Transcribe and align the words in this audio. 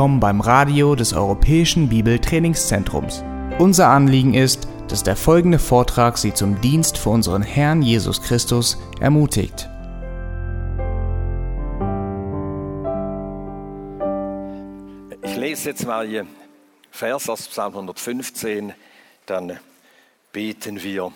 Willkommen 0.00 0.18
beim 0.18 0.40
Radio 0.40 0.94
des 0.94 1.12
Europäischen 1.12 1.90
Bibeltrainingszentrums. 1.90 3.22
Unser 3.58 3.88
Anliegen 3.88 4.32
ist, 4.32 4.66
dass 4.88 5.02
der 5.02 5.14
folgende 5.14 5.58
Vortrag 5.58 6.16
Sie 6.16 6.32
zum 6.32 6.58
Dienst 6.62 6.96
für 6.96 7.10
unseren 7.10 7.42
Herrn 7.42 7.82
Jesus 7.82 8.22
Christus 8.22 8.78
ermutigt. 8.98 9.68
Ich 15.20 15.36
lese 15.36 15.68
jetzt 15.68 15.86
mal 15.86 16.06
hier 16.06 16.26
Vers 16.90 17.28
aus 17.28 17.46
Psalm 17.48 17.74
115, 17.74 18.72
dann 19.26 19.60
beten 20.32 20.82
wir. 20.82 21.12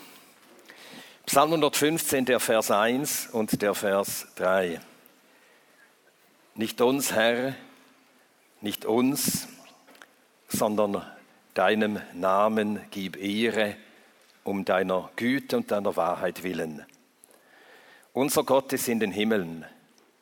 Psalm 1.25 1.47
115, 1.47 2.25
der 2.25 2.39
Vers 2.39 2.69
1 2.69 3.29
und 3.31 3.63
der 3.63 3.73
Vers 3.73 4.27
3. 4.35 4.79
Nicht 6.53 6.79
uns, 6.81 7.13
Herr, 7.13 7.55
nicht 8.65 8.83
uns, 8.83 9.47
sondern 10.47 11.05
deinem 11.53 12.01
Namen 12.13 12.81
gib 12.89 13.15
Ehre 13.15 13.75
um 14.43 14.65
deiner 14.65 15.11
Güte 15.15 15.57
und 15.57 15.69
deiner 15.69 15.95
Wahrheit 15.95 16.41
willen. 16.41 16.83
Unser 18.11 18.43
Gott 18.43 18.73
ist 18.73 18.87
in 18.87 18.99
den 18.99 19.11
Himmeln. 19.11 19.65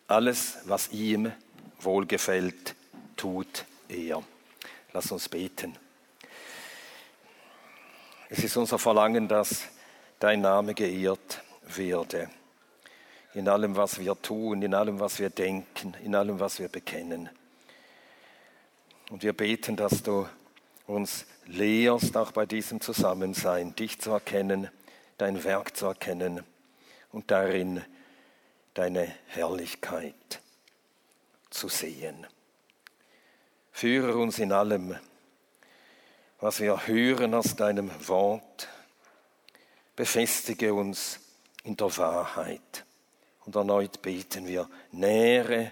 Alles, 0.07 0.57
was 0.65 0.91
ihm 0.91 1.31
wohlgefällt, 1.79 2.75
tut 3.15 3.63
er. 3.87 4.21
Lass 4.91 5.09
uns 5.13 5.29
beten. 5.29 5.77
Es 8.27 8.43
ist 8.43 8.57
unser 8.57 8.77
Verlangen, 8.77 9.29
dass 9.29 9.69
dein 10.19 10.41
Name 10.41 10.73
geehrt 10.73 11.41
werde. 11.65 12.29
In 13.35 13.47
allem, 13.47 13.77
was 13.77 13.99
wir 13.99 14.21
tun, 14.21 14.61
in 14.63 14.73
allem, 14.73 14.99
was 14.99 15.19
wir 15.19 15.29
denken, 15.29 15.95
in 16.03 16.13
allem, 16.13 16.41
was 16.41 16.59
wir 16.59 16.67
bekennen. 16.67 17.29
Und 19.13 19.21
wir 19.21 19.33
beten, 19.33 19.75
dass 19.75 20.01
du 20.01 20.27
uns 20.87 21.27
lehrst, 21.45 22.17
auch 22.17 22.31
bei 22.31 22.47
diesem 22.47 22.81
Zusammensein, 22.81 23.75
dich 23.75 24.01
zu 24.01 24.09
erkennen, 24.09 24.71
dein 25.19 25.43
Werk 25.43 25.77
zu 25.77 25.85
erkennen 25.85 26.43
und 27.11 27.29
darin 27.29 27.85
deine 28.73 29.13
Herrlichkeit 29.27 30.41
zu 31.51 31.67
sehen. 31.67 32.25
Führe 33.71 34.17
uns 34.17 34.39
in 34.39 34.51
allem, 34.51 34.95
was 36.39 36.59
wir 36.59 36.87
hören 36.87 37.35
aus 37.35 37.55
deinem 37.55 37.91
Wort. 38.07 38.67
Befestige 39.95 40.73
uns 40.73 41.19
in 41.63 41.77
der 41.77 41.95
Wahrheit. 41.97 42.83
Und 43.45 43.55
erneut 43.55 44.01
beten 44.01 44.47
wir, 44.47 44.67
nähre 44.91 45.71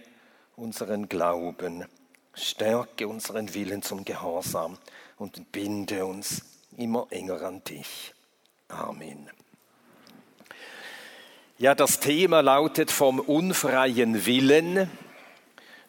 unseren 0.55 1.09
Glauben 1.09 1.87
Stärke 2.33 3.07
unseren 3.07 3.53
Willen 3.53 3.81
zum 3.81 4.05
Gehorsam 4.05 4.77
und 5.17 5.51
binde 5.51 6.05
uns 6.05 6.43
immer 6.77 7.07
enger 7.09 7.41
an 7.41 7.61
dich. 7.63 8.13
Amen. 8.69 9.29
Ja, 11.57 11.75
das 11.75 11.99
Thema 11.99 12.39
lautet 12.41 12.89
vom 12.89 13.19
unfreien 13.19 14.25
Willen 14.25 14.89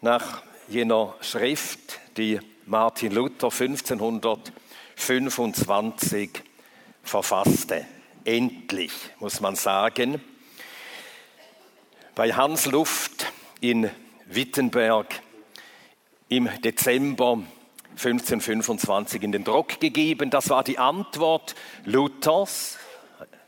nach 0.01 0.43
jener 0.69 1.15
Schrift, 1.21 2.01
die 2.17 2.41
Martin 2.67 3.13
Luther 3.13 3.51
1525 3.51 6.43
verfasste. 7.03 7.87
Endlich, 8.25 8.93
muss 9.19 9.41
man 9.41 9.57
sagen. 9.57 10.23
Bei 12.15 12.33
Hans 12.35 12.67
Luft 12.67 13.33
in 13.61 13.91
Wittenberg 14.27 15.23
im 16.33 16.49
Dezember 16.63 17.43
1525 17.91 19.23
in 19.23 19.33
den 19.33 19.45
Druck 19.45 19.79
gegeben. 19.81 20.31
Das 20.31 20.49
war 20.49 20.65
die 20.65 20.79
Antwort 20.79 21.55
Luthers. 21.85 22.79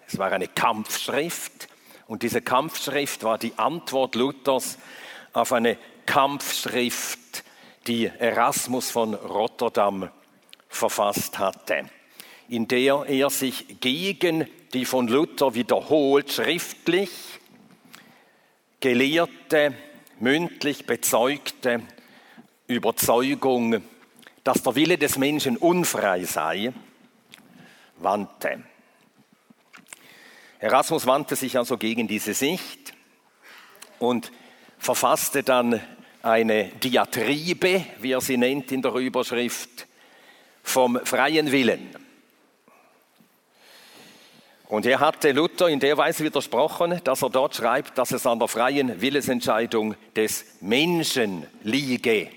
Es 0.06 0.18
war 0.18 0.30
eine 0.30 0.48
Kampfschrift 0.48 1.68
und 2.08 2.22
diese 2.22 2.42
Kampfschrift 2.42 3.22
war 3.22 3.38
die 3.38 3.54
Antwort 3.56 4.14
Luthers 4.16 4.76
auf 5.32 5.54
eine 5.54 5.78
Kampfschrift, 6.04 7.42
die 7.86 8.04
Erasmus 8.04 8.90
von 8.90 9.14
Rotterdam 9.14 10.10
verfasst 10.68 11.38
hatte, 11.38 11.88
in 12.50 12.68
der 12.68 13.06
er 13.08 13.30
sich 13.30 13.80
gegen 13.80 14.46
die 14.74 14.84
von 14.84 15.08
Luther 15.08 15.54
wiederholt 15.54 16.30
schriftlich 16.30 17.10
gelehrte, 18.80 19.72
mündlich 20.20 20.84
bezeugte 20.84 21.82
Überzeugung, 22.66 23.82
dass 24.42 24.62
der 24.62 24.74
Wille 24.74 24.98
des 24.98 25.18
Menschen 25.18 25.56
unfrei 25.56 26.24
sei, 26.24 26.72
wandte. 27.98 28.62
Erasmus 30.58 31.06
wandte 31.06 31.36
sich 31.36 31.58
also 31.58 31.76
gegen 31.76 32.08
diese 32.08 32.32
Sicht 32.32 32.94
und 33.98 34.32
verfasste 34.78 35.42
dann 35.42 35.80
eine 36.22 36.68
Diatribe, 36.82 37.84
wie 38.00 38.12
er 38.12 38.20
sie 38.20 38.38
nennt 38.38 38.72
in 38.72 38.80
der 38.80 38.94
Überschrift, 38.94 39.86
vom 40.62 40.98
freien 41.04 41.52
Willen. 41.52 41.90
Und 44.68 44.86
er 44.86 45.00
hatte 45.00 45.32
Luther 45.32 45.68
in 45.68 45.80
der 45.80 45.98
Weise 45.98 46.24
widersprochen, 46.24 47.00
dass 47.04 47.22
er 47.22 47.28
dort 47.28 47.54
schreibt, 47.54 47.98
dass 47.98 48.12
es 48.12 48.26
an 48.26 48.38
der 48.38 48.48
freien 48.48 49.00
Willensentscheidung 49.00 49.94
des 50.16 50.46
Menschen 50.62 51.46
liege, 51.62 52.30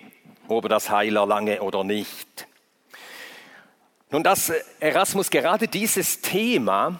ob 0.47 0.65
er 0.65 0.69
das 0.69 0.89
Heil 0.89 1.15
erlange 1.15 1.61
oder 1.61 1.83
nicht. 1.83 2.47
Nun, 4.09 4.23
dass 4.23 4.51
Erasmus 4.79 5.29
gerade 5.29 5.67
dieses 5.67 6.21
Thema 6.21 6.99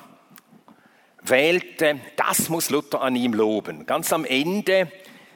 wählte, 1.21 1.99
das 2.15 2.49
muss 2.49 2.69
Luther 2.69 3.01
an 3.01 3.15
ihm 3.15 3.33
loben. 3.33 3.85
Ganz 3.85 4.11
am 4.11 4.25
Ende 4.25 4.91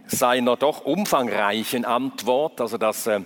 seiner 0.06 0.58
doch 0.58 0.86
umfangreichen 0.86 1.86
Antwort, 1.86 2.60
also 2.60 2.78
das, 2.78 3.08
äh, 3.08 3.22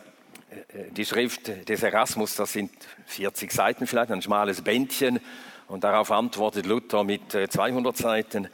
die 0.92 1.06
Schrift 1.06 1.68
des 1.68 1.82
Erasmus, 1.84 2.36
das 2.36 2.54
sind 2.54 2.72
40 3.08 3.52
Seiten 3.52 3.88
vielleicht, 3.88 4.12
ein 4.12 4.22
schmales 4.22 4.62
Bändchen, 4.62 5.20
und 5.68 5.84
darauf 5.84 6.12
antwortet 6.12 6.68
Luther 6.68 7.04
mit 7.04 7.32
200 7.32 7.96
äh, 7.96 8.02
Seiten. 8.02 8.48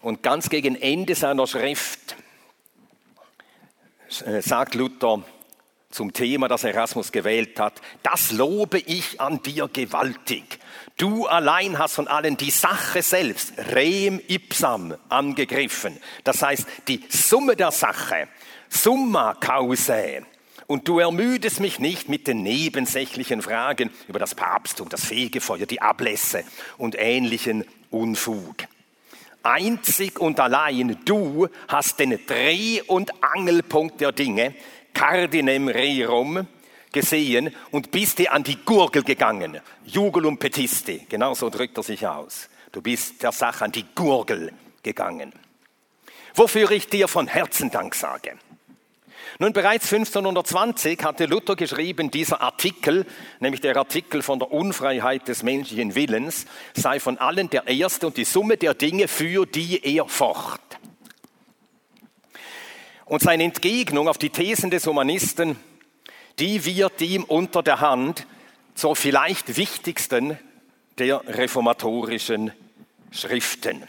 Und 0.00 0.22
ganz 0.22 0.48
gegen 0.48 0.76
Ende 0.76 1.16
seiner 1.16 1.48
Schrift 1.48 2.12
äh, 2.12 2.25
sagt 4.40 4.74
Luther 4.74 5.22
zum 5.90 6.12
Thema, 6.12 6.48
das 6.48 6.64
Erasmus 6.64 7.12
gewählt 7.12 7.58
hat, 7.58 7.80
das 8.02 8.32
lobe 8.32 8.78
ich 8.78 9.20
an 9.20 9.42
dir 9.42 9.68
gewaltig. 9.72 10.58
Du 10.96 11.26
allein 11.26 11.78
hast 11.78 11.94
von 11.94 12.08
allen 12.08 12.36
die 12.36 12.50
Sache 12.50 13.02
selbst, 13.02 13.52
rem 13.74 14.20
ipsam, 14.28 14.94
angegriffen. 15.08 15.98
Das 16.24 16.42
heißt, 16.42 16.66
die 16.88 17.02
Summe 17.08 17.56
der 17.56 17.70
Sache, 17.70 18.28
summa 18.68 19.34
causae. 19.34 20.22
Und 20.66 20.88
du 20.88 20.98
ermüdest 20.98 21.60
mich 21.60 21.78
nicht 21.78 22.08
mit 22.08 22.26
den 22.26 22.42
nebensächlichen 22.42 23.40
Fragen 23.40 23.90
über 24.08 24.18
das 24.18 24.34
Papsttum, 24.34 24.88
das 24.88 25.04
Fegefeuer, 25.04 25.66
die 25.66 25.80
Ablässe 25.80 26.44
und 26.76 26.96
ähnlichen 26.98 27.64
Unfug. 27.90 28.56
Einzig 29.46 30.18
und 30.18 30.40
allein 30.40 30.98
du 31.04 31.48
hast 31.68 32.00
den 32.00 32.18
Dreh- 32.26 32.82
und 32.82 33.12
Angelpunkt 33.22 34.00
der 34.00 34.10
Dinge, 34.10 34.54
Cardinem 34.92 35.68
Rerum, 35.68 36.48
gesehen 36.90 37.54
und 37.70 37.90
bist 37.90 38.18
dir 38.18 38.32
an 38.32 38.42
die 38.42 38.56
Gurgel 38.64 39.04
gegangen. 39.04 39.60
Jugulum 39.84 40.38
petisti, 40.38 41.06
genau 41.08 41.34
so 41.34 41.48
drückt 41.48 41.76
er 41.76 41.82
sich 41.84 42.06
aus. 42.06 42.48
Du 42.72 42.82
bist 42.82 43.22
der 43.22 43.32
Sache 43.32 43.64
an 43.64 43.72
die 43.72 43.84
Gurgel 43.94 44.52
gegangen. 44.82 45.32
Wofür 46.34 46.70
ich 46.72 46.88
dir 46.88 47.06
von 47.06 47.28
Herzen 47.28 47.70
Dank 47.70 47.94
sage. 47.94 48.38
Nun, 49.38 49.52
bereits 49.52 49.92
1520 49.92 51.02
hatte 51.02 51.26
Luther 51.26 51.56
geschrieben, 51.56 52.10
dieser 52.10 52.40
Artikel, 52.40 53.04
nämlich 53.38 53.60
der 53.60 53.76
Artikel 53.76 54.22
von 54.22 54.38
der 54.38 54.50
Unfreiheit 54.50 55.28
des 55.28 55.42
menschlichen 55.42 55.94
Willens, 55.94 56.46
sei 56.74 57.00
von 57.00 57.18
allen 57.18 57.50
der 57.50 57.68
erste 57.68 58.06
und 58.06 58.16
die 58.16 58.24
Summe 58.24 58.56
der 58.56 58.72
Dinge, 58.72 59.08
für 59.08 59.44
die 59.44 59.84
er 59.84 60.08
focht. 60.08 60.62
Und 63.04 63.22
seine 63.22 63.44
Entgegnung 63.44 64.08
auf 64.08 64.16
die 64.16 64.30
Thesen 64.30 64.70
des 64.70 64.86
Humanisten, 64.86 65.56
die 66.38 66.64
wird 66.64 67.00
ihm 67.02 67.24
unter 67.24 67.62
der 67.62 67.80
Hand 67.80 68.26
zur 68.74 68.96
vielleicht 68.96 69.58
wichtigsten 69.58 70.38
der 70.98 71.22
reformatorischen 71.26 72.52
Schriften. 73.10 73.86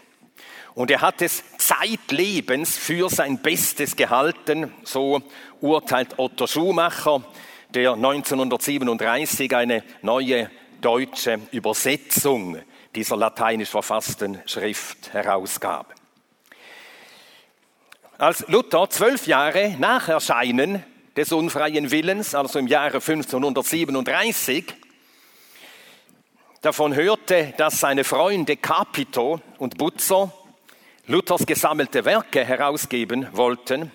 Und 0.75 0.91
er 0.91 1.01
hat 1.01 1.21
es 1.21 1.43
zeitlebens 1.67 2.77
für 2.77 3.09
sein 3.09 3.41
Bestes 3.41 3.97
gehalten, 3.97 4.71
so 4.83 5.21
urteilt 5.59 6.17
Otto 6.17 6.47
Schumacher, 6.47 7.21
der 7.73 7.93
1937 7.93 9.53
eine 9.53 9.83
neue 10.01 10.49
deutsche 10.79 11.41
Übersetzung 11.51 12.57
dieser 12.95 13.17
lateinisch 13.17 13.69
verfassten 13.69 14.41
Schrift 14.45 15.11
herausgab. 15.11 15.93
als 18.17 18.47
Luther 18.47 18.89
zwölf 18.89 19.27
Jahre 19.27 19.75
nach 19.77 20.07
Erscheinen 20.07 20.83
des 21.17 21.33
unfreien 21.33 21.91
Willens, 21.91 22.33
also 22.33 22.59
im 22.59 22.67
Jahre 22.67 23.01
1537, 23.01 24.73
davon 26.61 26.95
hörte, 26.95 27.53
dass 27.57 27.81
seine 27.81 28.05
Freunde 28.05 28.55
Capito 28.55 29.41
und 29.57 29.77
Butzer 29.77 30.31
Luthers 31.09 31.45
gesammelte 31.45 32.03
Werke 32.03 32.43
herausgeben 32.43 33.29
wollten, 33.31 33.93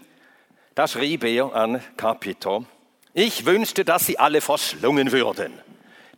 da 0.75 0.89
schrieb 0.89 1.25
er 1.25 1.55
an 1.55 1.83
Capito, 1.99 2.65
ich 3.13 3.45
wünschte, 3.45 3.85
dass 3.85 4.07
sie 4.07 4.19
alle 4.19 4.41
verschlungen 4.41 5.13
würden, 5.13 5.53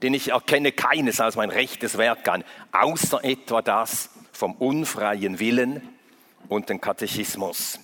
denn 0.02 0.14
ich 0.14 0.30
erkenne 0.30 0.70
keines 0.70 1.20
als 1.20 1.34
mein 1.34 1.50
rechtes 1.50 1.98
Werk 1.98 2.28
an, 2.28 2.44
außer 2.70 3.24
etwa 3.24 3.60
das 3.60 4.10
vom 4.30 4.52
unfreien 4.54 5.40
Willen 5.40 5.82
und 6.48 6.68
den 6.68 6.80
Katechismus. 6.80 7.80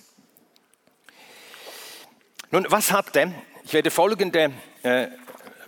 Nun, 2.49 2.65
was 2.69 2.93
hatte, 2.93 3.33
ich 3.65 3.73
werde 3.73 3.91
folgende 3.91 4.51
äh, 4.83 5.07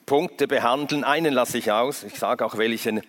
Punkte 0.06 0.48
behandeln, 0.48 1.04
einen 1.04 1.34
lasse 1.34 1.58
ich 1.58 1.74
aus, 1.74 2.04
ich 2.04 2.18
sage 2.18 2.46
auch 2.46 2.58
welchen, 2.58 3.02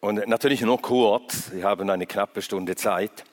und 0.00 0.26
natürlich 0.28 0.60
nur 0.60 0.80
kurz, 0.80 1.50
wir 1.52 1.64
haben 1.64 1.88
eine 1.88 2.06
knappe 2.06 2.42
Stunde 2.42 2.76
Zeit. 2.76 3.24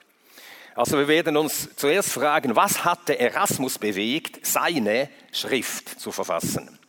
Also 0.76 0.98
wir 0.98 1.08
werden 1.08 1.38
uns 1.38 1.70
zuerst 1.76 2.14
fragen, 2.14 2.56
was 2.56 2.84
hatte 2.84 3.20
Erasmus 3.20 3.78
bewegt, 3.78 4.46
seine 4.46 5.10
Schrift 5.32 6.00
zu 6.00 6.12
verfassen? 6.12 6.80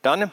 Dann 0.00 0.32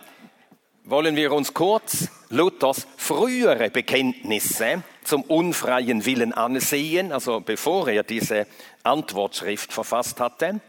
wollen 0.85 1.18
wir 1.18 1.33
uns 1.33 1.53
kurz 1.53 2.07
Luthers 2.29 2.88
frühere 2.95 3.69
Bekenntnisse 3.69 4.83
zum 5.03 5.24
unfreien 5.24 6.06
Willen 6.06 6.33
ansehen, 6.33 7.12
also 7.12 7.41
bevor 7.41 7.89
er 7.89 8.03
diese 8.03 8.47
Antwortschrift 8.83 9.74
verfasst 9.74 10.21
hatte. 10.21 10.62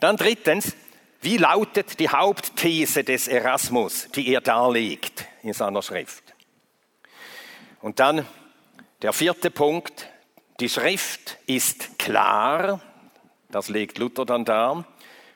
Dann 0.00 0.16
drittens, 0.16 0.74
wie 1.20 1.36
lautet 1.36 2.00
die 2.00 2.08
Hauptthese 2.08 3.04
des 3.04 3.28
Erasmus, 3.28 4.08
die 4.14 4.32
er 4.32 4.40
darlegt 4.40 5.26
in 5.42 5.52
seiner 5.52 5.82
Schrift? 5.82 6.27
Und 7.80 8.00
dann 8.00 8.26
der 9.02 9.12
vierte 9.12 9.50
Punkt, 9.50 10.08
die 10.60 10.68
Schrift 10.68 11.38
ist 11.46 11.98
klar, 11.98 12.80
das 13.50 13.68
legt 13.68 13.98
Luther 13.98 14.26
dann 14.26 14.44
dar. 14.44 14.84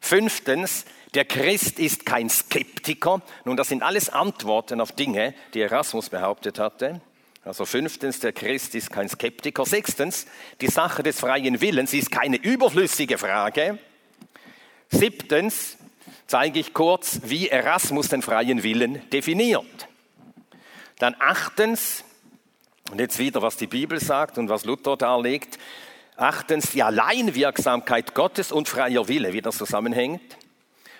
Fünftens, 0.00 0.84
der 1.14 1.24
Christ 1.24 1.78
ist 1.78 2.04
kein 2.04 2.28
Skeptiker. 2.28 3.22
Nun, 3.44 3.56
das 3.56 3.68
sind 3.68 3.82
alles 3.82 4.08
Antworten 4.08 4.80
auf 4.80 4.92
Dinge, 4.92 5.34
die 5.54 5.60
Erasmus 5.60 6.10
behauptet 6.10 6.58
hatte. 6.58 7.00
Also 7.44 7.64
fünftens, 7.64 8.20
der 8.20 8.32
Christ 8.32 8.74
ist 8.74 8.90
kein 8.90 9.08
Skeptiker. 9.08 9.64
Sechstens, 9.64 10.26
die 10.60 10.68
Sache 10.68 11.02
des 11.02 11.18
freien 11.20 11.60
Willens 11.60 11.92
ist 11.92 12.10
keine 12.10 12.36
überflüssige 12.36 13.18
Frage. 13.18 13.78
Siebtens 14.90 15.76
zeige 16.26 16.60
ich 16.60 16.74
kurz, 16.74 17.20
wie 17.24 17.48
Erasmus 17.48 18.08
den 18.08 18.22
freien 18.22 18.62
Willen 18.62 19.08
definiert. 19.10 19.88
Dann 20.98 21.16
achtens, 21.18 22.04
und 22.90 23.00
jetzt 23.00 23.19
wieder, 23.19 23.43
was 23.43 23.56
die 23.56 23.67
Bibel 23.67 24.00
sagt 24.00 24.38
und 24.38 24.49
was 24.49 24.64
Luther 24.64 24.96
darlegt. 24.96 25.58
Achtens, 26.17 26.70
die 26.70 26.82
Alleinwirksamkeit 26.82 28.14
Gottes 28.14 28.52
und 28.52 28.69
freier 28.69 29.08
Wille, 29.08 29.32
wie 29.32 29.40
das 29.40 29.56
zusammenhängt. 29.56 30.37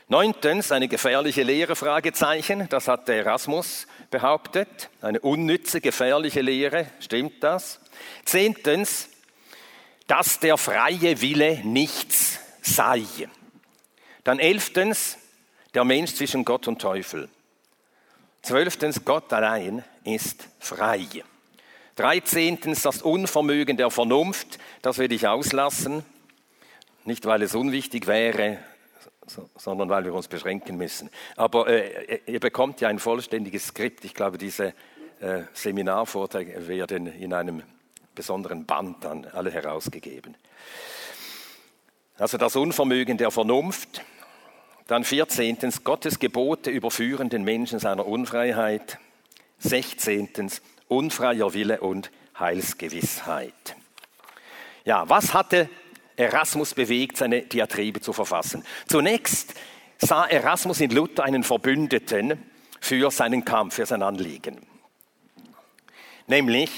Neuntens, 0.09 0.73
eine 0.73 0.89
gefährliche 0.89 1.43
Lehre, 1.43 1.77
Fragezeichen, 1.77 2.69
das 2.69 2.89
hat 2.89 3.09
der 3.09 3.17
Erasmus 3.17 3.87
behauptet. 4.11 4.91
Eine 5.01 5.21
unnütze, 5.21 5.81
gefährliche 5.81 6.41
Lehre, 6.41 6.87
stimmt 7.01 7.43
das? 7.43 7.81
Zehntens, 8.25 9.09
dass 10.07 10.41
der 10.41 10.59
freie 10.59 11.21
Wille 11.21 11.61
nichts 11.65 12.39
sei. 12.61 13.05
Dann 14.25 14.39
elftens, 14.39 15.19
der 15.75 15.85
Mensch 15.85 16.15
zwischen 16.15 16.45
Gott 16.45 16.69
und 16.69 16.81
Teufel. 16.81 17.29
Zwölftens, 18.43 19.05
Gott 19.05 19.33
allein 19.33 19.85
ist 20.05 20.49
frei. 20.59 21.07
Dreizehntens 21.97 22.83
das 22.83 23.03
Unvermögen 23.03 23.77
der 23.77 23.91
Vernunft, 23.91 24.59
das 24.81 24.99
will 24.99 25.13
ich 25.13 25.29
auslassen, 25.29 26.05
nicht 27.05 27.27
weil 27.27 27.43
es 27.43 27.55
unwichtig 27.55 28.07
wäre, 28.07 28.59
sondern 29.57 29.89
weil 29.89 30.05
wir 30.05 30.15
uns 30.15 30.29
beschränken 30.29 30.77
müssen. 30.77 31.11
Aber 31.37 31.69
äh, 31.69 32.21
ihr 32.27 32.41
bekommt 32.41 32.81
ja 32.81 32.89
ein 32.89 32.99
vollständiges 32.99 33.69
Skript. 33.69 34.05
Ich 34.05 34.15
glaube, 34.15 34.39
diese 34.39 34.75
äh, 35.21 35.43
Seminarvorträge 35.53 36.67
werden 36.67 37.07
in 37.07 37.33
einem 37.33 37.63
besonderen 38.15 38.67
Band 38.67 39.05
dann 39.05 39.27
alle 39.27 39.51
herausgegeben. 39.51 40.37
Also 42.19 42.39
das 42.39 42.57
Unvermögen 42.57 43.19
der 43.19 43.31
Vernunft. 43.31 44.03
Dann 44.87 45.05
14. 45.05 45.59
Gottes 45.85 46.19
Gebote 46.19 46.71
überführen 46.71 47.29
den 47.29 47.45
Menschen 47.45 47.79
seiner 47.79 48.07
Unfreiheit. 48.07 48.99
16 49.59 50.51
unfreier 50.93 51.55
Wille 51.55 51.81
und 51.81 52.11
Heilsgewissheit. 52.39 53.77
Ja, 54.85 55.09
was 55.09 55.35
hatte 55.35 55.69
Erasmus 56.17 56.75
bewegt, 56.75 57.17
seine 57.17 57.43
Diatribe 57.43 58.01
zu 58.01 58.13
verfassen? 58.13 58.65
Zunächst 58.87 59.55
sah 59.99 60.27
Erasmus 60.27 60.81
in 60.81 60.91
Luther 60.91 61.25
einen 61.25 61.45
Verbündeten 61.45 62.43
für 62.81 63.11
seinen 63.11 63.45
Kampf, 63.45 63.75
für 63.75 63.87
sein 63.87 64.03
Anliegen. 64.03 64.61
Nämlich 66.27 66.71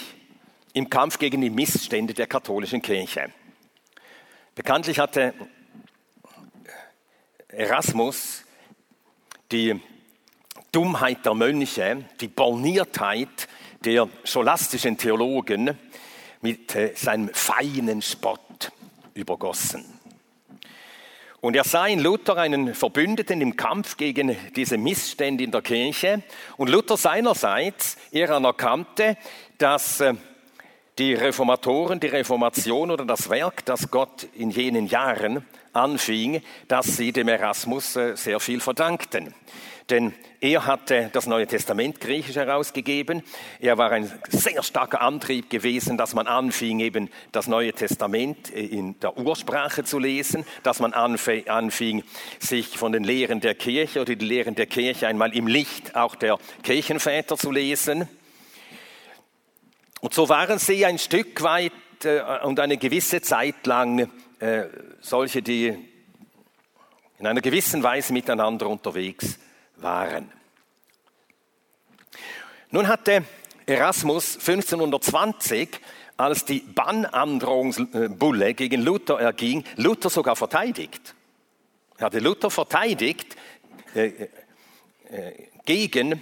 im 0.74 0.90
Kampf 0.90 1.18
gegen 1.18 1.40
die 1.40 1.50
Missstände 1.50 2.14
der 2.14 2.26
katholischen 2.26 2.82
Kirche. 2.82 3.32
Bekanntlich 4.54 4.98
hatte 4.98 5.34
Erasmus 7.48 8.44
die 9.50 9.80
Dummheit 10.72 11.24
der 11.24 11.34
Mönche, 11.34 12.04
die 12.20 12.28
Borniertheit 12.28 13.48
der 13.84 14.08
scholastischen 14.24 14.96
Theologen 14.96 15.78
mit 16.40 16.74
äh, 16.74 16.92
seinem 16.94 17.30
feinen 17.32 18.02
Spott 18.02 18.72
übergossen. 19.14 19.84
Und 21.40 21.56
er 21.56 21.64
sah 21.64 21.86
in 21.86 22.00
Luther 22.00 22.38
einen 22.38 22.74
Verbündeten 22.74 23.42
im 23.42 23.56
Kampf 23.56 23.98
gegen 23.98 24.34
diese 24.56 24.78
Missstände 24.78 25.44
in 25.44 25.50
der 25.50 25.60
Kirche. 25.60 26.22
Und 26.56 26.70
Luther 26.70 26.96
seinerseits, 26.96 27.98
er 28.12 28.30
anerkannte, 28.30 29.18
dass 29.58 30.00
äh, 30.00 30.14
die 30.98 31.12
Reformatoren, 31.12 32.00
die 32.00 32.06
Reformation 32.06 32.90
oder 32.90 33.04
das 33.04 33.28
Werk, 33.28 33.64
das 33.66 33.90
Gott 33.90 34.26
in 34.34 34.50
jenen 34.50 34.86
Jahren 34.86 35.44
anfing, 35.74 36.40
dass 36.68 36.96
sie 36.96 37.12
dem 37.12 37.28
Erasmus 37.28 37.96
äh, 37.96 38.16
sehr 38.16 38.40
viel 38.40 38.60
verdankten. 38.60 39.34
Denn 39.90 40.14
er 40.40 40.64
hatte 40.64 41.10
das 41.12 41.26
Neue 41.26 41.46
Testament 41.46 42.00
griechisch 42.00 42.36
herausgegeben. 42.36 43.22
Er 43.60 43.76
war 43.76 43.90
ein 43.90 44.10
sehr 44.28 44.62
starker 44.62 45.02
Antrieb 45.02 45.50
gewesen, 45.50 45.98
dass 45.98 46.14
man 46.14 46.26
anfing, 46.26 46.80
eben 46.80 47.10
das 47.32 47.48
Neue 47.48 47.74
Testament 47.74 48.48
in 48.48 48.98
der 49.00 49.18
Ursprache 49.18 49.84
zu 49.84 49.98
lesen, 49.98 50.46
dass 50.62 50.80
man 50.80 50.94
anfing, 50.94 52.02
sich 52.38 52.78
von 52.78 52.92
den 52.92 53.04
Lehren 53.04 53.40
der 53.40 53.54
Kirche 53.54 54.00
oder 54.00 54.14
die 54.14 54.24
Lehren 54.24 54.54
der 54.54 54.66
Kirche 54.66 55.06
einmal 55.06 55.36
im 55.36 55.46
Licht 55.46 55.94
auch 55.94 56.14
der 56.14 56.38
Kirchenväter 56.62 57.36
zu 57.36 57.50
lesen. 57.50 58.08
Und 60.00 60.14
so 60.14 60.30
waren 60.30 60.58
sie 60.58 60.86
ein 60.86 60.98
Stück 60.98 61.42
weit 61.42 61.72
äh, 62.04 62.22
und 62.42 62.58
eine 62.60 62.76
gewisse 62.78 63.20
Zeit 63.20 63.66
lang 63.66 64.10
äh, 64.38 64.64
solche, 65.00 65.42
die 65.42 65.76
in 67.18 67.26
einer 67.26 67.40
gewissen 67.42 67.82
Weise 67.82 68.12
miteinander 68.14 68.66
unterwegs 68.68 69.38
waren. 69.76 70.30
Nun 72.70 72.88
hatte 72.88 73.24
Erasmus 73.66 74.34
1520, 74.34 75.80
als 76.16 76.44
die 76.44 76.60
Bannandrohungsbulle 76.60 78.54
gegen 78.54 78.82
Luther 78.82 79.20
erging, 79.20 79.64
Luther 79.76 80.10
sogar 80.10 80.36
verteidigt. 80.36 81.14
Er 81.96 82.06
hatte 82.06 82.18
Luther 82.18 82.50
verteidigt 82.50 83.36
äh, 83.94 84.06
äh, 85.10 85.32
gegen 85.64 86.20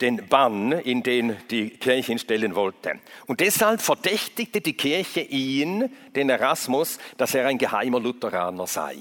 den 0.00 0.28
Bann, 0.28 0.72
in 0.72 1.02
den 1.02 1.36
die 1.50 1.70
Kirche 1.70 2.12
ihn 2.12 2.18
stellen 2.18 2.54
wollte. 2.54 2.98
Und 3.26 3.40
deshalb 3.40 3.82
verdächtigte 3.82 4.60
die 4.60 4.72
Kirche 4.74 5.20
ihn, 5.20 5.94
den 6.14 6.30
Erasmus, 6.30 6.98
dass 7.16 7.34
er 7.34 7.46
ein 7.46 7.58
geheimer 7.58 8.00
Lutheraner 8.00 8.66
sei. 8.66 8.96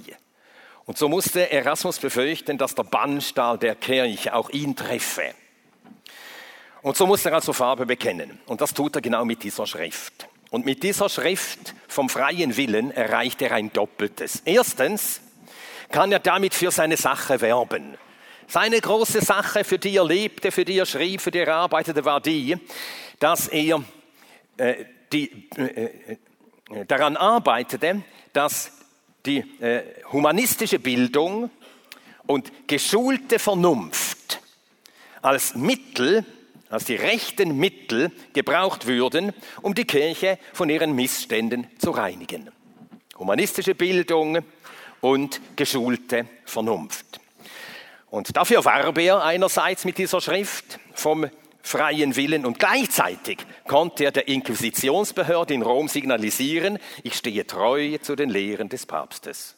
Und 0.90 0.98
so 0.98 1.08
musste 1.08 1.52
Erasmus 1.52 2.00
befürchten, 2.00 2.58
dass 2.58 2.74
der 2.74 2.82
Bannstahl 2.82 3.60
der 3.60 3.76
Kirche 3.76 4.34
auch 4.34 4.50
ihn 4.50 4.76
treffe. 4.76 5.36
Und 6.82 6.98
so 6.98 7.06
musste 7.06 7.30
er 7.30 7.36
also 7.36 7.54
Farbe 7.54 7.86
bekennen. 7.86 8.40
Und 8.48 8.60
das 8.60 8.74
tut 8.74 8.96
er 8.96 9.02
genau 9.04 9.24
mit 9.24 9.44
dieser 9.44 9.68
Schrift. 9.68 10.28
Und 10.50 10.66
mit 10.66 10.82
dieser 10.82 11.08
Schrift 11.08 11.76
vom 11.88 12.10
freien 12.10 12.58
Willen 12.58 12.90
erreicht 12.90 13.40
er 13.44 13.52
ein 13.52 13.72
Doppeltes. 13.72 14.42
Erstens 14.46 15.22
kann 15.92 16.12
er 16.12 16.18
damit 16.18 16.56
für 16.56 16.72
seine 16.72 16.98
Sache 16.98 17.40
werben. 17.40 17.96
Seine 18.48 18.82
große 18.82 19.22
Sache, 19.22 19.64
für 19.64 19.78
die 19.78 19.96
er 19.96 20.06
lebte, 20.06 20.52
für 20.52 20.66
die 20.66 20.80
er 20.80 20.88
schrieb, 20.88 21.22
für 21.22 21.30
die 21.30 21.38
er 21.38 21.54
arbeitete, 21.54 22.04
war 22.04 22.20
die, 22.20 22.58
dass 23.20 23.48
er 23.48 23.84
äh, 24.58 24.86
die, 25.14 25.50
äh, 25.56 25.84
äh 25.84 26.18
daran 26.88 27.16
arbeitete, 27.16 28.02
dass 28.34 28.79
die 29.26 29.40
äh, 29.62 29.84
humanistische 30.12 30.80
Bildung 30.80 31.50
und 32.26 32.52
geschulte 32.68 33.40
Vernunft 33.40 34.40
als 35.22 35.56
Mittel, 35.56 36.26
als 36.70 36.86
die 36.86 36.96
rechten 36.96 37.58
Mittel 37.58 38.12
gebraucht 38.34 38.86
würden, 38.86 39.34
um 39.62 39.74
die 39.74 39.86
Kirche 39.86 40.38
von 40.54 40.70
ihren 40.70 40.94
Missständen 40.94 41.68
zu 41.78 41.92
reinigen. 41.92 42.50
Humanistische 43.18 43.76
Bildung 43.76 44.40
und 45.02 45.42
geschulte 45.56 46.28
Vernunft. 46.46 47.20
Und 48.10 48.36
dafür 48.36 48.64
warb 48.66 48.98
er 48.98 49.24
einerseits 49.24 49.86
mit 49.86 49.98
dieser 49.98 50.22
Schrift 50.22 50.80
vom 50.94 51.30
freien 51.62 52.16
Willen 52.16 52.46
und 52.46 52.60
gleichzeitig 52.60 53.40
konnte 53.68 54.06
er 54.06 54.12
der 54.12 54.28
Inquisitionsbehörde 54.28 55.54
in 55.54 55.62
Rom 55.62 55.88
signalisieren, 55.88 56.80
ich 57.04 57.16
stehe 57.16 57.46
treu 57.46 57.98
zu 57.98 58.16
den 58.16 58.30
Lehren 58.30 58.70
des 58.70 58.86
Papstes. 58.86 59.56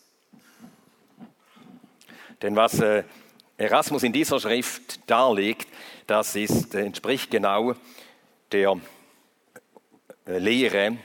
Denn 2.41 2.55
was 2.55 2.79
äh, 2.79 3.03
Erasmus 3.57 4.03
in 4.03 4.13
dieser 4.13 4.39
Schrift 4.39 4.99
darlegt, 5.09 5.67
das 6.07 6.35
ist, 6.35 6.73
äh, 6.73 6.81
entspricht 6.81 7.29
genau 7.29 7.75
der 8.51 8.79
äh, 10.25 10.37
Lehre 10.39 10.97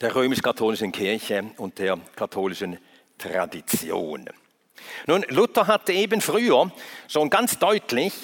der 0.00 0.14
römisch-katholischen 0.14 0.92
Kirche 0.92 1.50
und 1.58 1.78
der 1.78 1.98
katholischen 2.16 2.78
Tradition. 3.18 4.30
Nun, 5.06 5.24
Luther 5.28 5.66
hatte 5.66 5.92
eben 5.92 6.20
früher 6.20 6.72
schon 7.06 7.28
ganz 7.28 7.58
deutlich 7.58 8.14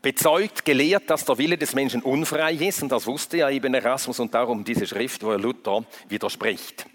bezeugt, 0.00 0.64
gelehrt, 0.64 1.08
dass 1.08 1.24
der 1.24 1.38
Wille 1.38 1.56
des 1.56 1.74
Menschen 1.74 2.02
unfrei 2.02 2.54
ist 2.54 2.82
und 2.82 2.90
das 2.90 3.06
wusste 3.06 3.38
ja 3.38 3.50
eben 3.50 3.74
Erasmus 3.74 4.18
und 4.18 4.34
darum 4.34 4.64
diese 4.64 4.86
Schrift, 4.86 5.22
wo 5.22 5.30
er 5.30 5.38
Luther 5.38 5.84
widerspricht. 6.08 6.86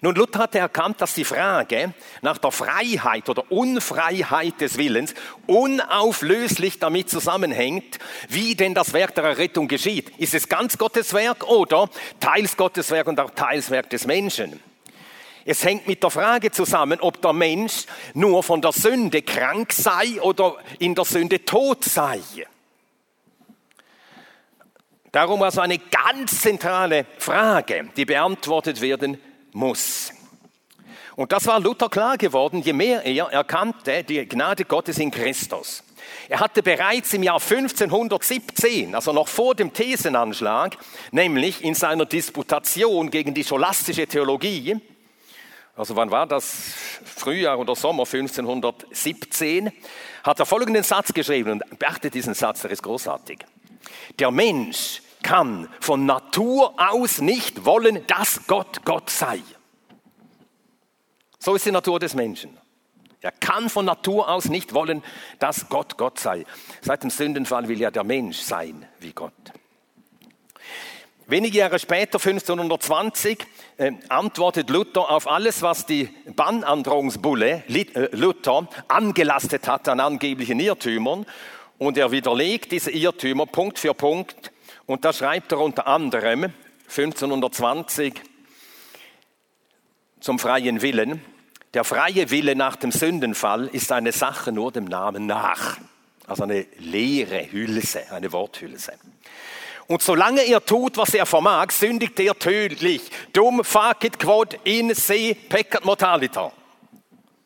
Nun, 0.00 0.14
Luther 0.14 0.38
hatte 0.40 0.58
erkannt, 0.58 1.00
dass 1.00 1.14
die 1.14 1.24
Frage 1.24 1.92
nach 2.22 2.38
der 2.38 2.52
Freiheit 2.52 3.28
oder 3.28 3.50
Unfreiheit 3.50 4.60
des 4.60 4.78
Willens 4.78 5.14
unauflöslich 5.46 6.78
damit 6.78 7.10
zusammenhängt, 7.10 7.98
wie 8.28 8.54
denn 8.54 8.74
das 8.74 8.92
Werk 8.92 9.14
der 9.14 9.24
Errettung 9.24 9.68
geschieht. 9.68 10.10
Ist 10.18 10.34
es 10.34 10.48
ganz 10.48 10.78
Gottes 10.78 11.12
Werk 11.12 11.46
oder 11.48 11.90
teils 12.18 12.56
Gottes 12.56 12.90
Werk 12.90 13.08
und 13.08 13.20
auch 13.20 13.30
teils 13.30 13.70
Werk 13.70 13.90
des 13.90 14.06
Menschen? 14.06 14.60
Es 15.44 15.64
hängt 15.64 15.86
mit 15.86 16.02
der 16.02 16.10
Frage 16.10 16.50
zusammen, 16.50 17.00
ob 17.00 17.20
der 17.20 17.32
Mensch 17.32 17.84
nur 18.14 18.42
von 18.42 18.62
der 18.62 18.72
Sünde 18.72 19.22
krank 19.22 19.72
sei 19.72 20.20
oder 20.22 20.56
in 20.78 20.94
der 20.94 21.04
Sünde 21.04 21.44
tot 21.44 21.84
sei. 21.84 22.20
Darum 25.12 25.42
also 25.42 25.60
eine 25.60 25.78
ganz 25.78 26.40
zentrale 26.40 27.06
Frage, 27.18 27.88
die 27.96 28.04
beantwortet 28.04 28.80
werden 28.80 29.18
muss. 29.52 30.12
Und 31.14 31.30
das 31.30 31.46
war 31.46 31.60
Luther 31.60 31.88
klar 31.88 32.16
geworden, 32.16 32.62
je 32.62 32.72
mehr 32.72 33.04
er 33.04 33.26
erkannte 33.26 34.02
die 34.02 34.26
Gnade 34.26 34.64
Gottes 34.64 34.98
in 34.98 35.10
Christus. 35.10 35.84
Er 36.28 36.40
hatte 36.40 36.62
bereits 36.62 37.12
im 37.12 37.22
Jahr 37.22 37.40
1517, 37.40 38.94
also 38.94 39.12
noch 39.12 39.28
vor 39.28 39.54
dem 39.54 39.72
Thesenanschlag, 39.72 40.76
nämlich 41.12 41.62
in 41.62 41.74
seiner 41.74 42.06
Disputation 42.06 43.10
gegen 43.10 43.34
die 43.34 43.44
scholastische 43.44 44.06
Theologie, 44.06 44.80
also 45.76 45.96
wann 45.96 46.10
war 46.10 46.26
das? 46.26 46.72
Frühjahr 47.04 47.58
oder 47.58 47.74
Sommer 47.74 48.04
1517, 48.04 49.72
hat 50.22 50.40
er 50.40 50.46
folgenden 50.46 50.82
Satz 50.82 51.12
geschrieben 51.12 51.60
und 51.62 51.78
beachtet 51.78 52.14
diesen 52.14 52.34
Satz, 52.34 52.62
der 52.62 52.70
ist 52.70 52.82
großartig. 52.82 53.40
Der 54.18 54.30
Mensch 54.30 55.02
kann 55.22 55.68
von 55.80 56.06
Natur 56.06 56.74
aus 56.76 57.20
nicht 57.20 57.64
wollen, 57.64 58.06
dass 58.06 58.46
Gott 58.46 58.84
Gott 58.84 59.10
sei. 59.10 59.40
So 61.38 61.54
ist 61.54 61.66
die 61.66 61.72
Natur 61.72 61.98
des 61.98 62.14
Menschen. 62.14 62.58
Er 63.20 63.32
kann 63.32 63.70
von 63.70 63.86
Natur 63.86 64.28
aus 64.28 64.46
nicht 64.46 64.74
wollen, 64.74 65.02
dass 65.38 65.68
Gott 65.68 65.96
Gott 65.96 66.18
sei. 66.18 66.44
Seit 66.82 67.02
dem 67.02 67.10
Sündenfall 67.10 67.68
will 67.68 67.80
ja 67.80 67.90
der 67.90 68.04
Mensch 68.04 68.38
sein 68.38 68.86
wie 69.00 69.12
Gott. 69.12 69.32
Wenige 71.26 71.58
Jahre 71.58 71.78
später, 71.78 72.18
1520, 72.18 73.46
äh, 73.78 73.92
antwortet 74.10 74.68
Luther 74.68 75.10
auf 75.10 75.26
alles, 75.26 75.62
was 75.62 75.86
die 75.86 76.10
Bannandrohungsbulle 76.36 77.64
äh, 77.66 78.08
Luther 78.12 78.68
angelastet 78.88 79.66
hat 79.66 79.88
an 79.88 80.00
angeblichen 80.00 80.60
Irrtümern. 80.60 81.24
Und 81.78 81.96
er 81.96 82.10
widerlegt 82.10 82.72
diese 82.72 82.90
Irrtümer 82.90 83.46
Punkt 83.46 83.78
für 83.78 83.94
Punkt 83.94 84.52
und 84.84 85.06
da 85.06 85.14
schreibt 85.14 85.52
er 85.52 85.60
unter 85.60 85.86
anderem 85.86 86.52
1520 86.88 88.14
zum 90.20 90.38
freien 90.38 90.82
Willen, 90.82 91.22
der 91.72 91.84
freie 91.84 92.30
Wille 92.30 92.54
nach 92.54 92.76
dem 92.76 92.92
Sündenfall 92.92 93.66
ist 93.68 93.90
eine 93.92 94.12
Sache 94.12 94.52
nur 94.52 94.72
dem 94.72 94.84
Namen 94.84 95.26
nach. 95.26 95.78
Also 96.26 96.44
eine 96.44 96.66
leere 96.78 97.50
Hülse, 97.50 98.12
eine 98.12 98.30
Worthülse. 98.32 98.92
Und 99.86 100.02
solange 100.02 100.42
er 100.42 100.64
tut, 100.64 100.96
was 100.96 101.12
er 101.14 101.26
vermag, 101.26 101.70
sündigt 101.70 102.18
er 102.20 102.38
tödlich. 102.38 103.02
Dum 103.32 103.62
facit 103.64 104.18
quod 104.18 104.58
in 104.64 104.94
se 104.94 105.34
peccat 105.34 105.84
mortaliter. 105.84 106.52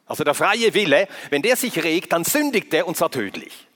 Also 0.07 0.25
der 0.25 0.35
freie 0.35 0.73
Wille, 0.73 1.09
wenn 1.30 1.42
der 1.42 1.57
sich 1.57 1.83
regt, 1.83 2.12
dann 2.12 2.25
sündigt 2.25 2.73
er 2.73 2.87
und 2.87 2.97
zwar 2.97 3.11
tödlich. 3.11 3.66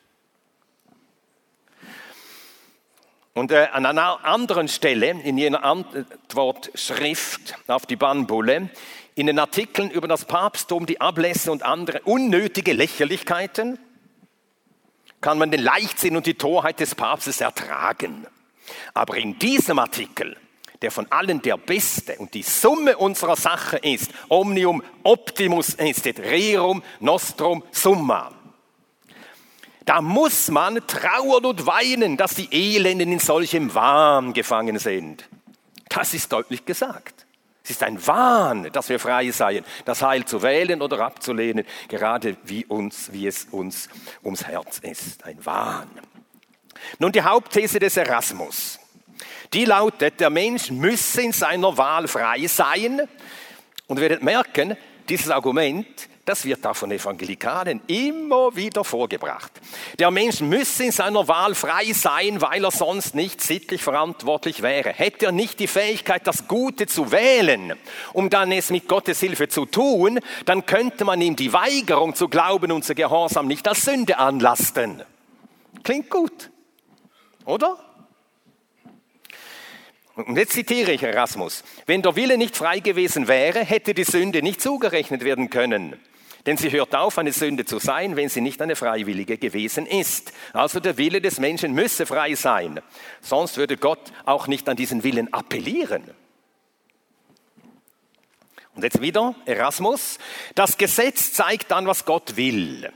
Und 3.34 3.50
äh, 3.50 3.68
an 3.72 3.86
einer 3.86 4.24
anderen 4.24 4.68
Stelle 4.68 5.10
in 5.10 5.38
jener 5.38 5.64
Antwortschrift 5.64 7.54
auf 7.66 7.86
die 7.86 7.96
Bannbulle, 7.96 8.68
in 9.14 9.26
den 9.26 9.38
Artikeln 9.38 9.90
über 9.90 10.08
das 10.08 10.24
Papsttum, 10.24 10.86
die 10.86 11.00
Ablässe 11.00 11.50
und 11.50 11.62
andere 11.62 12.00
unnötige 12.02 12.72
Lächerlichkeiten, 12.72 13.78
kann 15.20 15.38
man 15.38 15.50
den 15.50 15.62
Leichtsinn 15.62 16.16
und 16.16 16.26
die 16.26 16.34
Torheit 16.34 16.80
des 16.80 16.94
Papstes 16.94 17.40
ertragen. 17.40 18.26
Aber 18.94 19.16
in 19.16 19.38
diesem 19.38 19.78
Artikel, 19.78 20.36
der 20.80 20.90
von 20.90 21.06
allen 21.10 21.40
der 21.42 21.56
beste 21.56 22.16
und 22.18 22.34
die 22.34 22.42
Summe 22.42 22.96
unserer 22.96 23.36
Sache 23.36 23.78
ist, 23.78 24.10
omnium 24.28 24.82
optimus 25.04 25.74
est 25.74 26.06
et 26.06 26.18
rerum 26.18 26.82
nostrum 27.00 27.62
summa, 27.70 28.32
da 29.84 30.00
muss 30.00 30.48
man 30.48 30.80
trauern 30.86 31.44
und 31.44 31.66
weinen, 31.66 32.16
dass 32.16 32.34
die 32.34 32.48
Elenden 32.52 33.12
in 33.12 33.18
solchem 33.18 33.74
Wahn 33.74 34.32
gefangen 34.32 34.78
sind. 34.78 35.28
Das 35.88 36.14
ist 36.14 36.32
deutlich 36.32 36.64
gesagt. 36.64 37.26
Es 37.64 37.70
ist 37.70 37.82
ein 37.82 38.04
Wahn, 38.06 38.70
dass 38.72 38.88
wir 38.88 38.98
frei 38.98 39.30
seien, 39.30 39.64
das 39.84 40.02
Heil 40.02 40.24
zu 40.24 40.42
wählen 40.42 40.82
oder 40.82 41.00
abzulehnen, 41.00 41.64
gerade 41.88 42.36
wie, 42.44 42.64
uns, 42.64 43.12
wie 43.12 43.26
es 43.26 43.46
uns 43.50 43.88
ums 44.24 44.44
Herz 44.44 44.78
ist. 44.80 45.24
Ein 45.24 45.44
Wahn. 45.44 45.88
Nun 46.98 47.12
die 47.12 47.22
Hauptthese 47.22 47.78
des 47.78 47.96
Erasmus. 47.96 48.78
Die 49.52 49.64
lautet, 49.64 50.20
der 50.20 50.30
Mensch 50.30 50.70
müsse 50.70 51.22
in 51.22 51.32
seiner 51.32 51.76
Wahl 51.76 52.08
frei 52.08 52.46
sein. 52.46 53.02
Und 53.86 53.98
ihr 53.98 54.02
werdet 54.02 54.22
merken, 54.22 54.76
dieses 55.08 55.30
Argument 55.30 56.08
das 56.24 56.44
wird 56.44 56.64
auch 56.68 56.76
von 56.76 56.92
Evangelikalen 56.92 57.80
immer 57.88 58.54
wieder 58.54 58.84
vorgebracht. 58.84 59.50
Der 59.98 60.12
Mensch 60.12 60.40
müsse 60.40 60.84
in 60.84 60.92
seiner 60.92 61.26
Wahl 61.26 61.56
frei 61.56 61.92
sein, 61.92 62.40
weil 62.40 62.64
er 62.64 62.70
sonst 62.70 63.16
nicht 63.16 63.40
sittlich 63.40 63.82
verantwortlich 63.82 64.62
wäre. 64.62 64.90
Hätte 64.90 65.26
er 65.26 65.32
nicht 65.32 65.58
die 65.58 65.66
Fähigkeit, 65.66 66.24
das 66.24 66.46
Gute 66.46 66.86
zu 66.86 67.10
wählen, 67.10 67.72
um 68.12 68.30
dann 68.30 68.52
es 68.52 68.70
mit 68.70 68.86
Gottes 68.86 69.18
Hilfe 69.18 69.48
zu 69.48 69.66
tun, 69.66 70.20
dann 70.44 70.64
könnte 70.64 71.04
man 71.04 71.20
ihm 71.20 71.34
die 71.34 71.52
Weigerung 71.52 72.14
zu 72.14 72.28
glauben 72.28 72.70
und 72.70 72.84
zu 72.84 72.94
Gehorsam 72.94 73.48
nicht 73.48 73.66
als 73.66 73.82
Sünde 73.82 74.18
anlasten. 74.18 75.02
Klingt 75.82 76.08
gut, 76.08 76.51
oder? 77.44 77.78
Und 80.14 80.36
jetzt 80.36 80.52
zitiere 80.52 80.92
ich 80.92 81.02
Erasmus. 81.02 81.64
Wenn 81.86 82.02
der 82.02 82.16
Wille 82.16 82.36
nicht 82.36 82.56
frei 82.56 82.80
gewesen 82.80 83.28
wäre, 83.28 83.60
hätte 83.60 83.94
die 83.94 84.04
Sünde 84.04 84.42
nicht 84.42 84.60
zugerechnet 84.60 85.24
werden 85.24 85.48
können. 85.48 85.98
Denn 86.44 86.56
sie 86.56 86.72
hört 86.72 86.94
auf, 86.94 87.18
eine 87.18 87.32
Sünde 87.32 87.64
zu 87.64 87.78
sein, 87.78 88.16
wenn 88.16 88.28
sie 88.28 88.40
nicht 88.40 88.60
eine 88.60 88.76
freiwillige 88.76 89.38
gewesen 89.38 89.86
ist. 89.86 90.32
Also 90.52 90.80
der 90.80 90.98
Wille 90.98 91.20
des 91.20 91.38
Menschen 91.38 91.72
müsse 91.72 92.04
frei 92.04 92.34
sein. 92.34 92.80
Sonst 93.20 93.56
würde 93.56 93.76
Gott 93.76 94.12
auch 94.24 94.48
nicht 94.48 94.68
an 94.68 94.76
diesen 94.76 95.04
Willen 95.04 95.32
appellieren. 95.32 96.02
Und 98.74 98.82
jetzt 98.82 99.00
wieder 99.00 99.34
Erasmus. 99.44 100.18
Das 100.54 100.78
Gesetz 100.78 101.32
zeigt 101.32 101.70
dann, 101.70 101.86
was 101.86 102.04
Gott 102.04 102.36
will. 102.36 102.92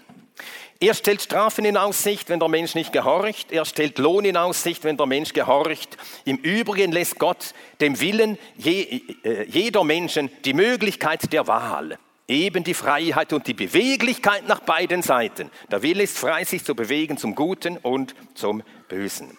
Er 0.78 0.94
stellt 0.94 1.22
Strafen 1.22 1.64
in 1.64 1.76
Aussicht, 1.76 2.28
wenn 2.28 2.38
der 2.38 2.48
Mensch 2.48 2.74
nicht 2.74 2.92
gehorcht. 2.92 3.50
Er 3.50 3.64
stellt 3.64 3.98
Lohn 3.98 4.24
in 4.24 4.36
Aussicht, 4.36 4.84
wenn 4.84 4.96
der 4.96 5.06
Mensch 5.06 5.32
gehorcht. 5.32 5.96
Im 6.24 6.36
Übrigen 6.36 6.92
lässt 6.92 7.18
Gott 7.18 7.54
dem 7.80 7.98
Willen 8.00 8.38
je, 8.56 9.00
äh, 9.24 9.44
jeder 9.48 9.84
Menschen 9.84 10.30
die 10.44 10.52
Möglichkeit 10.52 11.32
der 11.32 11.46
Wahl 11.46 11.98
eben 12.28 12.64
die 12.64 12.74
Freiheit 12.74 13.32
und 13.32 13.46
die 13.46 13.54
Beweglichkeit 13.54 14.48
nach 14.48 14.60
beiden 14.60 15.02
Seiten. 15.02 15.50
Der 15.70 15.82
Wille 15.82 16.02
ist 16.02 16.18
frei, 16.18 16.44
sich 16.44 16.64
zu 16.64 16.74
bewegen 16.74 17.16
zum 17.16 17.34
Guten 17.34 17.78
und 17.78 18.14
zum 18.34 18.62
Bösen. 18.88 19.36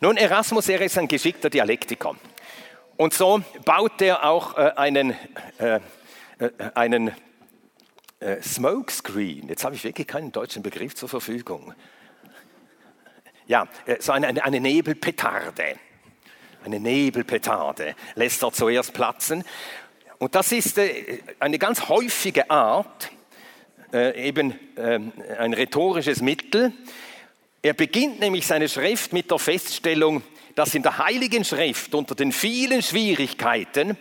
Nun, 0.00 0.16
Erasmus, 0.16 0.68
er 0.68 0.80
ist 0.80 0.98
ein 0.98 1.06
geschickter 1.06 1.50
Dialektiker. 1.50 2.16
Und 2.96 3.14
so 3.14 3.42
baut 3.64 4.02
er 4.02 4.24
auch 4.24 4.58
äh, 4.58 4.72
einen, 4.76 5.16
äh, 5.58 5.76
äh, 6.38 6.50
einen 6.74 7.12
äh, 8.22 8.40
Smokescreen. 8.40 9.48
Jetzt 9.48 9.64
habe 9.64 9.74
ich 9.74 9.82
wirklich 9.82 10.06
keinen 10.06 10.30
deutschen 10.30 10.62
Begriff 10.62 10.94
zur 10.94 11.08
Verfügung. 11.08 11.74
Ja, 13.48 13.66
äh, 13.84 13.96
so 14.00 14.12
eine, 14.12 14.28
eine, 14.28 14.44
eine 14.44 14.60
Nebelpetarde. 14.60 15.76
Eine 16.64 16.78
Nebelpetarde 16.78 17.96
lässt 18.14 18.42
er 18.44 18.52
zuerst 18.52 18.92
platzen. 18.92 19.42
Und 20.18 20.36
das 20.36 20.52
ist 20.52 20.78
äh, 20.78 21.18
eine 21.40 21.58
ganz 21.58 21.88
häufige 21.88 22.48
Art, 22.50 23.10
eben 23.92 24.58
ähm, 24.78 25.12
ein 25.38 25.52
rhetorisches 25.52 26.22
Mittel. 26.22 26.72
Er 27.60 27.74
beginnt 27.74 28.20
nämlich 28.20 28.46
seine 28.46 28.70
Schrift 28.70 29.12
mit 29.12 29.30
der 29.30 29.38
Feststellung, 29.38 30.22
dass 30.54 30.74
in 30.74 30.82
der 30.82 30.96
Heiligen 30.96 31.44
Schrift 31.44 31.94
unter 31.94 32.14
den 32.14 32.32
vielen 32.32 32.80
Schwierigkeiten 32.80 33.98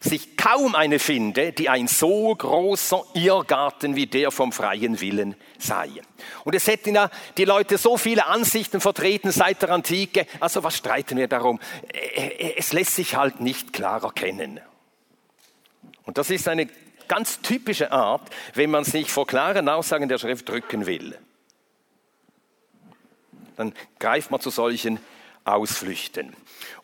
sich 0.00 0.38
kaum 0.38 0.74
eine 0.74 0.98
finde, 0.98 1.52
die 1.52 1.68
ein 1.68 1.86
so 1.86 2.34
großer 2.34 3.04
Irrgarten 3.12 3.96
wie 3.96 4.06
der 4.06 4.30
vom 4.30 4.50
freien 4.50 4.98
Willen 5.00 5.36
sei. 5.58 5.90
Und 6.44 6.54
es 6.54 6.66
hätten 6.66 6.94
ja 6.94 7.10
die 7.36 7.44
Leute 7.44 7.76
so 7.76 7.98
viele 7.98 8.26
Ansichten 8.26 8.80
vertreten 8.80 9.30
seit 9.30 9.60
der 9.60 9.70
Antike, 9.70 10.26
also 10.40 10.64
was 10.64 10.76
streiten 10.76 11.18
wir 11.18 11.28
darum? 11.28 11.60
Es 12.56 12.72
lässt 12.72 12.94
sich 12.94 13.14
halt 13.14 13.40
nicht 13.40 13.74
klar 13.74 14.02
erkennen. 14.02 14.60
Und 16.04 16.16
das 16.16 16.30
ist 16.30 16.48
eine 16.48 16.66
ganz 17.06 17.40
typische 17.42 17.92
Art, 17.92 18.22
wenn 18.54 18.70
man 18.70 18.84
sich 18.84 19.10
vor 19.10 19.26
klaren 19.26 19.68
Aussagen 19.68 20.08
der 20.08 20.18
Schrift 20.18 20.48
drücken 20.48 20.86
will. 20.86 21.18
Dann 23.56 23.74
greift 23.98 24.30
man 24.30 24.40
zu 24.40 24.48
solchen 24.48 24.98
Ausflüchten. 25.44 26.34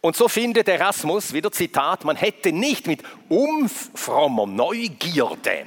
Und 0.00 0.16
so 0.16 0.28
findet 0.28 0.68
Erasmus, 0.68 1.32
wieder 1.32 1.52
Zitat, 1.52 2.04
man 2.04 2.16
hätte 2.16 2.52
nicht 2.52 2.86
mit 2.86 3.02
umfrommer 3.28 4.46
Neugierde 4.46 5.66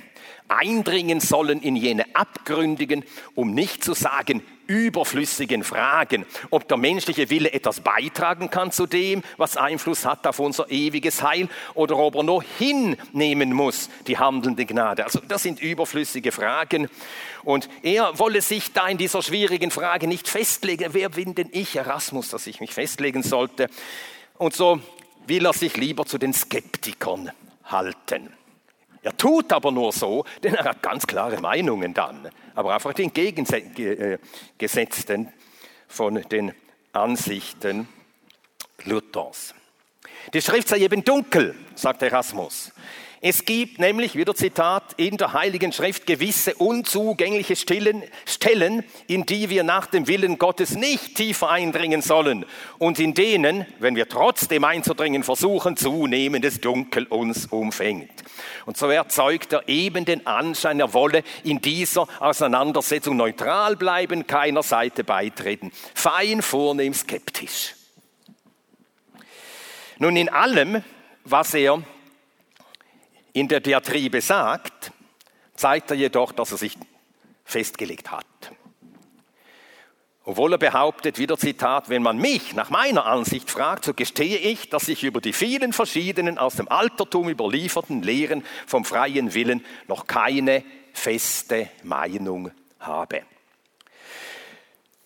eindringen 0.50 1.20
sollen 1.20 1.62
in 1.62 1.76
jene 1.76 2.06
abgründigen, 2.16 3.04
um 3.36 3.54
nicht 3.54 3.84
zu 3.84 3.94
sagen 3.94 4.44
überflüssigen 4.70 5.64
Fragen, 5.64 6.26
ob 6.52 6.68
der 6.68 6.78
menschliche 6.78 7.32
Wille 7.32 7.52
etwas 7.52 7.82
beitragen 7.82 8.52
kann 8.52 8.72
zu 8.72 8.86
dem, 8.86 9.24
was 9.38 9.58
Einfluss 9.58 10.06
hat 10.06 10.28
auf 10.28 10.38
unser 10.38 10.70
ewiges 10.70 11.24
Heil, 11.24 11.50
oder 11.74 11.98
ob 11.98 12.16
er 12.16 12.24
nur 12.24 12.44
hinnehmen 12.44 13.52
muss, 13.52 13.90
die 14.06 14.20
handelnde 14.20 14.68
Gnade. 14.68 15.04
Also 15.04 15.22
das 15.28 15.42
sind 15.42 15.60
überflüssige 15.60 16.32
Fragen. 16.32 16.88
Und 17.44 17.68
er 17.82 18.20
wolle 18.20 18.42
sich 18.42 18.72
da 18.72 18.88
in 18.88 19.00
dieser 19.00 19.24
schwierigen 19.24 19.72
Frage 19.72 20.08
nicht 20.08 20.28
festlegen. 20.28 20.94
Wer 20.94 21.10
bin 21.10 21.34
denn 21.34 21.50
ich, 21.52 21.76
Erasmus, 21.76 22.30
dass 22.30 22.46
ich 22.46 22.60
mich 22.60 22.74
festlegen 22.74 23.24
sollte? 23.24 23.70
Und 24.38 24.56
so 24.56 24.80
will 25.26 25.48
er 25.48 25.54
sich 25.54 25.78
lieber 25.78 26.06
zu 26.06 26.20
den 26.20 26.34
Skeptikern 26.34 27.32
halten. 27.64 28.39
Er 29.02 29.16
tut 29.16 29.54
aber 29.54 29.72
nur 29.72 29.94
so, 29.94 30.26
denn 30.44 30.56
er 30.56 30.66
hat 30.66 30.84
ganz 30.84 31.08
klare 31.08 31.40
Meinungen 31.40 31.94
dann, 31.94 32.30
aber 32.56 32.74
einfach 32.74 32.92
die 32.94 33.04
entgegengesetzten 33.04 35.32
von 35.88 36.16
den 36.30 36.52
Ansichten 36.92 37.88
Luthers. 38.84 39.56
Die 40.34 40.42
Schrift 40.42 40.68
sei 40.68 40.80
eben 40.80 41.02
dunkel, 41.04 41.56
sagt 41.76 42.02
Erasmus. 42.02 42.74
Es 43.22 43.44
gibt 43.44 43.80
nämlich, 43.80 44.16
wieder 44.16 44.34
Zitat, 44.34 44.94
in 44.96 45.18
der 45.18 45.34
Heiligen 45.34 45.74
Schrift 45.74 46.08
gewisse 46.08 46.56
unzugängliche 46.56 47.58
Stellen, 47.58 48.04
Stellen, 48.26 48.86
in 49.08 49.26
die 49.26 49.50
wir 49.50 49.64
nach 49.64 49.88
dem 49.88 50.08
Willen 50.08 50.38
Gottes 50.38 50.76
nicht 50.76 51.16
tiefer 51.16 51.50
eindringen 51.50 52.02
sollen 52.02 52.46
und 52.78 52.98
in 52.98 53.14
denen, 53.14 53.66
wenn 53.80 53.98
wir 53.98 54.08
trotzdem 54.08 54.64
einzudringen 54.64 55.24
versuchen, 55.24 55.76
zunehmendes 55.76 56.62
Dunkel 56.62 57.08
uns 57.08 57.48
umfängt. 57.48 58.24
Und 58.66 58.78
so 58.78 58.88
erzeugt 58.88 59.52
er 59.52 59.68
eben 59.68 60.06
den 60.06 60.26
Anschein, 60.26 60.80
er 60.80 60.94
wolle 60.94 61.24
in 61.44 61.60
dieser 61.60 62.08
Auseinandersetzung 62.22 63.18
neutral 63.18 63.76
bleiben, 63.76 64.28
keiner 64.28 64.64
Seite 64.64 65.04
beitreten. 65.04 65.74
Fein, 65.94 66.42
vornehm, 66.42 66.94
skeptisch. 66.94 67.76
Nun, 69.98 70.16
in 70.16 70.30
allem, 70.30 70.82
was 71.26 71.54
er 71.54 71.84
in 73.34 73.48
der 73.48 73.60
Diatribe 73.60 74.22
sagt, 74.22 74.92
zeigt 75.56 75.92
er 75.92 75.98
jedoch, 75.98 76.32
dass 76.32 76.52
er 76.52 76.58
sich 76.58 76.78
festgelegt 77.44 78.12
hat. 78.12 78.26
Obwohl 80.24 80.54
er 80.54 80.60
behauptet, 80.60 81.18
wieder 81.18 81.38
Zitat, 81.38 81.90
wenn 81.90 82.04
man 82.04 82.18
mich 82.18 82.54
nach 82.54 82.70
meiner 82.70 83.08
Ansicht 83.08 83.50
fragt, 83.50 83.86
so 83.86 83.96
gestehe 83.96 84.38
ich, 84.38 84.70
dass 84.70 84.88
ich 84.88 85.04
über 85.04 85.22
die 85.22 85.34
vielen 85.34 85.74
verschiedenen 85.74 86.38
aus 86.38 86.56
dem 86.56 86.68
Altertum 86.68 87.30
überlieferten 87.30 88.04
Lehren 88.04 88.44
vom 88.68 88.86
freien 88.86 89.34
Willen 89.34 89.66
noch 89.88 90.06
keine 90.06 90.64
feste 90.94 91.70
Meinung 91.82 92.52
habe. 92.80 93.24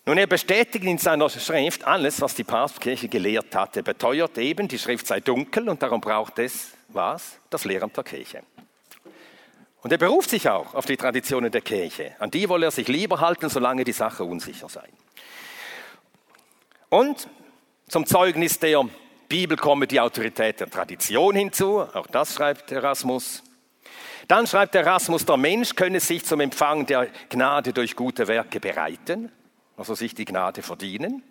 Nun, 0.04 0.18
er 0.18 0.26
bestätigt 0.26 0.84
in 0.84 0.98
seiner 0.98 1.30
Schrift 1.30 1.84
alles, 1.84 2.20
was 2.20 2.34
die 2.34 2.44
Papstkirche 2.44 3.08
gelehrt 3.08 3.54
hat. 3.54 3.78
Er 3.78 3.82
beteuert 3.82 4.36
eben, 4.36 4.68
die 4.68 4.78
Schrift 4.78 5.06
sei 5.06 5.20
dunkel 5.20 5.70
und 5.70 5.82
darum 5.82 6.02
braucht 6.02 6.38
es 6.38 6.72
was? 6.94 7.40
Das 7.50 7.64
Lehramt 7.64 7.96
der 7.96 8.04
Kirche. 8.04 8.42
Und 9.82 9.92
er 9.92 9.98
beruft 9.98 10.30
sich 10.30 10.48
auch 10.48 10.74
auf 10.74 10.86
die 10.86 10.96
Traditionen 10.96 11.52
der 11.52 11.60
Kirche. 11.60 12.16
An 12.18 12.30
die 12.30 12.48
wolle 12.48 12.66
er 12.66 12.70
sich 12.70 12.88
lieber 12.88 13.20
halten, 13.20 13.50
solange 13.50 13.84
die 13.84 13.92
Sache 13.92 14.24
unsicher 14.24 14.68
sei. 14.68 14.88
Und 16.88 17.28
zum 17.88 18.06
Zeugnis 18.06 18.58
der 18.58 18.88
Bibel 19.28 19.56
komme 19.56 19.86
die 19.86 20.00
Autorität 20.00 20.60
der 20.60 20.70
Tradition 20.70 21.36
hinzu. 21.36 21.80
Auch 21.80 22.06
das 22.06 22.34
schreibt 22.34 22.72
Erasmus. 22.72 23.42
Dann 24.28 24.46
schreibt 24.46 24.74
Erasmus, 24.74 25.26
der 25.26 25.36
Mensch 25.36 25.74
könne 25.74 26.00
sich 26.00 26.24
zum 26.24 26.40
Empfang 26.40 26.86
der 26.86 27.08
Gnade 27.28 27.74
durch 27.74 27.94
gute 27.94 28.26
Werke 28.26 28.58
bereiten, 28.58 29.30
also 29.76 29.94
sich 29.94 30.14
die 30.14 30.24
Gnade 30.24 30.62
verdienen. 30.62 31.22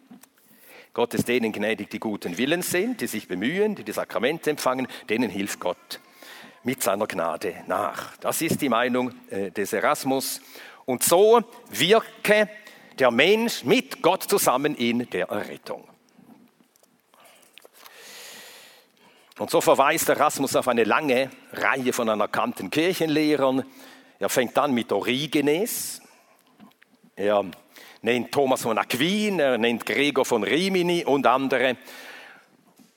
Gott 0.94 1.16
ist 1.16 1.28
denen 1.28 1.52
gnädig, 1.52 1.90
die 1.90 2.00
guten 2.00 2.38
Willens 2.38 2.70
sind, 2.70 3.02
die 3.02 3.08
sich 3.08 3.28
bemühen, 3.28 3.74
die 3.74 3.84
die 3.84 3.92
Sakramente 3.92 4.52
empfangen, 4.52 4.88
denen 5.10 5.32
hilft 5.32 5.60
Gott 5.60 6.00
mit 6.64 6.84
seiner 6.84 7.08
Gnade 7.08 7.64
nach. 7.66 8.16
Das 8.18 8.42
ist 8.42 8.62
die 8.62 8.70
Meinung 8.70 9.12
äh, 9.30 9.52
des 9.52 9.74
Erasmus. 9.74 10.40
Und 10.86 11.04
so 11.04 11.42
wirke 11.70 12.48
der 13.00 13.10
Mensch 13.10 13.64
mit 13.64 14.04
Gott 14.04 14.24
zusammen 14.24 14.76
in 14.76 15.10
der 15.10 15.30
Errettung. 15.30 15.88
Und 19.40 19.50
so 19.50 19.62
verweist 19.62 20.10
Erasmus 20.10 20.56
auf 20.56 20.68
eine 20.68 20.84
lange 20.84 21.32
Reihe 21.54 21.92
von 21.92 22.08
anerkannten 22.08 22.70
Kirchenlehrern. 22.70 23.66
Er 24.20 24.30
fängt 24.30 24.58
an 24.60 24.74
mit 24.74 24.92
Origenes. 24.92 26.02
Er 27.16 27.44
nennt 28.04 28.32
Thomas 28.32 28.62
von 28.62 28.78
Aquin, 28.78 29.40
er 29.40 29.58
nennt 29.58 29.86
Gregor 29.86 30.26
von 30.26 30.44
Rimini 30.44 31.06
und 31.06 31.26
andere 31.26 31.78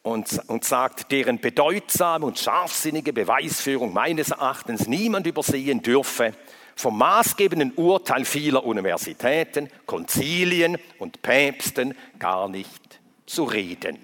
und, 0.02 0.40
und 0.48 0.64
sagt, 0.64 1.10
deren 1.10 1.40
bedeutsame 1.40 2.26
und 2.26 2.38
scharfsinnige 2.38 3.12
Beweisführung 3.12 3.92
meines 3.92 4.30
Erachtens 4.30 4.86
niemand 4.86 5.26
übersehen 5.26 5.80
dürfe, 5.80 6.34
vom 6.74 6.98
maßgebenden 6.98 7.72
Urteil 7.76 8.24
vieler 8.24 8.64
Universitäten, 8.64 9.70
Konzilien 9.86 10.76
und 10.98 11.22
Päpsten 11.22 11.96
gar 12.18 12.48
nicht 12.48 13.00
zu 13.24 13.44
reden. 13.44 13.98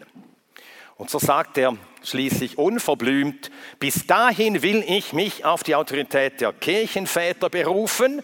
Und 0.96 1.10
so 1.10 1.18
sagt 1.18 1.58
er 1.58 1.76
schließlich 2.04 2.58
unverblümt, 2.58 3.50
bis 3.78 4.06
dahin 4.06 4.62
will 4.62 4.84
ich 4.86 5.12
mich 5.12 5.44
auf 5.44 5.62
die 5.64 5.74
Autorität 5.74 6.40
der 6.40 6.52
Kirchenväter 6.52 7.50
berufen, 7.50 8.22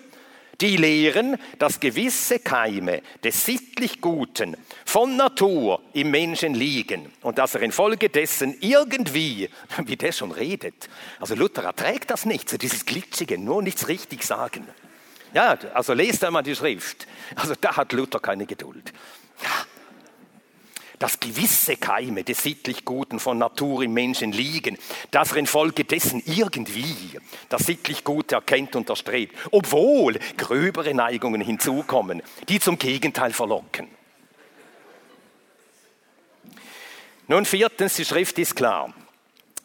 die 0.60 0.76
lehren, 0.76 1.36
dass 1.58 1.78
gewisse 1.78 2.40
Keime 2.40 3.02
des 3.22 3.44
sittlich 3.46 4.00
Guten 4.00 4.56
von 4.84 5.16
Natur 5.16 5.80
im 5.92 6.10
Menschen 6.10 6.54
liegen 6.54 7.12
und 7.22 7.38
dass 7.38 7.54
er 7.54 7.62
infolgedessen 7.62 8.56
irgendwie, 8.60 9.48
wie 9.84 9.96
der 9.96 10.12
schon 10.12 10.32
redet, 10.32 10.88
also 11.20 11.34
Luther 11.34 11.62
erträgt 11.64 12.10
das 12.10 12.24
nicht, 12.24 12.48
so 12.48 12.56
dieses 12.56 12.84
Glitschige, 12.84 13.38
nur 13.38 13.62
nichts 13.62 13.88
richtig 13.88 14.24
sagen. 14.24 14.66
Ja, 15.34 15.58
also 15.74 15.92
lest 15.92 16.24
einmal 16.24 16.42
die 16.42 16.56
Schrift. 16.56 17.06
Also 17.36 17.54
da 17.60 17.76
hat 17.76 17.92
Luther 17.92 18.18
keine 18.18 18.46
Geduld. 18.46 18.92
Ja, 19.42 19.50
dass 20.98 21.20
gewisse 21.20 21.76
Keime 21.76 22.24
des 22.24 22.42
sittlich 22.42 22.84
Guten 22.84 23.20
von 23.20 23.38
Natur 23.38 23.82
im 23.82 23.92
Menschen 23.92 24.32
liegen, 24.32 24.78
dass 25.10 25.32
er 25.32 25.38
infolgedessen 25.38 26.22
irgendwie 26.26 27.18
das 27.48 27.66
sittlich 27.66 28.04
Gute 28.04 28.36
erkennt 28.36 28.76
und 28.76 28.88
erstrebt, 28.90 29.36
obwohl 29.50 30.18
gröbere 30.36 30.94
Neigungen 30.94 31.40
hinzukommen, 31.40 32.22
die 32.48 32.60
zum 32.60 32.78
Gegenteil 32.78 33.32
verlocken. 33.32 33.88
Nun 37.26 37.44
viertens, 37.44 37.94
die 37.96 38.04
Schrift 38.04 38.38
ist 38.38 38.56
klar. 38.56 38.94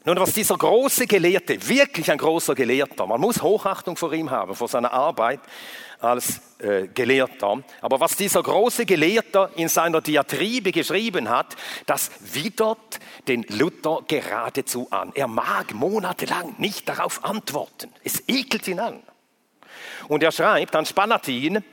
Nun, 0.05 0.19
was 0.19 0.33
dieser 0.33 0.57
große 0.57 1.07
Gelehrte, 1.07 1.65
wirklich 1.69 2.11
ein 2.11 2.17
großer 2.17 2.55
Gelehrter, 2.55 3.07
man 3.07 3.21
muss 3.21 3.41
Hochachtung 3.41 3.95
vor 3.95 4.11
ihm 4.11 4.29
haben, 4.31 4.53
vor 4.53 4.67
seiner 4.67 4.91
Arbeit 4.91 5.39
als 6.03 6.41
äh, 6.59 6.87
Gelehrter, 6.87 7.63
aber 7.81 7.99
was 7.99 8.15
dieser 8.15 8.43
große 8.43 8.85
Gelehrter 8.85 9.49
in 9.55 9.69
seiner 9.69 10.01
Diatribe 10.01 10.71
geschrieben 10.71 11.29
hat, 11.29 11.55
das 11.85 12.11
widert 12.19 12.99
den 13.27 13.45
Luther 13.49 14.01
geradezu 14.07 14.87
an. 14.91 15.11
Er 15.15 15.27
mag 15.27 15.73
monatelang 15.73 16.55
nicht 16.57 16.87
darauf 16.87 17.23
antworten. 17.23 17.89
Es 18.03 18.23
ekelt 18.27 18.67
ihn 18.67 18.79
an. 18.79 19.03
Und 20.07 20.23
er 20.23 20.31
schreibt 20.31 20.75
an 20.75 20.85
Spanatin, 20.85 21.63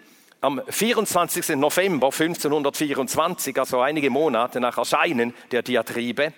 am 0.41 0.63
24. 0.67 1.51
November 1.57 2.07
1524, 2.07 3.59
also 3.59 3.81
einige 3.81 4.09
Monate 4.09 4.61
nach 4.61 4.79
Erscheinen 4.79 5.35
der 5.51 5.63
Diatribe, 5.63 6.33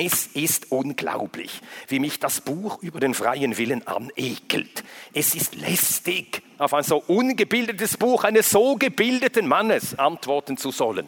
es 0.00 0.28
ist 0.28 0.70
unglaublich, 0.70 1.60
wie 1.88 1.98
mich 1.98 2.20
das 2.20 2.40
Buch 2.40 2.80
über 2.82 3.00
den 3.00 3.14
freien 3.14 3.58
Willen 3.58 3.84
anekelt. 3.84 4.84
Es 5.12 5.34
ist 5.34 5.56
lästig, 5.56 6.40
auf 6.56 6.72
ein 6.72 6.84
so 6.84 6.98
ungebildetes 6.98 7.96
Buch 7.96 8.22
eines 8.22 8.50
so 8.50 8.76
gebildeten 8.76 9.48
Mannes 9.48 9.98
antworten 9.98 10.56
zu 10.56 10.70
sollen. 10.70 11.06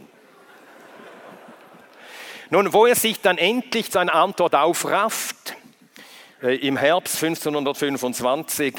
Nun, 2.50 2.72
wo 2.72 2.84
er 2.84 2.96
sich 2.96 3.20
dann 3.20 3.38
endlich 3.38 3.90
seine 3.92 4.12
Antwort 4.12 4.56
aufrafft, 4.56 5.54
äh, 6.42 6.56
im 6.56 6.76
Herbst 6.76 7.22
1525, 7.22 8.74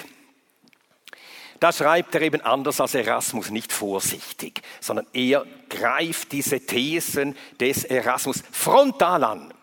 da 1.61 1.71
schreibt 1.71 2.15
er 2.15 2.21
eben 2.21 2.41
anders 2.41 2.81
als 2.81 2.95
Erasmus, 2.95 3.49
nicht 3.49 3.71
vorsichtig, 3.71 4.61
sondern 4.81 5.07
er 5.13 5.45
greift 5.69 6.33
diese 6.33 6.59
Thesen 6.59 7.37
des 7.61 7.85
Erasmus 7.85 8.43
frontal 8.51 9.23
an. 9.23 9.53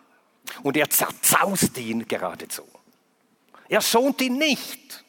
Und 0.63 0.77
er 0.77 0.89
zerzaust 0.89 1.77
ihn 1.77 2.07
geradezu. 2.07 2.67
Er 3.67 3.81
schont 3.81 4.21
ihn 4.21 4.37
nicht. 4.37 5.03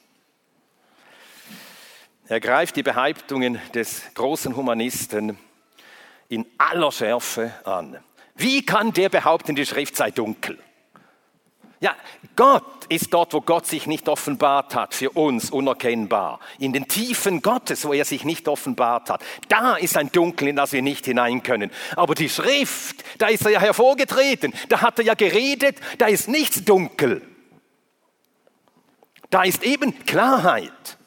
Er 2.28 2.40
greift 2.40 2.76
die 2.76 2.82
Behauptungen 2.82 3.60
des 3.74 4.02
großen 4.14 4.54
Humanisten 4.54 5.38
in 6.28 6.46
aller 6.58 6.92
Schärfe 6.92 7.52
an. 7.64 7.98
Wie 8.36 8.64
kann 8.64 8.92
der 8.92 9.08
behaupten, 9.08 9.56
die 9.56 9.66
Schrift 9.66 9.96
sei 9.96 10.10
dunkel? 10.10 10.58
Ja, 11.82 11.96
Gott 12.36 12.84
ist 12.90 13.12
dort, 13.14 13.32
wo 13.32 13.40
Gott 13.40 13.66
sich 13.66 13.86
nicht 13.86 14.06
offenbart 14.06 14.74
hat, 14.74 14.94
für 14.94 15.10
uns 15.12 15.50
unerkennbar. 15.50 16.38
In 16.58 16.74
den 16.74 16.86
Tiefen 16.86 17.40
Gottes, 17.40 17.86
wo 17.86 17.94
er 17.94 18.04
sich 18.04 18.22
nicht 18.24 18.48
offenbart 18.48 19.08
hat. 19.08 19.24
Da 19.48 19.76
ist 19.76 19.96
ein 19.96 20.12
Dunkel, 20.12 20.48
in 20.48 20.56
das 20.56 20.72
wir 20.72 20.82
nicht 20.82 21.06
hinein 21.06 21.42
können. 21.42 21.70
Aber 21.96 22.14
die 22.14 22.28
Schrift, 22.28 23.02
da 23.16 23.28
ist 23.28 23.46
er 23.46 23.52
ja 23.52 23.60
hervorgetreten, 23.60 24.52
da 24.68 24.82
hat 24.82 24.98
er 24.98 25.06
ja 25.06 25.14
geredet, 25.14 25.78
da 25.96 26.06
ist 26.06 26.28
nichts 26.28 26.62
dunkel. 26.64 27.22
Da 29.30 29.44
ist 29.44 29.62
eben 29.62 30.04
Klarheit. 30.04 30.98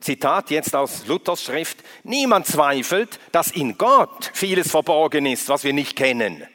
Zitat 0.00 0.50
jetzt 0.50 0.76
aus 0.76 1.06
Luthers 1.06 1.42
Schrift, 1.42 1.78
niemand 2.02 2.46
zweifelt, 2.46 3.18
dass 3.32 3.50
in 3.50 3.78
Gott 3.78 4.30
vieles 4.34 4.70
verborgen 4.70 5.24
ist, 5.24 5.48
was 5.48 5.64
wir 5.64 5.72
nicht 5.72 5.96
kennen. 5.96 6.46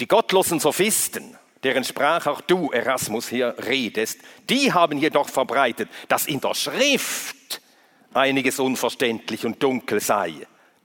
Die 0.00 0.06
gottlosen 0.06 0.60
Sophisten, 0.60 1.36
deren 1.64 1.82
Sprache 1.82 2.30
auch 2.30 2.40
du, 2.40 2.70
Erasmus, 2.70 3.28
hier 3.28 3.56
redest, 3.58 4.20
die 4.48 4.72
haben 4.72 4.98
jedoch 4.98 5.28
verbreitet, 5.28 5.88
dass 6.06 6.26
in 6.26 6.40
der 6.40 6.54
Schrift 6.54 7.60
einiges 8.14 8.60
unverständlich 8.60 9.44
und 9.44 9.60
dunkel 9.60 10.00
sei. 10.00 10.34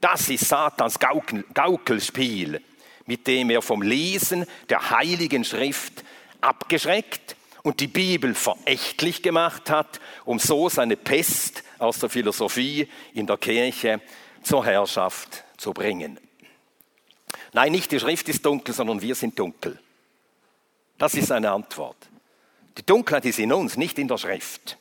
Das 0.00 0.28
ist 0.28 0.48
Satans 0.48 0.98
Gaukelspiel, 0.98 2.60
mit 3.06 3.26
dem 3.28 3.50
er 3.50 3.62
vom 3.62 3.82
Lesen 3.82 4.46
der 4.68 4.90
heiligen 4.90 5.44
Schrift 5.44 6.04
abgeschreckt 6.40 7.36
und 7.62 7.78
die 7.78 7.86
Bibel 7.86 8.34
verächtlich 8.34 9.22
gemacht 9.22 9.70
hat, 9.70 10.00
um 10.24 10.40
so 10.40 10.68
seine 10.68 10.96
Pest 10.96 11.62
aus 11.78 12.00
der 12.00 12.10
Philosophie 12.10 12.88
in 13.14 13.28
der 13.28 13.36
Kirche 13.36 14.00
zur 14.42 14.66
Herrschaft 14.66 15.44
zu 15.56 15.72
bringen. 15.72 16.18
Nein, 17.54 17.70
nicht 17.70 17.92
die 17.92 18.00
Schrift 18.00 18.28
ist 18.28 18.44
dunkel, 18.44 18.74
sondern 18.74 19.00
wir 19.00 19.14
sind 19.14 19.38
dunkel. 19.38 19.78
Das 20.98 21.14
ist 21.14 21.30
eine 21.30 21.52
Antwort. 21.52 21.96
Die 22.76 22.84
Dunkelheit 22.84 23.24
ist 23.24 23.38
in 23.38 23.52
uns, 23.52 23.76
nicht 23.76 23.96
in 24.00 24.08
der 24.08 24.18
Schrift. 24.18 24.76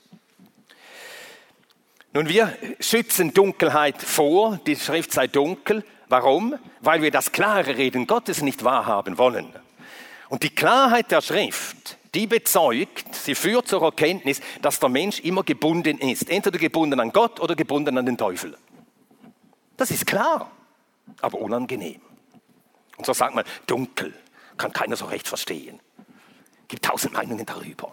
Nun, 2.14 2.28
wir 2.28 2.58
schützen 2.80 3.32
Dunkelheit 3.32 4.02
vor, 4.02 4.60
die 4.66 4.76
Schrift 4.76 5.12
sei 5.14 5.28
dunkel. 5.28 5.86
Warum? 6.10 6.56
Weil 6.82 7.04
wir 7.04 7.12
das 7.12 7.32
klare 7.32 7.78
Reden 7.78 8.08
Gottes 8.08 8.42
nicht 8.42 8.64
wahrhaben 8.64 9.20
wollen. 9.20 9.54
Und 10.30 10.42
die 10.42 10.50
Klarheit 10.50 11.12
der 11.12 11.22
Schrift, 11.22 12.00
die 12.16 12.26
bezeugt, 12.26 13.14
sie 13.14 13.36
führt 13.36 13.68
zur 13.68 13.84
Erkenntnis, 13.84 14.42
dass 14.64 14.80
der 14.80 14.90
Mensch 14.90 15.20
immer 15.20 15.44
gebunden 15.44 16.00
ist. 16.00 16.28
Entweder 16.28 16.58
gebunden 16.58 17.00
an 17.00 17.12
Gott 17.12 17.40
oder 17.40 17.56
gebunden 17.56 18.00
an 18.00 18.08
den 18.08 18.18
Teufel. 18.18 18.58
Das 19.78 19.92
ist 19.92 20.08
klar, 20.08 20.50
aber 21.22 21.40
unangenehm. 21.40 22.02
Und 22.98 23.06
so 23.06 23.14
sagt 23.14 23.36
man, 23.36 23.46
dunkel, 23.68 24.14
kann 24.58 24.72
keiner 24.72 24.96
so 24.96 25.06
recht 25.06 25.28
verstehen. 25.28 25.80
Gibt 26.68 26.86
tausend 26.86 27.14
Meinungen 27.14 27.46
darüber. 27.46 27.92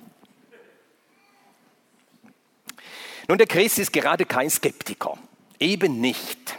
Nun, 3.28 3.38
der 3.38 3.46
Christ 3.46 3.78
ist 3.78 3.92
gerade 3.92 4.24
kein 4.24 4.50
Skeptiker. 4.50 5.16
Eben 5.58 6.00
nicht. 6.00 6.58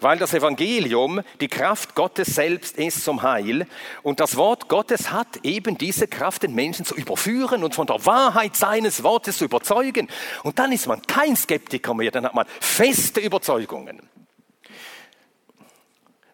Weil 0.00 0.18
das 0.18 0.34
Evangelium 0.34 1.22
die 1.40 1.46
Kraft 1.46 1.94
Gottes 1.94 2.34
selbst 2.34 2.76
ist 2.76 3.04
zum 3.04 3.22
Heil 3.22 3.68
und 4.02 4.18
das 4.18 4.36
Wort 4.36 4.68
Gottes 4.68 5.12
hat 5.12 5.44
eben 5.44 5.78
diese 5.78 6.08
Kraft, 6.08 6.42
den 6.42 6.56
Menschen 6.56 6.84
zu 6.84 6.96
überführen 6.96 7.62
und 7.62 7.76
von 7.76 7.86
der 7.86 8.04
Wahrheit 8.04 8.56
seines 8.56 9.04
Wortes 9.04 9.38
zu 9.38 9.44
überzeugen. 9.44 10.08
Und 10.42 10.58
dann 10.58 10.72
ist 10.72 10.88
man 10.88 11.02
kein 11.02 11.36
Skeptiker 11.36 11.94
mehr, 11.94 12.10
dann 12.10 12.24
hat 12.24 12.34
man 12.34 12.46
feste 12.58 13.20
Überzeugungen. 13.20 14.02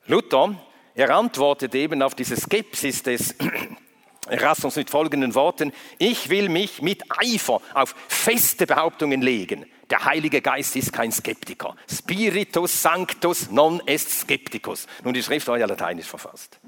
Luther 0.06 0.54
er 0.98 1.10
antwortet 1.10 1.76
eben 1.76 2.02
auf 2.02 2.16
diese 2.16 2.36
Skepsis 2.36 3.04
des 3.04 3.36
Erasmus 4.28 4.74
mit 4.74 4.90
folgenden 4.90 5.32
Worten, 5.36 5.72
ich 5.98 6.28
will 6.28 6.48
mich 6.48 6.82
mit 6.82 7.04
Eifer 7.16 7.60
auf 7.72 7.94
feste 8.08 8.66
Behauptungen 8.66 9.22
legen. 9.22 9.64
Der 9.90 10.04
Heilige 10.04 10.42
Geist 10.42 10.74
ist 10.74 10.92
kein 10.92 11.12
Skeptiker. 11.12 11.76
Spiritus 11.88 12.82
Sanctus 12.82 13.48
non 13.48 13.80
est 13.86 14.10
skepticus. 14.10 14.88
Nun, 15.04 15.14
die 15.14 15.22
Schrift 15.22 15.46
war 15.46 15.56
ja 15.56 15.66
lateinisch 15.66 16.08
verfasst. 16.08 16.58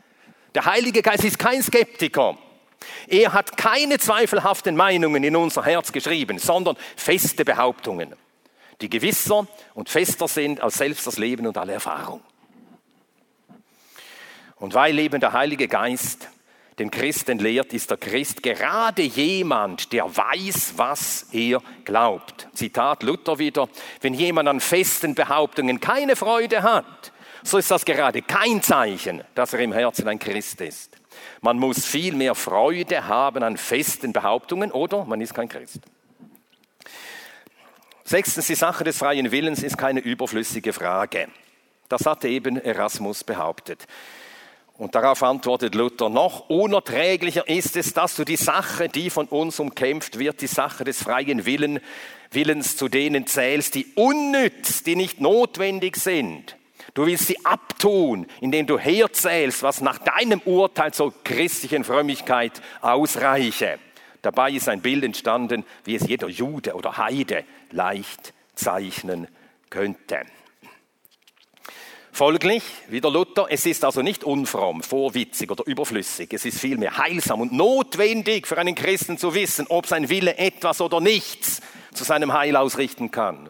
Der 0.55 0.65
Heilige 0.65 1.03
Geist 1.03 1.25
ist 1.25 1.39
kein 1.39 1.61
Skeptiker. 1.61 2.39
Er 3.09 3.33
hat 3.33 3.57
keine 3.57 3.99
zweifelhaften 3.99 4.77
Meinungen 4.77 5.25
in 5.25 5.35
unser 5.35 5.65
Herz 5.65 5.91
geschrieben, 5.91 6.39
sondern 6.39 6.77
feste 6.95 7.45
Behauptungen, 7.45 8.15
die 8.81 8.89
gewisser 8.89 9.49
und 9.75 9.89
fester 9.89 10.29
sind 10.29 10.61
als 10.61 10.77
selbst 10.77 11.05
das 11.09 11.19
Leben 11.19 11.49
und 11.49 11.59
alle 11.59 11.73
Erfahrung. 11.73 12.23
Und 14.61 14.75
weil 14.75 14.99
eben 14.99 15.21
der 15.21 15.33
Heilige 15.33 15.69
Geist 15.69 16.29
den 16.79 16.91
Christen 16.91 17.39
lehrt, 17.39 17.73
ist 17.73 17.91
der 17.91 17.97
Christ 17.97 18.43
gerade 18.43 19.03
jemand, 19.03 19.93
der 19.93 20.05
weiß, 20.05 20.75
was 20.77 21.27
er 21.33 21.61
glaubt. 21.85 22.49
Zitat 22.55 23.03
Luther 23.03 23.39
wieder, 23.39 23.69
wenn 24.01 24.15
jemand 24.15 24.49
an 24.49 24.61
festen 24.61 25.15
Behauptungen 25.15 25.81
keine 25.81 26.15
Freude 26.15 26.63
hat, 26.63 27.13
so 27.43 27.57
ist 27.57 27.71
das 27.71 27.87
gerade 27.87 28.21
kein 28.23 28.63
Zeichen, 28.63 29.25
dass 29.35 29.55
er 29.55 29.61
im 29.61 29.73
Herzen 29.73 30.07
ein 30.09 30.19
Christ 30.19 30.61
ist. 30.61 30.97
Man 31.41 31.59
muss 31.59 31.87
viel 31.87 32.15
mehr 32.15 32.35
Freude 32.35 33.07
haben 33.09 33.43
an 33.43 33.57
festen 33.57 34.13
Behauptungen 34.13 34.73
oder 34.73 35.05
man 35.07 35.21
ist 35.23 35.35
kein 35.35 35.49
Christ. 35.49 35.81
Sechstens, 38.05 38.47
die 38.47 38.55
Sache 38.55 38.85
des 38.85 38.99
freien 38.99 39.31
Willens 39.31 39.63
ist 39.63 39.79
keine 39.79 40.01
überflüssige 40.01 40.73
Frage. 40.73 41.29
Das 41.89 42.05
hatte 42.07 42.29
eben 42.29 42.57
Erasmus 42.57 43.25
behauptet. 43.25 43.87
Und 44.81 44.95
darauf 44.95 45.23
antwortet 45.23 45.75
Luther, 45.75 46.09
noch 46.09 46.49
unerträglicher 46.49 47.47
ist 47.47 47.77
es, 47.77 47.93
dass 47.93 48.17
du 48.17 48.25
die 48.25 48.37
Sache, 48.37 48.89
die 48.89 49.11
von 49.11 49.27
uns 49.27 49.61
umkämpft 49.61 50.19
wird, 50.19 50.41
die 50.41 50.47
Sache 50.47 50.85
des 50.85 51.03
freien 51.03 51.45
Willen, 51.45 51.81
Willens 52.31 52.79
zu 52.79 52.89
denen 52.89 53.27
zählst, 53.27 53.75
die 53.75 53.89
unnütz, 53.95 54.83
die 54.83 54.97
nicht 54.97 55.21
notwendig 55.21 55.97
sind. 55.97 56.57
Du 56.95 57.05
willst 57.05 57.27
sie 57.27 57.45
abtun, 57.45 58.27
indem 58.41 58.67
du 58.67 58.79
herzählst, 58.79 59.63
was 59.63 59.83
nach 59.83 59.99
deinem 59.99 60.41
Urteil 60.47 60.95
zur 60.95 61.13
christlichen 61.25 61.85
Frömmigkeit 61.85 62.63
ausreiche. 62.81 63.79
Dabei 64.23 64.53
ist 64.53 64.71
ein 64.71 64.81
Bild 64.81 65.05
entstanden, 65.05 65.67
wie 65.85 65.97
es 65.97 66.09
jeder 66.09 66.29
Jude 66.29 66.73
oder 66.73 66.97
Heide 66.97 67.45
leicht 67.71 68.33
zeichnen 68.55 69.29
könnte. 69.69 70.21
Folglich, 72.21 72.63
wieder 72.89 73.11
Luther, 73.11 73.47
es 73.49 73.65
ist 73.65 73.83
also 73.83 74.03
nicht 74.03 74.25
unfromm, 74.25 74.83
vorwitzig 74.83 75.51
oder 75.51 75.67
überflüssig. 75.67 76.31
Es 76.35 76.45
ist 76.45 76.59
vielmehr 76.61 76.99
heilsam 76.99 77.41
und 77.41 77.51
notwendig 77.51 78.47
für 78.47 78.59
einen 78.59 78.75
Christen 78.75 79.17
zu 79.17 79.33
wissen, 79.33 79.67
ob 79.71 79.87
sein 79.87 80.11
Wille 80.11 80.37
etwas 80.37 80.83
oder 80.83 81.01
nichts 81.01 81.63
zu 81.95 82.05
seinem 82.05 82.35
Heil 82.35 82.57
ausrichten 82.57 83.11
kann. 83.11 83.49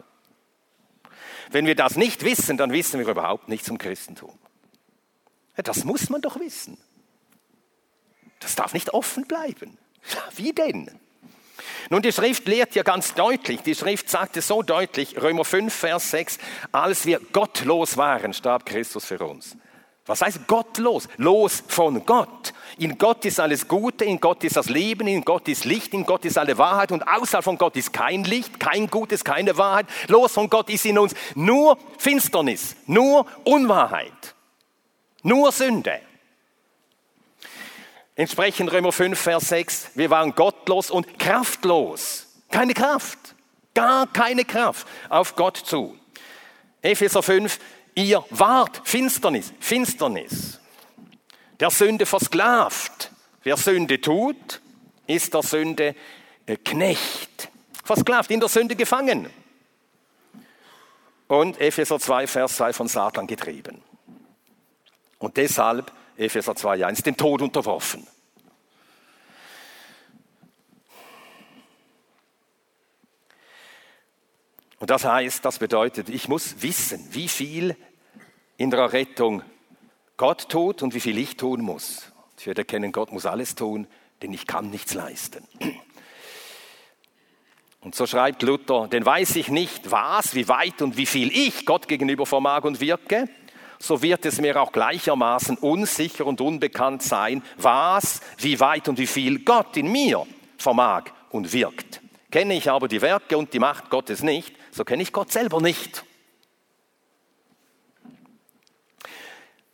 Wenn 1.50 1.66
wir 1.66 1.74
das 1.74 1.96
nicht 1.96 2.24
wissen, 2.24 2.58
dann 2.58 2.70
wissen 2.70 3.00
wir 3.00 3.08
überhaupt 3.08 3.48
nichts 3.48 3.66
zum 3.66 3.76
Christentum. 3.76 4.38
Das 5.56 5.82
muss 5.82 6.08
man 6.08 6.22
doch 6.22 6.38
wissen. 6.38 6.78
Das 8.38 8.54
darf 8.54 8.72
nicht 8.72 8.94
offen 8.94 9.26
bleiben. 9.26 9.78
Wie 10.36 10.52
denn? 10.52 10.88
Nun, 11.90 12.02
die 12.02 12.12
Schrift 12.12 12.46
lehrt 12.46 12.74
ja 12.74 12.82
ganz 12.82 13.14
deutlich, 13.14 13.62
die 13.62 13.74
Schrift 13.74 14.08
sagt 14.08 14.36
es 14.36 14.46
so 14.46 14.62
deutlich, 14.62 15.20
Römer 15.20 15.44
5, 15.44 15.72
Vers 15.72 16.10
6, 16.10 16.38
als 16.72 17.06
wir 17.06 17.20
gottlos 17.32 17.96
waren, 17.96 18.32
starb 18.32 18.66
Christus 18.66 19.06
für 19.06 19.18
uns. 19.18 19.56
Was 20.06 20.22
heißt 20.22 20.48
gottlos? 20.48 21.08
Los 21.18 21.62
von 21.68 22.04
Gott. 22.04 22.52
In 22.78 22.98
Gott 22.98 23.24
ist 23.24 23.38
alles 23.38 23.68
Gute, 23.68 24.04
in 24.04 24.18
Gott 24.18 24.42
ist 24.42 24.56
das 24.56 24.68
Leben, 24.68 25.06
in 25.06 25.24
Gott 25.24 25.46
ist 25.46 25.64
Licht, 25.64 25.94
in 25.94 26.04
Gott 26.04 26.24
ist 26.24 26.36
alle 26.36 26.58
Wahrheit 26.58 26.90
und 26.90 27.06
außerhalb 27.06 27.44
von 27.44 27.58
Gott 27.58 27.76
ist 27.76 27.92
kein 27.92 28.24
Licht, 28.24 28.58
kein 28.58 28.88
Gutes, 28.88 29.22
keine 29.22 29.56
Wahrheit. 29.56 29.86
Los 30.08 30.32
von 30.32 30.50
Gott 30.50 30.68
ist 30.68 30.84
in 30.84 30.98
uns 30.98 31.14
nur 31.36 31.78
Finsternis, 31.98 32.74
nur 32.86 33.26
Unwahrheit, 33.44 34.34
nur 35.22 35.52
Sünde. 35.52 36.00
Entsprechend 38.20 38.70
Römer 38.70 38.92
5, 38.92 39.18
Vers 39.18 39.48
6, 39.48 39.92
wir 39.94 40.10
waren 40.10 40.34
gottlos 40.34 40.90
und 40.90 41.18
kraftlos. 41.18 42.26
Keine 42.50 42.74
Kraft, 42.74 43.34
gar 43.72 44.06
keine 44.12 44.44
Kraft 44.44 44.86
auf 45.08 45.36
Gott 45.36 45.56
zu. 45.56 45.98
Epheser 46.82 47.22
5, 47.22 47.58
ihr 47.94 48.22
wart 48.28 48.82
Finsternis, 48.84 49.54
Finsternis. 49.58 50.60
Der 51.60 51.70
Sünde 51.70 52.04
versklavt. 52.04 53.10
Wer 53.42 53.56
Sünde 53.56 53.98
tut, 53.98 54.60
ist 55.06 55.32
der 55.32 55.42
Sünde 55.42 55.94
äh, 56.44 56.58
Knecht. 56.58 57.48
Versklavt, 57.82 58.30
in 58.30 58.40
der 58.40 58.50
Sünde 58.50 58.76
gefangen. 58.76 59.30
Und 61.26 61.58
Epheser 61.58 61.98
2, 61.98 62.26
Vers 62.26 62.56
2 62.56 62.74
von 62.74 62.86
Satan 62.86 63.26
getrieben. 63.26 63.80
Und 65.18 65.38
deshalb 65.38 65.90
Epheser 66.20 66.52
2,1, 66.52 67.02
dem 67.02 67.16
Tod 67.16 67.40
unterworfen. 67.42 68.06
Und 74.78 74.90
das 74.90 75.04
heißt, 75.04 75.44
das 75.44 75.58
bedeutet, 75.58 76.08
ich 76.08 76.28
muss 76.28 76.62
wissen, 76.62 77.06
wie 77.12 77.28
viel 77.28 77.76
in 78.56 78.70
der 78.70 78.92
Rettung 78.92 79.42
Gott 80.16 80.48
tut 80.48 80.82
und 80.82 80.94
wie 80.94 81.00
viel 81.00 81.18
ich 81.18 81.36
tun 81.36 81.60
muss. 81.60 82.12
Ich 82.38 82.46
werde 82.46 82.62
erkennen, 82.62 82.92
Gott 82.92 83.12
muss 83.12 83.26
alles 83.26 83.54
tun, 83.54 83.86
denn 84.22 84.32
ich 84.32 84.46
kann 84.46 84.70
nichts 84.70 84.94
leisten. 84.94 85.46
Und 87.80 87.94
so 87.94 88.06
schreibt 88.06 88.42
Luther, 88.42 88.88
denn 88.88 89.06
weiß 89.06 89.36
ich 89.36 89.48
nicht, 89.48 89.90
was, 89.90 90.34
wie 90.34 90.48
weit 90.48 90.82
und 90.82 90.98
wie 90.98 91.06
viel 91.06 91.30
ich 91.32 91.64
Gott 91.64 91.88
gegenüber 91.88 92.26
vermag 92.26 92.64
und 92.64 92.80
wirke, 92.80 93.28
so 93.80 94.02
wird 94.02 94.26
es 94.26 94.40
mir 94.40 94.60
auch 94.60 94.72
gleichermaßen 94.72 95.56
unsicher 95.56 96.26
und 96.26 96.40
unbekannt 96.40 97.02
sein, 97.02 97.42
was, 97.56 98.20
wie 98.38 98.60
weit 98.60 98.88
und 98.88 98.98
wie 98.98 99.06
viel 99.06 99.40
Gott 99.40 99.76
in 99.76 99.90
mir 99.90 100.26
vermag 100.58 101.04
und 101.30 101.52
wirkt. 101.52 102.00
Kenne 102.30 102.54
ich 102.54 102.70
aber 102.70 102.86
die 102.86 103.00
Werke 103.00 103.36
und 103.36 103.52
die 103.52 103.58
Macht 103.58 103.90
Gottes 103.90 104.22
nicht, 104.22 104.54
so 104.70 104.84
kenne 104.84 105.02
ich 105.02 105.12
Gott 105.12 105.32
selber 105.32 105.60
nicht. 105.60 106.04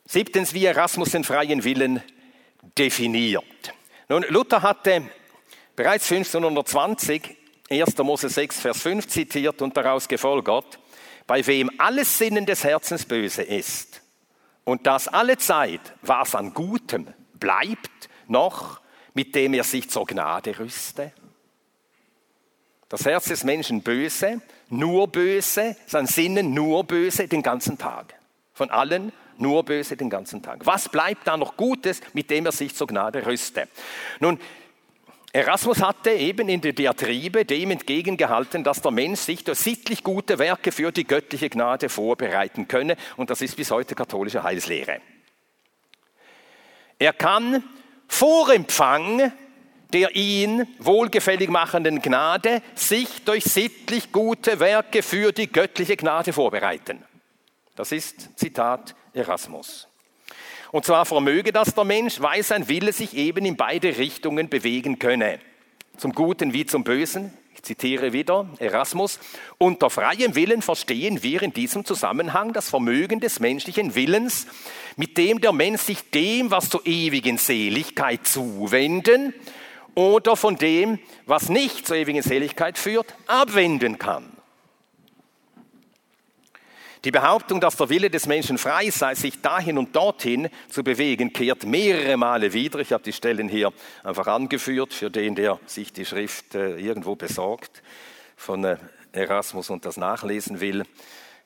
Siebtens, 0.07 0.55
wie 0.55 0.65
Erasmus 0.65 1.11
den 1.11 1.25
freien 1.25 1.65
Willen 1.65 2.01
definiert. 2.79 3.45
Nun, 4.09 4.25
Luther 4.29 4.63
hatte 4.63 5.11
bereits 5.75 6.11
1520 6.11 7.37
1. 7.69 7.99
Mose 7.99 8.29
6, 8.29 8.61
Vers 8.61 8.83
5 8.83 9.09
zitiert 9.09 9.61
und 9.61 9.77
daraus 9.77 10.07
gefolgert, 10.07 10.79
bei 11.27 11.47
wem 11.47 11.71
alles 11.79 12.19
Sinnen 12.19 12.47
des 12.47 12.65
Herzens 12.65 13.05
böse 13.05 13.43
ist 13.43 14.03
und 14.65 14.87
das 14.87 15.09
alle 15.09 15.39
Zeit, 15.39 15.81
was 16.03 16.35
an 16.35 16.55
Gutem 16.55 17.09
bleibt, 17.35 18.09
noch, 18.29 18.81
mit 19.15 19.35
dem 19.35 19.55
er 19.55 19.65
sich 19.65 19.89
zur 19.89 20.07
Gnade 20.07 20.59
rüste. 20.59 21.13
Das 22.89 23.05
Herz 23.05 23.27
des 23.27 23.45
Menschen 23.45 23.83
böse, 23.83 24.41
nur 24.69 25.09
böse, 25.09 25.77
sein 25.87 26.07
Sinnen 26.07 26.55
nur 26.55 26.85
böse 26.85 27.27
den 27.27 27.43
ganzen 27.43 27.79
Tag. 27.79 28.15
Von 28.53 28.71
allen 28.71 29.13
nur 29.39 29.65
böse 29.65 29.97
den 29.97 30.11
ganzen 30.11 30.43
Tag. 30.43 30.65
Was 30.65 30.89
bleibt 30.89 31.27
da 31.27 31.37
noch 31.37 31.57
Gutes, 31.57 32.01
mit 32.13 32.31
dem 32.31 32.47
er 32.47 32.53
sich 32.53 32.75
zur 32.75 32.87
Gnade 32.87 33.27
rüste? 33.27 33.69
Nun, 34.21 34.39
Erasmus 35.37 35.83
hatte 35.83 36.13
eben 36.13 36.49
in 36.49 36.63
der 36.63 36.73
Diatribe 36.73 37.45
dem 37.45 37.71
entgegengehalten, 37.71 38.65
dass 38.65 38.81
der 38.81 38.91
Mensch 38.91 39.21
sich 39.21 39.45
durch 39.45 39.59
sittlich 39.59 40.03
gute 40.03 40.39
Werke 40.39 40.73
für 40.73 40.93
die 40.93 41.07
göttliche 41.07 41.51
Gnade 41.51 41.91
vorbereiten 41.91 42.69
könne. 42.69 42.97
Und 43.19 43.29
das 43.29 43.43
ist 43.43 43.55
bis 43.55 43.71
heute 43.71 43.95
katholische 43.95 44.43
Heilslehre. 44.43 45.03
Er 46.99 47.13
kann 47.13 47.63
vor 48.09 48.51
Empfang 48.51 49.31
der 49.93 50.17
ihn 50.17 50.67
wohlgefällig 50.79 51.51
machenden 51.51 52.01
Gnade 52.01 52.63
sich 52.75 53.23
durch 53.25 53.45
sittlich 53.45 54.13
gute 54.13 54.59
Werke 54.59 55.03
für 55.03 55.33
die 55.33 55.53
göttliche 55.53 55.99
Gnade 55.99 56.33
vorbereiten. 56.33 57.05
Das 57.77 57.93
ist 57.93 58.39
Zitat 58.39 58.97
Erasmus. 59.13 59.87
Und 60.77 60.85
zwar 60.85 61.07
vermöge 61.07 61.53
das 61.53 61.75
der 61.75 61.85
Mensch, 61.85 62.21
weil 62.21 62.43
sein 62.43 62.69
Wille 62.69 62.93
sich 62.93 63.17
eben 63.17 63.47
in 63.47 63.57
beide 63.57 63.97
Richtungen 63.97 64.51
bewegen 64.51 64.99
könne. 64.99 65.39
Zum 65.97 66.13
Guten 66.13 66.53
wie 66.53 66.67
zum 66.67 66.85
Bösen. 66.85 67.33
Ich 67.55 67.63
zitiere 67.63 68.13
wieder 68.13 68.47
Erasmus. 68.59 69.19
Unter 69.57 69.89
freiem 69.89 70.35
Willen 70.35 70.61
verstehen 70.61 71.23
wir 71.23 71.41
in 71.41 71.55
diesem 71.55 71.87
Zusammenhang 71.87 72.53
das 72.53 72.69
Vermögen 72.69 73.21
des 73.21 73.41
menschlichen 73.41 73.95
Willens, 73.95 74.49
mit 74.97 75.17
dem 75.17 75.41
der 75.41 75.53
Mensch 75.53 75.81
sich 75.81 76.11
dem, 76.11 76.51
was 76.51 76.69
zur 76.69 76.87
ewigen 76.87 77.39
Seligkeit 77.39 78.27
zuwenden 78.27 79.33
oder 79.95 80.37
von 80.37 80.59
dem, 80.59 80.99
was 81.25 81.49
nicht 81.49 81.87
zur 81.87 81.97
ewigen 81.97 82.21
Seligkeit 82.21 82.77
führt, 82.77 83.15
abwenden 83.27 83.99
kann. 83.99 84.36
Die 87.05 87.11
Behauptung, 87.11 87.61
dass 87.61 87.77
der 87.77 87.89
Wille 87.89 88.11
des 88.11 88.27
Menschen 88.27 88.59
frei 88.59 88.91
sei, 88.91 89.15
sich 89.15 89.41
dahin 89.41 89.79
und 89.79 89.95
dorthin 89.95 90.49
zu 90.69 90.83
bewegen, 90.83 91.33
kehrt 91.33 91.65
mehrere 91.65 92.17
Male 92.17 92.53
wieder. 92.53 92.79
Ich 92.81 92.93
habe 92.93 93.05
die 93.05 93.13
Stellen 93.13 93.49
hier 93.49 93.73
einfach 94.03 94.27
angeführt 94.27 94.93
für 94.95 95.11
den, 95.11 95.35
der 95.35 95.59
sich 95.67 95.93
die 95.93 96.05
Schrift 96.05 96.55
äh, 96.55 96.77
irgendwo 96.77 97.15
besorgt 97.15 97.83
von 98.37 98.65
äh, 98.65 98.77
Erasmus 99.13 99.71
und 99.71 99.85
das 99.85 99.97
nachlesen 99.97 100.61
will. 100.61 100.85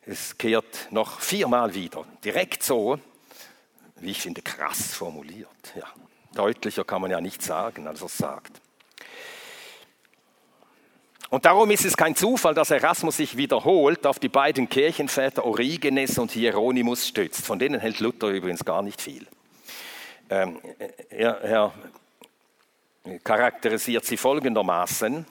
Es 0.05 0.37
kehrt 0.37 0.87
noch 0.89 1.19
viermal 1.19 1.75
wieder, 1.75 2.05
direkt 2.23 2.63
so, 2.63 2.97
wie 3.97 4.11
ich 4.11 4.21
finde, 4.21 4.41
krass 4.41 4.93
formuliert. 4.93 5.47
Ja, 5.75 5.85
deutlicher 6.33 6.83
kann 6.83 7.01
man 7.01 7.11
ja 7.11 7.21
nicht 7.21 7.41
sagen, 7.43 7.87
als 7.87 8.01
er 8.01 8.09
sagt. 8.09 8.61
Und 11.31 11.45
darum 11.45 11.71
ist 11.71 11.85
es 11.85 11.95
kein 11.95 12.13
Zufall, 12.13 12.53
dass 12.53 12.71
Erasmus 12.71 13.15
sich 13.15 13.37
wiederholt 13.37 14.05
auf 14.05 14.19
die 14.19 14.27
beiden 14.27 14.67
Kirchenväter 14.67 15.45
Origenes 15.45 16.17
und 16.17 16.31
Hieronymus 16.31 17.07
stützt. 17.07 17.45
Von 17.45 17.57
denen 17.57 17.79
hält 17.79 18.01
Luther 18.01 18.27
übrigens 18.27 18.65
gar 18.65 18.81
nicht 18.81 19.01
viel. 19.01 19.25
Ähm, 20.29 20.59
er, 21.09 21.41
er 21.41 21.73
charakterisiert 23.23 24.03
sie 24.03 24.17
folgendermaßen 24.17 25.25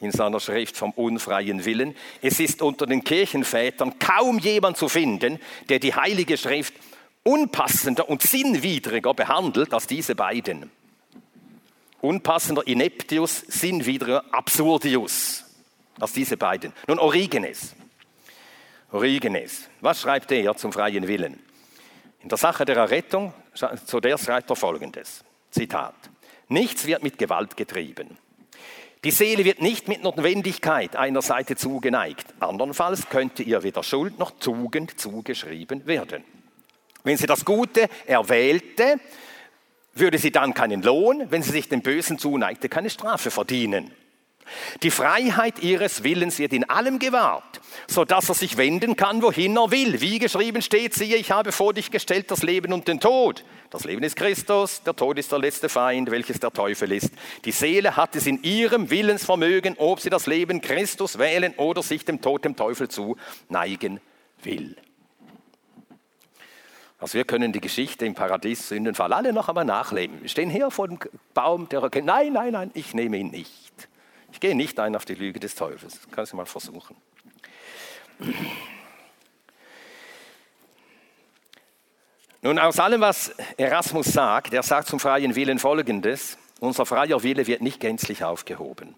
in 0.00 0.10
seiner 0.10 0.40
Schrift 0.40 0.76
vom 0.76 0.90
unfreien 0.90 1.64
Willen. 1.64 1.96
Es 2.20 2.38
ist 2.38 2.60
unter 2.60 2.84
den 2.84 3.02
Kirchenvätern 3.02 3.98
kaum 3.98 4.38
jemand 4.40 4.76
zu 4.76 4.90
finden, 4.90 5.40
der 5.70 5.78
die 5.78 5.94
Heilige 5.94 6.36
Schrift 6.36 6.74
unpassender 7.22 8.10
und 8.10 8.20
sinnwidriger 8.20 9.14
behandelt 9.14 9.72
als 9.72 9.86
diese 9.86 10.14
beiden 10.14 10.70
unpassender 12.00 12.66
Ineptius, 12.66 13.40
sinnwidriger 13.48 14.24
Absurdius 14.32 15.44
als 15.98 16.12
diese 16.12 16.36
beiden. 16.36 16.72
Nun 16.86 16.98
Origenes. 16.98 17.74
Origenes. 18.92 19.68
Was 19.80 20.00
schreibt 20.00 20.32
er 20.32 20.56
zum 20.56 20.72
freien 20.72 21.06
Willen? 21.06 21.38
In 22.22 22.28
der 22.28 22.38
Sache 22.38 22.64
der 22.64 22.76
Errettung, 22.76 23.32
zu 23.86 24.00
der 24.00 24.18
schreibt 24.18 24.50
er 24.50 24.56
folgendes. 24.56 25.24
Zitat. 25.50 25.94
Nichts 26.48 26.86
wird 26.86 27.02
mit 27.02 27.18
Gewalt 27.18 27.56
getrieben. 27.56 28.18
Die 29.04 29.10
Seele 29.10 29.44
wird 29.44 29.62
nicht 29.62 29.88
mit 29.88 30.02
Notwendigkeit 30.02 30.94
einer 30.94 31.22
Seite 31.22 31.56
zugeneigt. 31.56 32.26
Andernfalls 32.40 33.08
könnte 33.08 33.42
ihr 33.42 33.62
weder 33.62 33.82
Schuld 33.82 34.18
noch 34.18 34.32
Tugend 34.32 35.00
zugeschrieben 35.00 35.86
werden. 35.86 36.22
Wenn 37.02 37.16
sie 37.16 37.26
das 37.26 37.46
Gute 37.46 37.88
erwählte, 38.06 39.00
würde 40.00 40.18
sie 40.18 40.32
dann 40.32 40.54
keinen 40.54 40.82
Lohn, 40.82 41.26
wenn 41.30 41.42
sie 41.42 41.52
sich 41.52 41.68
dem 41.68 41.82
Bösen 41.82 42.18
zuneigte, 42.18 42.68
keine 42.68 42.90
Strafe 42.90 43.30
verdienen. 43.30 43.90
Die 44.82 44.90
Freiheit 44.90 45.60
ihres 45.60 46.02
Willens 46.02 46.38
wird 46.38 46.52
in 46.52 46.68
allem 46.68 46.98
gewahrt, 46.98 47.60
so 47.86 48.04
dass 48.04 48.28
er 48.28 48.34
sich 48.34 48.56
wenden 48.56 48.96
kann, 48.96 49.22
wohin 49.22 49.56
er 49.56 49.70
will. 49.70 50.00
Wie 50.00 50.18
geschrieben 50.18 50.62
steht, 50.62 50.94
siehe, 50.94 51.16
ich 51.16 51.30
habe 51.30 51.52
vor 51.52 51.72
dich 51.72 51.90
gestellt 51.90 52.30
das 52.30 52.42
Leben 52.42 52.72
und 52.72 52.88
den 52.88 53.00
Tod. 53.00 53.44
Das 53.70 53.84
Leben 53.84 54.02
ist 54.02 54.16
Christus, 54.16 54.82
der 54.82 54.96
Tod 54.96 55.18
ist 55.18 55.30
der 55.30 55.38
letzte 55.38 55.68
Feind, 55.68 56.10
welches 56.10 56.40
der 56.40 56.50
Teufel 56.50 56.90
ist. 56.92 57.12
Die 57.44 57.52
Seele 57.52 57.96
hat 57.96 58.16
es 58.16 58.26
in 58.26 58.42
ihrem 58.42 58.90
Willensvermögen, 58.90 59.76
ob 59.78 60.00
sie 60.00 60.10
das 60.10 60.26
Leben 60.26 60.60
Christus 60.60 61.18
wählen 61.18 61.54
oder 61.56 61.82
sich 61.82 62.04
dem 62.04 62.20
Tod, 62.20 62.44
dem 62.44 62.56
Teufel 62.56 62.88
zuneigen 62.88 64.00
will. 64.42 64.76
Also 67.00 67.14
wir 67.14 67.24
können 67.24 67.52
die 67.52 67.62
Geschichte 67.62 68.04
im 68.04 68.14
Paradies, 68.14 68.68
Sündenfall, 68.68 69.14
alle 69.14 69.32
noch 69.32 69.48
einmal 69.48 69.64
nachleben. 69.64 70.20
Wir 70.20 70.28
stehen 70.28 70.50
hier 70.50 70.70
vor 70.70 70.86
dem 70.86 70.98
Baum, 71.32 71.66
der 71.70 71.80
erkennt, 71.80 72.06
nein, 72.06 72.34
nein, 72.34 72.52
nein, 72.52 72.70
ich 72.74 72.92
nehme 72.92 73.16
ihn 73.16 73.30
nicht. 73.30 73.88
Ich 74.32 74.38
gehe 74.38 74.54
nicht 74.54 74.78
ein 74.78 74.94
auf 74.94 75.06
die 75.06 75.14
Lüge 75.14 75.40
des 75.40 75.54
Teufels. 75.54 75.94
Das 75.94 76.10
kannst 76.10 76.32
du 76.32 76.36
mal 76.36 76.44
versuchen. 76.44 76.94
Nun, 82.42 82.58
aus 82.58 82.78
allem, 82.78 83.00
was 83.00 83.34
Erasmus 83.56 84.06
sagt, 84.06 84.52
er 84.52 84.62
sagt 84.62 84.88
zum 84.88 85.00
freien 85.00 85.34
Willen 85.34 85.58
Folgendes, 85.58 86.36
unser 86.60 86.84
freier 86.84 87.22
Wille 87.22 87.46
wird 87.46 87.62
nicht 87.62 87.80
gänzlich 87.80 88.24
aufgehoben. 88.24 88.94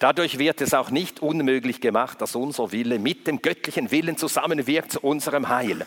Dadurch 0.00 0.38
wird 0.38 0.62
es 0.62 0.72
auch 0.72 0.90
nicht 0.90 1.20
unmöglich 1.20 1.82
gemacht, 1.82 2.22
dass 2.22 2.34
unser 2.34 2.72
Wille 2.72 2.98
mit 2.98 3.26
dem 3.26 3.42
göttlichen 3.42 3.90
Willen 3.90 4.16
zusammenwirkt 4.16 4.92
zu 4.92 5.00
unserem 5.00 5.50
Heil. 5.50 5.86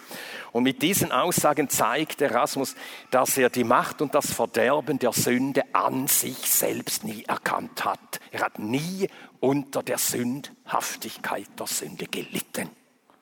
Und 0.51 0.61
mit 0.61 0.83
diesen 0.83 1.11
Aussagen 1.11 1.67
zeigt 1.67 2.21
Erasmus, 2.21 2.75
dass 3.09 3.35
er 3.39 3.49
die 3.49 3.63
Macht 3.63 4.03
und 4.03 4.13
das 4.13 4.31
Verderben 4.31 4.99
der 4.99 5.13
Sünde 5.13 5.63
an 5.73 6.05
sich 6.05 6.37
selbst 6.37 7.03
nie 7.03 7.23
erkannt 7.23 7.85
hat. 7.85 8.19
Er 8.29 8.41
hat 8.41 8.59
nie 8.59 9.07
unter 9.39 9.81
der 9.81 9.97
Sündhaftigkeit 9.97 11.47
der 11.57 11.65
Sünde 11.65 12.05
gelitten. 12.05 12.69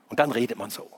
Und 0.09 0.19
dann 0.19 0.31
redet 0.31 0.57
man 0.57 0.71
so. 0.71 0.91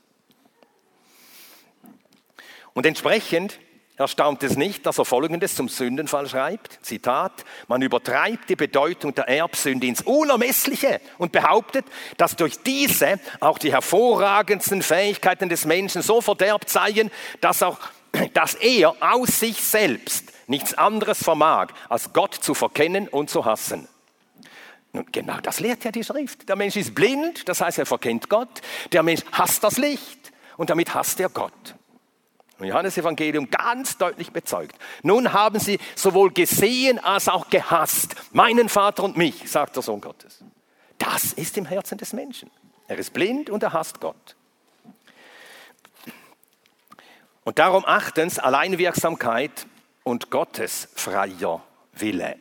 Und 2.73 2.87
entsprechend 2.87 3.59
Erstaunt 3.95 4.41
es 4.41 4.57
nicht, 4.57 4.87
dass 4.87 4.97
er 4.97 5.05
Folgendes 5.05 5.55
zum 5.55 5.69
Sündenfall 5.69 6.27
schreibt? 6.27 6.79
Zitat, 6.81 7.45
man 7.67 7.83
übertreibt 7.83 8.49
die 8.49 8.55
Bedeutung 8.55 9.13
der 9.13 9.27
Erbsünde 9.27 9.85
ins 9.85 10.01
Unermessliche 10.01 10.99
und 11.19 11.31
behauptet, 11.31 11.85
dass 12.17 12.35
durch 12.35 12.57
diese 12.63 13.19
auch 13.39 13.59
die 13.59 13.71
hervorragendsten 13.71 14.81
Fähigkeiten 14.81 15.47
des 15.47 15.65
Menschen 15.65 16.01
so 16.01 16.21
verderbt 16.21 16.69
seien, 16.69 17.11
dass, 17.39 17.61
auch, 17.61 17.77
dass 18.33 18.55
er 18.55 18.95
aus 18.99 19.39
sich 19.39 19.61
selbst 19.61 20.33
nichts 20.47 20.73
anderes 20.73 21.23
vermag, 21.23 21.67
als 21.87 22.13
Gott 22.13 22.33
zu 22.33 22.55
verkennen 22.55 23.07
und 23.07 23.29
zu 23.29 23.45
hassen. 23.45 23.87
Nun, 24.91 25.05
genau 25.11 25.39
das 25.41 25.59
lehrt 25.59 25.83
ja 25.83 25.91
die 25.91 26.03
Schrift. 26.03 26.49
Der 26.49 26.55
Mensch 26.55 26.75
ist 26.77 26.95
blind, 26.95 27.47
das 27.47 27.61
heißt, 27.61 27.77
er 27.77 27.85
verkennt 27.85 28.27
Gott. 28.27 28.61
Der 28.91 29.03
Mensch 29.03 29.21
hasst 29.31 29.63
das 29.63 29.77
Licht 29.77 30.31
und 30.57 30.71
damit 30.71 30.95
hasst 30.95 31.19
er 31.19 31.29
Gott. 31.29 31.75
Johannesevangelium 32.63 33.49
ganz 33.49 33.97
deutlich 33.97 34.31
bezeugt. 34.31 34.77
Nun 35.01 35.33
haben 35.33 35.59
sie 35.59 35.79
sowohl 35.95 36.31
gesehen 36.31 36.99
als 36.99 37.27
auch 37.27 37.49
gehasst. 37.49 38.15
Meinen 38.31 38.69
Vater 38.69 39.03
und 39.03 39.17
mich, 39.17 39.49
sagt 39.49 39.75
der 39.75 39.83
Sohn 39.83 40.01
Gottes. 40.01 40.43
Das 40.97 41.33
ist 41.33 41.57
im 41.57 41.65
Herzen 41.65 41.97
des 41.97 42.13
Menschen. 42.13 42.49
Er 42.87 42.97
ist 42.97 43.13
blind 43.13 43.49
und 43.49 43.63
er 43.63 43.73
hasst 43.73 43.99
Gott. 43.99 44.35
Und 47.43 47.59
darum 47.59 47.83
achtens 47.85 48.39
Alleinwirksamkeit 48.39 49.65
und 50.03 50.29
Gottes 50.29 50.87
freier 50.95 51.61
Wille. 51.93 52.37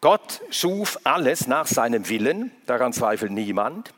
Gott 0.00 0.40
schuf 0.50 0.98
alles 1.04 1.46
nach 1.46 1.66
seinem 1.66 2.08
Willen, 2.08 2.52
daran 2.66 2.92
zweifelt 2.92 3.32
niemand. 3.32 3.92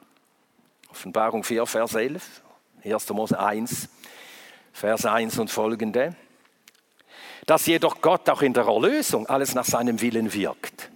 Offenbarung 0.91 1.45
4, 1.45 1.67
Vers 1.67 1.95
11, 1.95 2.43
1. 2.85 3.11
Mose 3.11 3.39
1, 3.39 3.89
Vers 4.73 5.07
1 5.07 5.39
und 5.39 5.51
folgende, 5.51 6.15
dass 7.47 7.67
jedoch 7.67 8.01
Gott 8.01 8.29
auch 8.29 8.43
in 8.43 8.53
der 8.53 8.65
Erlösung 8.65 9.27
alles 9.27 9.55
nach 9.55 9.65
seinem 9.65 10.01
Willen 10.01 10.33
wirkt. 10.33 10.91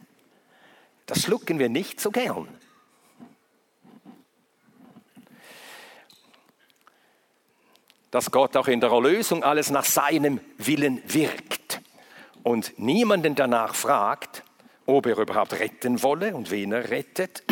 Das 1.06 1.22
schlucken 1.22 1.58
wir 1.58 1.68
nicht 1.68 2.00
so 2.00 2.11
gern. 2.11 2.46
Dass 8.11 8.30
Gott 8.30 8.56
auch 8.56 8.68
in 8.68 8.80
der 8.80 8.90
Erlösung 8.90 9.42
alles 9.42 9.70
nach 9.70 9.85
seinem 9.85 10.40
Willen 10.58 11.02
wirkt 11.06 11.80
und 12.42 12.78
niemanden 12.78 13.35
danach 13.35 13.74
fragt, 13.74 14.42
ob 14.87 15.06
er 15.06 15.16
überhaupt 15.16 15.54
retten 15.54 16.02
wolle 16.02 16.35
und 16.35 16.50
wen 16.50 16.72
er 16.72 16.90
rettet, 16.90 17.44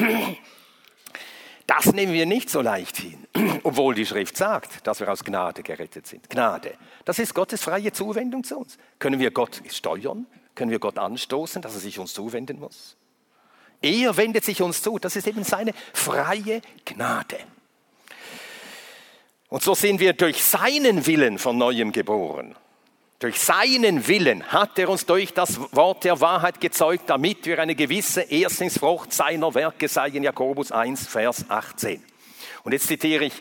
das 1.67 1.93
nehmen 1.93 2.13
wir 2.13 2.27
nicht 2.27 2.51
so 2.51 2.61
leicht 2.61 2.99
hin, 2.99 3.27
obwohl 3.63 3.95
die 3.95 4.07
Schrift 4.07 4.37
sagt, 4.37 4.87
dass 4.87 5.01
wir 5.01 5.11
aus 5.11 5.25
Gnade 5.25 5.63
gerettet 5.63 6.07
sind. 6.07 6.29
Gnade, 6.29 6.75
das 7.05 7.19
ist 7.19 7.35
Gottes 7.35 7.63
freie 7.63 7.93
Zuwendung 7.93 8.45
zu 8.45 8.59
uns. 8.59 8.79
Können 8.99 9.21
wir 9.21 9.31
Gott 9.31 9.63
steuern? 9.71 10.27
Können 10.55 10.71
wir 10.71 10.81
Gott 10.81 10.99
anstoßen, 10.99 11.63
dass 11.63 11.75
er 11.75 11.81
sich 11.81 11.99
uns 11.99 12.13
zuwenden 12.13 12.59
muss? 12.59 12.97
Er 13.83 14.17
wendet 14.17 14.45
sich 14.45 14.61
uns 14.61 14.83
zu, 14.83 14.99
das 14.99 15.17
ist 15.17 15.27
eben 15.27 15.45
seine 15.45 15.73
freie 15.95 16.61
Gnade. 16.85 17.39
Und 19.49 19.63
so 19.63 19.75
sind 19.75 20.01
wir 20.01 20.13
durch 20.13 20.45
seinen 20.45 21.07
Willen 21.07 21.39
von 21.39 21.57
neuem 21.57 21.93
geboren. 21.93 22.55
Durch 23.21 23.39
seinen 23.39 24.07
Willen 24.07 24.45
hat 24.45 24.79
er 24.79 24.89
uns 24.89 25.07
durch 25.07 25.35
das 25.35 25.59
Wort 25.75 26.05
der 26.05 26.21
Wahrheit 26.21 26.61
gezeugt, 26.61 27.09
damit 27.09 27.47
wir 27.47 27.59
eine 27.59 27.75
gewisse 27.75 28.23
Erstlingsfrucht 28.23 29.13
seiner 29.13 29.55
Werke 29.55 29.89
seien. 29.89 30.23
Jakobus 30.23 30.73
1, 30.73 31.07
Vers 31.07 31.45
18. 31.49 32.03
Und 32.63 32.73
jetzt 32.73 32.87
zitiere 32.87 33.25
ich 33.25 33.35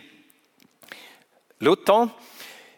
Luther, 1.60 2.10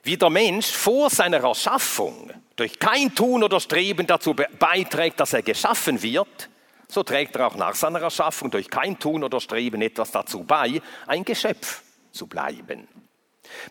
wie 0.03 0.17
der 0.17 0.29
Mensch 0.29 0.67
vor 0.67 1.09
seiner 1.09 1.37
Erschaffung 1.37 2.31
durch 2.55 2.79
kein 2.79 3.13
Tun 3.13 3.43
oder 3.43 3.59
Streben 3.59 4.07
dazu 4.07 4.33
beiträgt, 4.33 5.19
dass 5.19 5.33
er 5.33 5.43
geschaffen 5.43 6.01
wird, 6.01 6.49
so 6.87 7.03
trägt 7.03 7.35
er 7.35 7.47
auch 7.47 7.55
nach 7.55 7.75
seiner 7.75 8.01
Erschaffung 8.01 8.51
durch 8.51 8.69
kein 8.69 8.99
Tun 8.99 9.23
oder 9.23 9.39
Streben 9.39 9.81
etwas 9.81 10.11
dazu 10.11 10.43
bei, 10.43 10.81
ein 11.07 11.23
Geschöpf 11.23 11.81
zu 12.11 12.27
bleiben. 12.27 12.87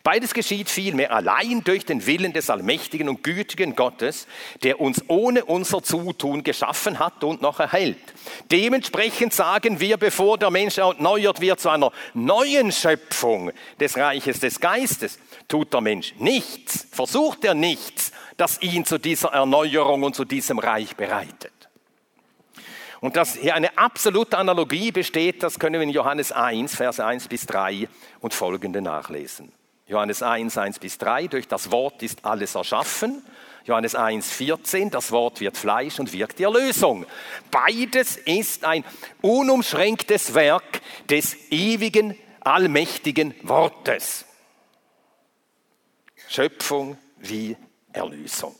Beides 0.03 0.35
geschieht 0.35 0.71
vielmehr 0.71 1.13
allein 1.13 1.63
durch 1.65 1.85
den 1.85 2.07
Willen 2.07 2.33
des 2.33 2.51
allmächtigen 2.51 3.09
und 3.09 3.23
gütigen 3.23 3.77
Gottes, 3.77 4.27
der 4.63 4.81
uns 4.81 5.05
ohne 5.09 5.45
unser 5.45 5.83
Zutun 5.83 6.43
geschaffen 6.43 6.99
hat 6.99 7.23
und 7.25 7.43
noch 7.43 7.61
erhält. 7.61 7.99
Dementsprechend 8.51 9.33
sagen 9.33 9.81
wir, 9.81 9.97
bevor 9.97 10.39
der 10.39 10.51
Mensch 10.51 10.79
erneuert 10.79 11.41
wird 11.41 11.61
zu 11.61 11.69
einer 11.69 11.93
neuen 12.15 12.73
Schöpfung 12.73 13.53
des 13.79 13.97
Reiches 13.97 14.41
des 14.41 14.61
Geistes, 14.61 15.19
tut 15.49 15.73
der 15.73 15.81
Mensch 15.81 16.15
nichts, 16.19 16.87
versucht 16.91 17.45
er 17.45 17.55
nichts, 17.55 18.13
das 18.37 18.63
ihn 18.63 18.85
zu 18.85 18.99
dieser 18.99 19.31
Erneuerung 19.31 20.03
und 20.03 20.15
zu 20.15 20.25
diesem 20.25 20.59
Reich 20.59 20.97
bereitet. 20.97 21.53
Und 23.01 23.17
dass 23.17 23.37
hier 23.37 23.55
eine 23.55 23.77
absolute 23.79 24.37
Analogie 24.37 24.93
besteht, 24.93 25.43
das 25.43 25.59
können 25.59 25.75
wir 25.75 25.83
in 25.83 25.91
Johannes 25.91 26.33
1, 26.33 26.75
Verse 26.75 27.05
1 27.05 27.29
bis 27.29 27.47
3 27.47 27.89
und 28.21 28.35
folgende 28.35 28.83
nachlesen. 28.83 29.53
Johannes 29.91 30.23
1, 30.23 30.57
1 30.57 30.79
bis 30.79 30.99
3, 30.99 31.27
durch 31.27 31.49
das 31.49 31.73
Wort 31.73 32.01
ist 32.05 32.25
alles 32.25 32.55
erschaffen. 32.55 33.25
Johannes 33.65 33.97
1, 33.97 34.31
14, 34.31 34.89
das 34.89 35.11
Wort 35.11 35.41
wird 35.41 35.57
Fleisch 35.57 35.99
und 35.99 36.13
wirkt 36.13 36.39
die 36.39 36.45
Erlösung. 36.45 37.07
Beides 37.51 38.17
ist 38.17 38.65
ein 38.65 38.85
unumschränktes 39.21 40.35
Werk 40.35 40.81
des 41.09 41.51
ewigen, 41.51 42.17
allmächtigen 42.39 43.35
Wortes. 43.43 44.27
Schöpfung 46.29 46.97
wie 47.19 47.57
Erlösung. 47.93 48.55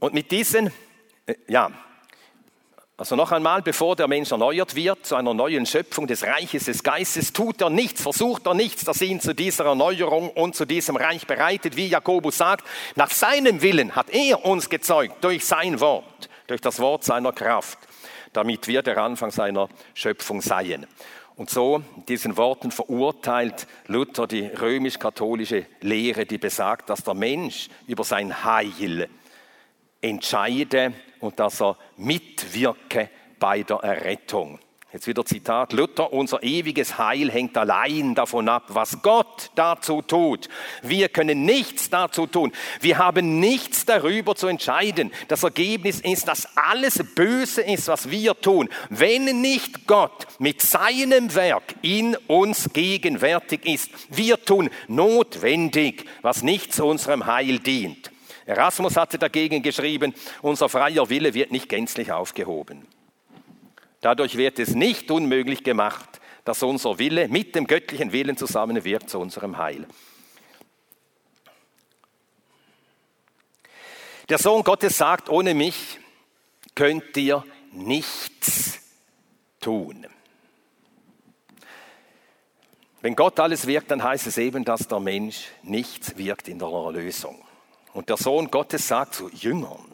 Und 0.00 0.14
mit 0.14 0.30
diesen, 0.30 0.72
äh, 1.26 1.34
ja, 1.46 1.70
also 2.96 3.16
noch 3.16 3.32
einmal, 3.32 3.60
bevor 3.60 3.96
der 3.96 4.06
Mensch 4.06 4.30
erneuert 4.30 4.76
wird 4.76 5.04
zu 5.04 5.16
einer 5.16 5.34
neuen 5.34 5.66
Schöpfung 5.66 6.06
des 6.06 6.22
Reiches 6.22 6.66
des 6.66 6.84
Geistes, 6.84 7.32
tut 7.32 7.60
er 7.60 7.68
nichts, 7.68 8.02
versucht 8.02 8.46
er 8.46 8.54
nichts, 8.54 8.84
das 8.84 9.02
ihn 9.02 9.20
zu 9.20 9.34
dieser 9.34 9.64
Erneuerung 9.64 10.30
und 10.30 10.54
zu 10.54 10.64
diesem 10.64 10.94
Reich 10.94 11.26
bereitet. 11.26 11.76
Wie 11.76 11.88
Jakobus 11.88 12.38
sagt, 12.38 12.64
nach 12.94 13.10
seinem 13.10 13.62
Willen 13.62 13.96
hat 13.96 14.10
er 14.10 14.44
uns 14.44 14.70
gezeugt 14.70 15.24
durch 15.24 15.44
sein 15.44 15.80
Wort, 15.80 16.28
durch 16.46 16.60
das 16.60 16.78
Wort 16.78 17.02
seiner 17.02 17.32
Kraft, 17.32 17.78
damit 18.32 18.68
wir 18.68 18.82
der 18.82 18.98
Anfang 18.98 19.32
seiner 19.32 19.68
Schöpfung 19.94 20.40
seien. 20.40 20.86
Und 21.34 21.50
so, 21.50 21.82
in 21.96 22.06
diesen 22.06 22.36
Worten 22.36 22.70
verurteilt 22.70 23.66
Luther 23.88 24.28
die 24.28 24.46
römisch-katholische 24.46 25.66
Lehre, 25.80 26.26
die 26.26 26.38
besagt, 26.38 26.88
dass 26.90 27.02
der 27.02 27.14
Mensch 27.14 27.70
über 27.88 28.04
sein 28.04 28.44
Heil 28.44 29.08
entscheide 30.04 30.92
und 31.20 31.40
dass 31.40 31.60
er 31.60 31.76
mitwirke 31.96 33.08
bei 33.38 33.62
der 33.62 33.78
Errettung. 33.78 34.58
Jetzt 34.92 35.08
wieder 35.08 35.24
Zitat 35.24 35.72
Luther, 35.72 36.12
unser 36.12 36.44
ewiges 36.44 36.98
Heil 36.98 37.28
hängt 37.28 37.58
allein 37.58 38.14
davon 38.14 38.48
ab, 38.48 38.66
was 38.68 39.02
Gott 39.02 39.50
dazu 39.56 40.02
tut. 40.02 40.48
Wir 40.82 41.08
können 41.08 41.44
nichts 41.44 41.90
dazu 41.90 42.28
tun. 42.28 42.52
Wir 42.80 42.98
haben 42.98 43.40
nichts 43.40 43.86
darüber 43.86 44.36
zu 44.36 44.46
entscheiden. 44.46 45.10
Das 45.26 45.42
Ergebnis 45.42 45.98
ist, 45.98 46.28
dass 46.28 46.56
alles 46.56 47.02
böse 47.16 47.62
ist, 47.62 47.88
was 47.88 48.10
wir 48.10 48.40
tun, 48.40 48.68
wenn 48.88 49.40
nicht 49.40 49.88
Gott 49.88 50.28
mit 50.38 50.62
seinem 50.62 51.34
Werk 51.34 51.74
in 51.82 52.16
uns 52.28 52.72
gegenwärtig 52.72 53.66
ist. 53.66 53.90
Wir 54.10 54.44
tun 54.44 54.70
notwendig, 54.86 56.04
was 56.22 56.44
nicht 56.44 56.72
zu 56.72 56.84
unserem 56.84 57.26
Heil 57.26 57.58
dient. 57.58 58.13
Erasmus 58.46 58.96
hatte 58.96 59.18
dagegen 59.18 59.62
geschrieben, 59.62 60.14
unser 60.42 60.68
freier 60.68 61.08
Wille 61.08 61.34
wird 61.34 61.50
nicht 61.50 61.68
gänzlich 61.68 62.12
aufgehoben. 62.12 62.86
Dadurch 64.00 64.36
wird 64.36 64.58
es 64.58 64.74
nicht 64.74 65.10
unmöglich 65.10 65.64
gemacht, 65.64 66.20
dass 66.44 66.62
unser 66.62 66.98
Wille 66.98 67.28
mit 67.28 67.54
dem 67.54 67.66
göttlichen 67.66 68.12
Willen 68.12 68.36
zusammenwirkt 68.36 69.08
zu 69.08 69.18
unserem 69.18 69.56
Heil. 69.56 69.86
Der 74.28 74.38
Sohn 74.38 74.62
Gottes 74.62 74.96
sagt, 74.96 75.28
ohne 75.28 75.54
mich 75.54 75.98
könnt 76.74 77.16
ihr 77.16 77.44
nichts 77.72 78.80
tun. 79.60 80.06
Wenn 83.00 83.16
Gott 83.16 83.38
alles 83.38 83.66
wirkt, 83.66 83.90
dann 83.90 84.02
heißt 84.02 84.26
es 84.26 84.38
eben, 84.38 84.64
dass 84.64 84.88
der 84.88 85.00
Mensch 85.00 85.48
nichts 85.62 86.16
wirkt 86.16 86.48
in 86.48 86.58
der 86.58 86.68
Erlösung. 86.68 87.43
Und 87.94 88.10
der 88.10 88.16
Sohn 88.16 88.50
Gottes 88.50 88.88
sagt 88.88 89.14
zu 89.14 89.30
Jüngern, 89.30 89.86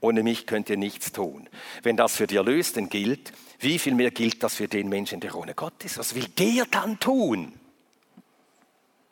ohne 0.00 0.22
mich 0.22 0.46
könnt 0.46 0.70
ihr 0.70 0.76
nichts 0.76 1.12
tun. 1.12 1.48
Wenn 1.82 1.96
das 1.96 2.16
für 2.16 2.26
die 2.26 2.36
Erlösten 2.36 2.88
gilt, 2.88 3.32
wie 3.60 3.78
viel 3.78 3.94
mehr 3.94 4.10
gilt 4.10 4.42
das 4.42 4.54
für 4.54 4.66
den 4.66 4.88
Menschen, 4.88 5.20
der 5.20 5.34
ohne 5.34 5.54
Gott 5.54 5.84
ist? 5.84 5.98
Was 5.98 6.14
will 6.14 6.26
der 6.28 6.64
dann 6.66 6.98
tun? 6.98 7.52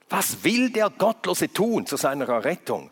Was 0.08 0.44
will 0.44 0.70
der 0.70 0.88
Gottlose 0.90 1.52
tun 1.52 1.86
zu 1.86 1.96
seiner 1.96 2.28
Errettung? 2.28 2.90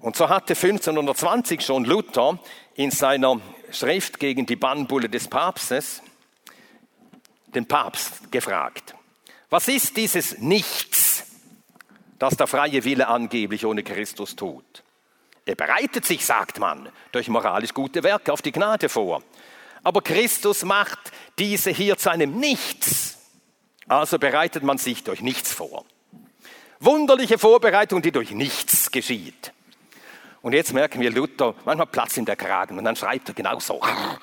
Und 0.00 0.16
so 0.16 0.28
hatte 0.28 0.54
1520 0.54 1.60
schon 1.60 1.84
Luther 1.84 2.38
in 2.74 2.90
seiner 2.90 3.40
Schrift 3.70 4.18
gegen 4.18 4.46
die 4.46 4.56
Bannbulle 4.56 5.08
des 5.08 5.28
Papstes 5.28 6.02
den 7.54 7.66
Papst 7.66 8.30
gefragt. 8.32 8.94
Was 9.50 9.68
ist 9.68 9.96
dieses 9.96 10.38
Nichts, 10.38 10.85
das 12.18 12.36
der 12.36 12.46
freie 12.46 12.84
Wille 12.84 13.08
angeblich 13.08 13.64
ohne 13.64 13.82
Christus 13.82 14.36
tut? 14.36 14.82
Er 15.44 15.54
bereitet 15.54 16.04
sich, 16.04 16.26
sagt 16.26 16.58
man, 16.58 16.88
durch 17.12 17.28
moralisch 17.28 17.72
gute 17.72 18.02
Werke 18.02 18.32
auf 18.32 18.42
die 18.42 18.52
Gnade 18.52 18.88
vor. 18.88 19.22
Aber 19.84 20.02
Christus 20.02 20.64
macht 20.64 20.98
diese 21.38 21.70
hier 21.70 21.96
zu 21.96 22.10
einem 22.10 22.38
Nichts. 22.40 23.18
Also 23.86 24.18
bereitet 24.18 24.64
man 24.64 24.78
sich 24.78 25.04
durch 25.04 25.20
nichts 25.20 25.52
vor. 25.52 25.84
Wunderliche 26.80 27.38
Vorbereitung, 27.38 28.02
die 28.02 28.10
durch 28.10 28.32
nichts 28.32 28.90
geschieht. 28.90 29.52
Und 30.42 30.52
jetzt 30.52 30.72
merken 30.72 31.00
wir 31.00 31.10
Luther, 31.10 31.54
manchmal 31.64 31.86
Platz 31.86 32.16
in 32.16 32.24
der 32.24 32.36
Kragen 32.36 32.78
und 32.78 32.84
dann 32.84 32.96
schreibt 32.96 33.28
er 33.28 33.34
genauso, 33.34 33.80
wie 33.80 34.18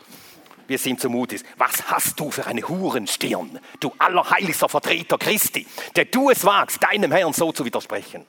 es 0.70 0.86
ihm 0.86 0.98
zumut 0.98 1.34
ist. 1.34 1.46
Was 1.58 1.90
hast 1.90 2.20
du 2.20 2.32
für 2.32 2.46
eine 2.46 2.68
Hurenstirn, 2.68 3.60
du 3.80 3.94
allerheiligster 3.98 4.70
Vertreter 4.70 5.18
Christi, 5.18 5.66
der 5.96 6.06
du 6.06 6.30
es 6.30 6.46
wagst, 6.46 6.84
deinem 6.84 7.12
Herrn 7.12 7.34
so 7.34 7.52
zu 7.52 7.66
widersprechen. 7.66 8.26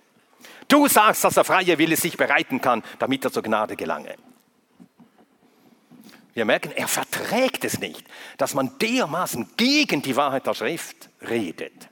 Du 0.68 0.89
sagst, 0.89 1.24
dass 1.24 1.35
der 1.35 1.45
freie 1.45 1.78
Wille 1.78 1.97
sich 1.97 2.16
bereiten 2.16 2.61
kann, 2.61 2.82
damit 2.99 3.24
er 3.24 3.32
zur 3.32 3.43
Gnade 3.43 3.76
gelange. 3.76 4.14
Wir 6.32 6.45
merken, 6.45 6.72
er 6.72 6.89
verträgt 6.89 7.64
es 7.64 7.78
nicht, 7.78 8.05
dass 8.39 8.55
man 8.55 8.76
dermaßen 8.78 9.51
gegen 9.57 10.03
die 10.03 10.16
Wahrheit 10.16 10.47
der 10.47 10.55
Schrift 10.55 11.11
redet. 11.28 11.89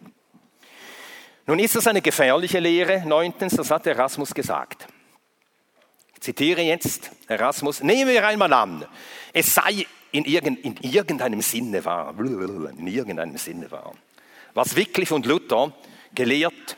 Nun 1.47 1.59
ist 1.59 1.77
das 1.77 1.87
eine 1.87 2.03
gefährliche 2.03 2.59
Lehre. 2.59 3.07
Neuntens, 3.07 3.55
das 3.55 3.71
hat 3.71 3.87
Erasmus 3.87 4.35
gesagt 4.35 4.89
zitiere 6.23 6.63
jetzt 6.63 7.11
Erasmus, 7.27 7.83
nehmen 7.83 8.11
wir 8.11 8.27
einmal 8.27 8.53
an, 8.53 8.87
es 9.33 9.55
sei 9.55 9.87
in, 10.13 10.25
irgend, 10.25 10.65
in 10.65 10.77
irgendeinem 10.83 11.41
Sinne 11.41 11.85
wahr, 11.85 12.15
in 12.19 12.87
irgendeinem 12.87 13.37
Sinne 13.39 13.71
wahr, 13.71 13.95
was 14.55 14.77
Wycliffe 14.77 15.15
und 15.15 15.27
Luther 15.27 15.73
gelehrt 16.15 16.77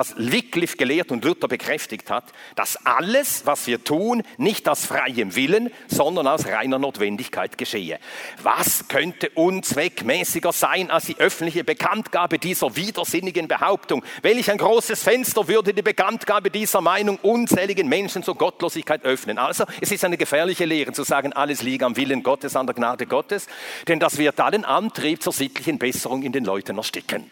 was 0.00 0.14
Wycliffe 0.16 0.78
gelehrt 0.78 1.12
und 1.12 1.26
Luther 1.26 1.46
bekräftigt 1.46 2.08
hat, 2.10 2.24
dass 2.56 2.86
alles, 2.86 3.44
was 3.44 3.66
wir 3.66 3.84
tun, 3.84 4.22
nicht 4.38 4.66
aus 4.66 4.86
freiem 4.86 5.36
Willen, 5.36 5.70
sondern 5.88 6.26
aus 6.26 6.46
reiner 6.46 6.78
Notwendigkeit 6.78 7.58
geschehe. 7.58 7.98
Was 8.42 8.88
könnte 8.88 9.28
unzweckmäßiger 9.34 10.52
sein 10.52 10.90
als 10.90 11.04
die 11.04 11.18
öffentliche 11.18 11.64
Bekanntgabe 11.64 12.38
dieser 12.38 12.76
widersinnigen 12.76 13.46
Behauptung? 13.46 14.02
Welch 14.22 14.50
ein 14.50 14.56
großes 14.56 15.02
Fenster 15.02 15.48
würde 15.48 15.74
die 15.74 15.82
Bekanntgabe 15.82 16.50
dieser 16.50 16.80
Meinung 16.80 17.18
unzähligen 17.18 17.86
Menschen 17.86 18.22
zur 18.22 18.36
Gottlosigkeit 18.36 19.04
öffnen? 19.04 19.36
Also, 19.36 19.64
es 19.82 19.92
ist 19.92 20.02
eine 20.06 20.16
gefährliche 20.16 20.64
Lehre 20.64 20.92
zu 20.92 21.02
sagen, 21.02 21.34
alles 21.34 21.60
liegt 21.60 21.82
am 21.82 21.94
Willen 21.96 22.22
Gottes, 22.22 22.56
an 22.56 22.66
der 22.66 22.74
Gnade 22.74 23.04
Gottes, 23.04 23.48
denn 23.86 24.00
das 24.00 24.16
wird 24.16 24.40
allen 24.40 24.64
Antrieb 24.64 25.22
zur 25.22 25.34
sittlichen 25.34 25.78
Besserung 25.78 26.22
in 26.22 26.32
den 26.32 26.46
Leuten 26.46 26.78
ersticken. 26.78 27.30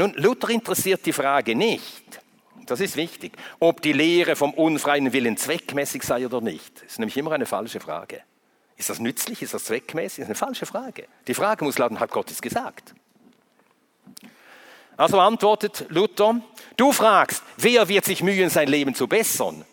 Nun, 0.00 0.14
Luther 0.14 0.48
interessiert 0.48 1.04
die 1.04 1.12
Frage 1.12 1.54
nicht, 1.54 2.22
das 2.64 2.80
ist 2.80 2.96
wichtig, 2.96 3.36
ob 3.58 3.82
die 3.82 3.92
Lehre 3.92 4.34
vom 4.34 4.54
unfreien 4.54 5.12
Willen 5.12 5.36
zweckmäßig 5.36 6.04
sei 6.04 6.24
oder 6.24 6.40
nicht. 6.40 6.74
Das 6.76 6.92
ist 6.92 6.98
nämlich 7.00 7.18
immer 7.18 7.32
eine 7.32 7.44
falsche 7.44 7.80
Frage. 7.80 8.22
Ist 8.78 8.88
das 8.88 8.98
nützlich? 8.98 9.42
Ist 9.42 9.52
das 9.52 9.64
zweckmäßig? 9.64 10.20
Das 10.20 10.24
ist 10.24 10.26
eine 10.28 10.34
falsche 10.36 10.64
Frage. 10.64 11.06
Die 11.26 11.34
Frage 11.34 11.66
muss 11.66 11.76
lauten, 11.76 12.00
hat 12.00 12.12
Gott 12.12 12.30
es 12.30 12.40
gesagt? 12.40 12.94
Also 14.96 15.20
antwortet 15.20 15.84
Luther, 15.90 16.40
du 16.78 16.92
fragst, 16.92 17.42
wer 17.58 17.86
wird 17.86 18.06
sich 18.06 18.22
mühen, 18.22 18.48
sein 18.48 18.68
Leben 18.68 18.94
zu 18.94 19.06
bessern? 19.06 19.66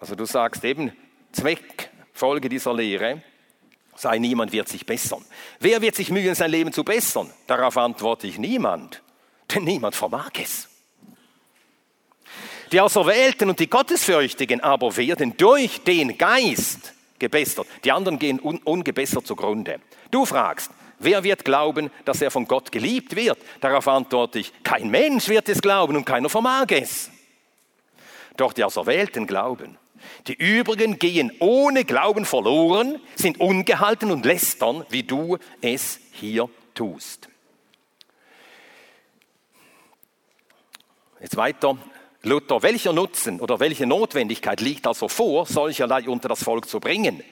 Also 0.00 0.16
du 0.16 0.24
sagst 0.24 0.64
eben, 0.64 0.90
Zweckfolge 1.30 2.48
dieser 2.48 2.74
Lehre 2.74 3.22
sei 3.94 4.18
niemand 4.18 4.52
wird 4.52 4.68
sich 4.68 4.86
bessern. 4.86 5.24
Wer 5.60 5.80
wird 5.80 5.94
sich 5.94 6.10
mühen, 6.10 6.34
sein 6.34 6.50
Leben 6.50 6.72
zu 6.72 6.84
bessern? 6.84 7.30
Darauf 7.46 7.76
antworte 7.76 8.26
ich 8.26 8.38
niemand, 8.38 9.02
denn 9.54 9.64
niemand 9.64 9.94
vermag 9.94 10.30
es. 10.42 10.68
Die 12.72 12.80
Auserwählten 12.80 13.50
und 13.50 13.60
die 13.60 13.68
Gottesfürchtigen 13.68 14.60
aber 14.60 14.96
werden 14.96 15.36
durch 15.36 15.82
den 15.84 16.16
Geist 16.16 16.94
gebessert. 17.18 17.66
Die 17.84 17.92
anderen 17.92 18.18
gehen 18.18 18.40
un 18.40 18.58
ungebessert 18.64 19.26
zugrunde. 19.26 19.78
Du 20.10 20.24
fragst, 20.24 20.70
wer 20.98 21.22
wird 21.22 21.44
glauben, 21.44 21.90
dass 22.06 22.22
er 22.22 22.30
von 22.30 22.46
Gott 22.46 22.72
geliebt 22.72 23.14
wird? 23.14 23.38
Darauf 23.60 23.86
antworte 23.88 24.38
ich, 24.38 24.52
kein 24.62 24.90
Mensch 24.90 25.28
wird 25.28 25.50
es 25.50 25.60
glauben 25.60 25.96
und 25.96 26.06
keiner 26.06 26.30
vermag 26.30 26.66
es. 26.70 27.10
Doch 28.38 28.54
die 28.54 28.64
Auserwählten 28.64 29.26
glauben. 29.26 29.76
Die 30.26 30.34
übrigen 30.34 30.98
gehen 30.98 31.32
ohne 31.38 31.84
Glauben 31.84 32.24
verloren, 32.24 33.00
sind 33.14 33.40
ungehalten 33.40 34.10
und 34.10 34.24
lästern, 34.24 34.84
wie 34.90 35.02
du 35.02 35.38
es 35.60 36.00
hier 36.12 36.48
tust. 36.74 37.28
Jetzt 41.20 41.36
weiter. 41.36 41.78
Luther, 42.24 42.62
welcher 42.62 42.92
Nutzen 42.92 43.40
oder 43.40 43.58
welche 43.58 43.86
Notwendigkeit 43.86 44.60
liegt 44.60 44.86
also 44.86 45.08
vor, 45.08 45.44
solcherlei 45.46 46.08
unter 46.08 46.28
das 46.28 46.44
Volk 46.44 46.68
zu 46.68 46.78
bringen, 46.78 47.22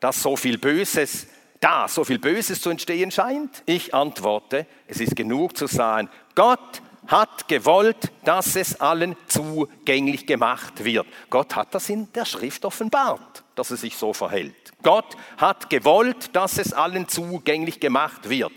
dass 0.00 0.22
so 0.22 0.36
viel 0.36 0.56
Böses 0.56 1.26
da, 1.60 1.86
so 1.86 2.02
viel 2.02 2.18
Böses 2.18 2.62
zu 2.62 2.70
entstehen 2.70 3.10
scheint? 3.10 3.62
Ich 3.66 3.94
antworte, 3.94 4.66
es 4.86 5.00
ist 5.00 5.16
genug 5.16 5.56
zu 5.56 5.66
sagen, 5.66 6.08
Gott 6.34 6.82
hat 7.06 7.48
gewollt, 7.48 8.10
dass 8.24 8.56
es 8.56 8.80
allen 8.80 9.16
zugänglich 9.26 10.26
gemacht 10.26 10.84
wird. 10.84 11.06
Gott 11.30 11.56
hat 11.56 11.74
das 11.74 11.88
in 11.88 12.12
der 12.12 12.24
Schrift 12.24 12.64
offenbart, 12.64 13.41
dass 13.54 13.70
es 13.70 13.80
sich 13.82 13.96
so 13.96 14.12
verhält. 14.12 14.54
Gott 14.82 15.16
hat 15.36 15.70
gewollt, 15.70 16.34
dass 16.34 16.58
es 16.58 16.72
allen 16.72 17.08
zugänglich 17.08 17.80
gemacht 17.80 18.28
wird. 18.28 18.52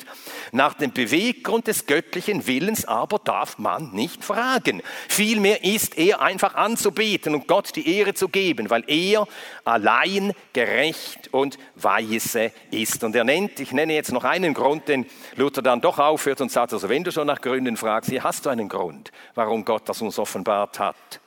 Nach 0.51 0.73
dem 0.73 0.91
Beweggrund 0.91 1.67
des 1.67 1.85
göttlichen 1.85 2.47
Willens 2.47 2.85
aber 2.85 3.19
darf 3.19 3.57
man 3.57 3.91
nicht 3.91 4.23
fragen. 4.23 4.81
Vielmehr 5.07 5.63
ist 5.63 5.97
er 5.97 6.21
einfach 6.21 6.55
anzubeten 6.55 7.35
und 7.35 7.47
Gott 7.47 7.75
die 7.75 7.97
Ehre 7.97 8.13
zu 8.13 8.29
geben, 8.29 8.69
weil 8.69 8.83
er 8.87 9.27
allein 9.65 10.33
gerecht 10.53 11.29
und 11.31 11.57
weise 11.75 12.51
ist. 12.71 13.03
Und 13.03 13.15
er 13.15 13.23
nennt, 13.23 13.59
ich 13.59 13.71
nenne 13.71 13.93
jetzt 13.93 14.11
noch 14.11 14.23
einen 14.23 14.53
Grund, 14.53 14.87
den 14.87 15.05
Luther 15.35 15.61
dann 15.61 15.81
doch 15.81 15.99
aufhört 15.99 16.41
und 16.41 16.51
sagt, 16.51 16.73
also 16.73 16.89
wenn 16.89 17.03
du 17.03 17.11
schon 17.11 17.27
nach 17.27 17.41
Gründen 17.41 17.77
fragst, 17.77 18.09
hier 18.09 18.23
hast 18.23 18.45
du 18.45 18.49
einen 18.49 18.69
Grund, 18.69 19.11
warum 19.35 19.65
Gott 19.65 19.87
das 19.87 20.01
uns 20.01 20.17
offenbart 20.17 20.79
hat. 20.79 21.19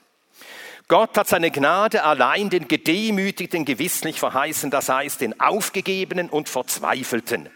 Gott 0.90 1.18
hat 1.18 1.28
seine 1.28 1.50
Gnade 1.50 2.02
allein 2.02 2.48
den 2.48 2.66
Gedemütigten 2.66 3.66
gewisslich 3.66 4.18
verheißen, 4.18 4.70
das 4.70 4.88
heißt 4.88 5.20
den 5.20 5.38
Aufgegebenen 5.38 6.30
und 6.30 6.48
Verzweifelten. 6.48 7.50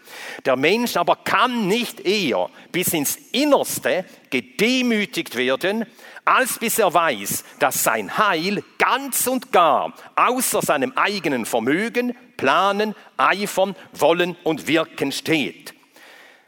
Der 0.45 0.55
Mensch 0.55 0.97
aber 0.97 1.15
kann 1.15 1.67
nicht 1.67 2.01
eher 2.01 2.51
bis 2.71 2.89
ins 2.89 3.15
Innerste 3.31 4.05
gedemütigt 4.29 5.35
werden, 5.35 5.87
als 6.25 6.59
bis 6.59 6.77
er 6.77 6.93
weiß, 6.93 7.43
dass 7.57 7.83
sein 7.83 8.19
Heil 8.19 8.63
ganz 8.77 9.25
und 9.25 9.51
gar 9.51 9.93
außer 10.15 10.61
seinem 10.61 10.93
eigenen 10.95 11.47
Vermögen, 11.47 12.15
Planen, 12.37 12.93
Eifern, 13.17 13.75
Wollen 13.93 14.37
und 14.43 14.67
Wirken 14.67 15.11
steht. 15.11 15.73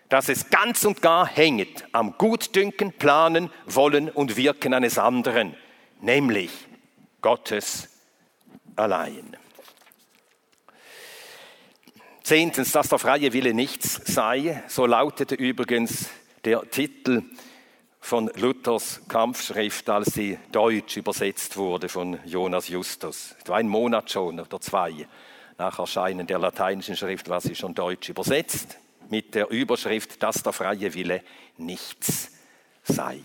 Dass 0.10 0.30
es 0.30 0.52
ganz 0.52 0.86
und 0.86 1.02
gar 1.02 1.26
hängt 1.26 1.84
am 1.94 2.14
Gutdünken, 2.20 2.94
Planen, 2.94 3.50
Wollen 3.66 4.08
und 4.08 4.38
Wirken 4.38 4.76
eines 4.76 5.00
anderen, 5.00 5.56
nämlich 6.00 6.52
Gottes 7.26 7.90
allein. 8.76 9.36
Zehntens, 12.22 12.72
dass 12.72 12.90
der 12.90 13.00
freie 13.00 13.34
Wille 13.34 13.56
nichts 13.56 14.00
sei, 14.06 14.62
so 14.68 14.86
lautete 14.86 15.34
übrigens 15.34 16.12
der 16.44 16.70
Titel 16.70 17.24
von 18.00 18.30
Luthers 18.36 19.02
Kampfschrift, 19.08 19.90
als 19.90 20.14
sie 20.14 20.38
deutsch 20.52 20.98
übersetzt 20.98 21.58
wurde 21.58 21.90
von 21.90 22.20
Jonas 22.26 22.68
Justus. 22.68 23.34
Etwa 23.40 23.56
ein 23.56 23.70
Monat 23.70 24.12
schon 24.12 24.40
oder 24.40 24.62
zwei 24.62 25.08
nach 25.58 25.80
Erscheinen 25.80 26.28
der 26.28 26.38
lateinischen 26.38 26.96
Schrift 26.96 27.28
war 27.28 27.42
sie 27.42 27.56
schon 27.56 27.74
deutsch 27.74 28.08
übersetzt 28.08 28.78
mit 29.10 29.34
der 29.34 29.50
Überschrift, 29.50 30.22
dass 30.22 30.44
der 30.44 30.54
freie 30.54 30.94
Wille 30.94 31.24
nichts 31.58 32.34
sei. 32.84 33.20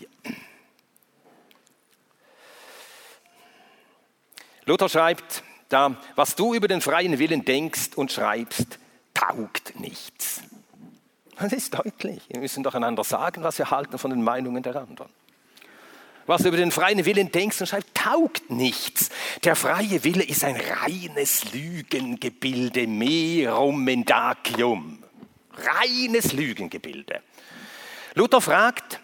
Luther 4.70 4.88
schreibt 4.88 5.42
da, 5.68 5.96
was 6.14 6.36
du 6.36 6.54
über 6.54 6.68
den 6.68 6.80
freien 6.80 7.18
Willen 7.18 7.44
denkst 7.44 7.90
und 7.96 8.12
schreibst, 8.12 8.78
taugt 9.14 9.80
nichts. 9.80 10.42
Das 11.36 11.52
ist 11.52 11.74
deutlich. 11.76 12.22
Wir 12.28 12.38
müssen 12.38 12.62
doch 12.62 12.76
einander 12.76 13.02
sagen, 13.02 13.42
was 13.42 13.58
wir 13.58 13.72
halten 13.72 13.98
von 13.98 14.12
den 14.12 14.22
Meinungen 14.22 14.62
der 14.62 14.76
anderen. 14.76 15.10
Was 16.26 16.42
du 16.42 16.48
über 16.48 16.56
den 16.56 16.70
freien 16.70 17.04
Willen 17.04 17.32
denkst 17.32 17.60
und 17.60 17.66
schreibst, 17.66 17.92
taugt 17.94 18.48
nichts. 18.50 19.10
Der 19.42 19.56
freie 19.56 20.04
Wille 20.04 20.22
ist 20.22 20.44
ein 20.44 20.54
reines 20.54 21.52
Lügengebilde, 21.52 22.86
merum 22.86 23.82
mendacium. 23.82 25.02
Reines 25.52 26.32
Lügengebilde. 26.32 27.22
Luther 28.14 28.40
fragt 28.40 29.00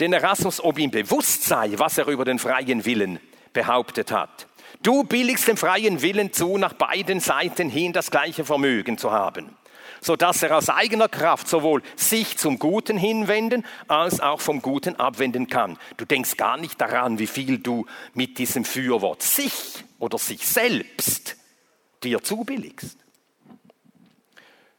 den 0.00 0.12
Erasmus, 0.12 0.60
ob 0.60 0.76
ihm 0.76 0.90
bewusst 0.90 1.44
sei, 1.44 1.74
was 1.76 1.98
er 1.98 2.08
über 2.08 2.24
den 2.24 2.40
freien 2.40 2.84
Willen 2.84 3.20
behauptet 3.52 4.10
hat. 4.10 4.47
Du 4.82 5.02
billigst 5.04 5.48
dem 5.48 5.56
freien 5.56 6.02
Willen 6.02 6.32
zu, 6.32 6.56
nach 6.56 6.72
beiden 6.72 7.20
Seiten 7.20 7.68
hin 7.68 7.92
das 7.92 8.10
gleiche 8.10 8.44
Vermögen 8.44 8.96
zu 8.96 9.10
haben, 9.10 9.56
so 10.00 10.14
dass 10.14 10.42
er 10.42 10.56
aus 10.56 10.68
eigener 10.68 11.08
Kraft 11.08 11.48
sowohl 11.48 11.82
sich 11.96 12.38
zum 12.38 12.60
Guten 12.60 12.96
hinwenden 12.96 13.66
als 13.88 14.20
auch 14.20 14.40
vom 14.40 14.62
Guten 14.62 14.96
abwenden 14.96 15.48
kann. 15.48 15.78
Du 15.96 16.04
denkst 16.04 16.36
gar 16.36 16.56
nicht 16.56 16.80
daran, 16.80 17.18
wie 17.18 17.26
viel 17.26 17.58
du 17.58 17.86
mit 18.14 18.38
diesem 18.38 18.64
Fürwort 18.64 19.22
sich 19.22 19.84
oder 19.98 20.18
sich 20.18 20.46
selbst 20.46 21.36
dir 22.04 22.22
zubilligst. 22.22 22.98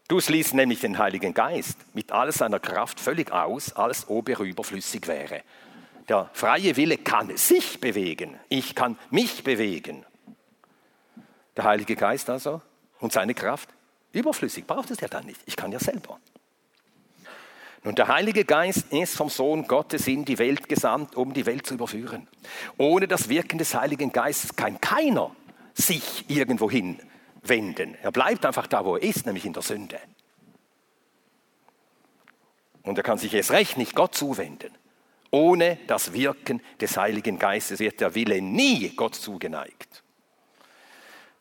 Du 0.08 0.20
schließt 0.20 0.56
nämlich 0.56 0.80
den 0.80 0.97
Heiligen 0.97 1.34
Geist 1.34 1.78
mit 1.93 2.12
all 2.12 2.32
seiner 2.32 2.60
Kraft 2.60 3.00
völlig 3.00 3.32
aus, 3.32 3.74
als 3.74 4.10
ob 4.10 4.30
er 4.30 4.39
überflüssig 4.39 5.08
wäre. 5.08 5.43
Der 6.10 6.30
freie 6.34 6.76
Wille 6.76 6.97
kann 6.97 7.38
sich 7.38 7.80
bewegen. 7.80 8.39
Ich 8.49 8.74
kann 8.74 8.97
mich 9.12 9.43
bewegen. 9.43 10.05
Der 11.55 11.66
Heilige 11.66 11.95
Geist 11.95 12.30
also 12.30 12.62
und 12.99 13.14
seine 13.14 13.36
Kraft, 13.36 13.70
überflüssig, 14.12 14.66
braucht 14.66 14.89
es 14.89 14.99
ja 15.01 15.07
dann 15.07 15.28
nicht. 15.28 15.39
Ich 15.45 15.55
kann 15.55 15.72
ja 15.72 15.80
selber. 15.80 16.20
Nun, 17.84 17.95
der 17.95 18.07
Heilige 18.07 18.43
Geist 18.43 18.91
ist 18.91 19.16
vom 19.16 19.30
Sohn 19.30 19.68
Gottes 19.68 20.07
in 20.07 20.26
die 20.26 20.38
Welt 20.38 20.68
gesandt, 20.68 21.16
um 21.16 21.34
die 21.34 21.45
Welt 21.45 21.66
zu 21.66 21.76
überführen. 21.76 22.28
Ohne 22.78 23.07
das 23.07 23.30
Wirken 23.30 23.57
des 23.57 23.74
Heiligen 23.74 24.12
Geistes 24.12 24.55
kann 24.55 24.82
keiner 24.82 25.34
sich 25.74 26.30
irgendwohin 26.30 26.99
wenden. 27.41 27.95
Er 28.01 28.12
bleibt 28.12 28.45
einfach 28.45 28.68
da, 28.68 28.84
wo 28.84 28.97
er 28.97 29.03
ist, 29.03 29.26
nämlich 29.26 29.45
in 29.45 29.53
der 29.53 29.62
Sünde. 29.62 29.99
Und 32.84 32.97
er 32.97 33.03
kann 33.03 33.18
sich 33.18 33.34
erst 33.34 33.51
recht 33.51 33.78
nicht 33.78 33.95
Gott 33.95 34.16
zuwenden. 34.16 34.78
Ohne 35.32 35.77
das 35.88 36.13
Wirken 36.13 36.61
des 36.80 36.97
Heiligen 36.97 37.38
Geistes 37.38 37.80
wird 37.80 38.01
der 38.01 38.15
Wille 38.15 38.41
nie 38.41 38.89
Gott 38.95 39.15
zugeneigt. 39.15 40.03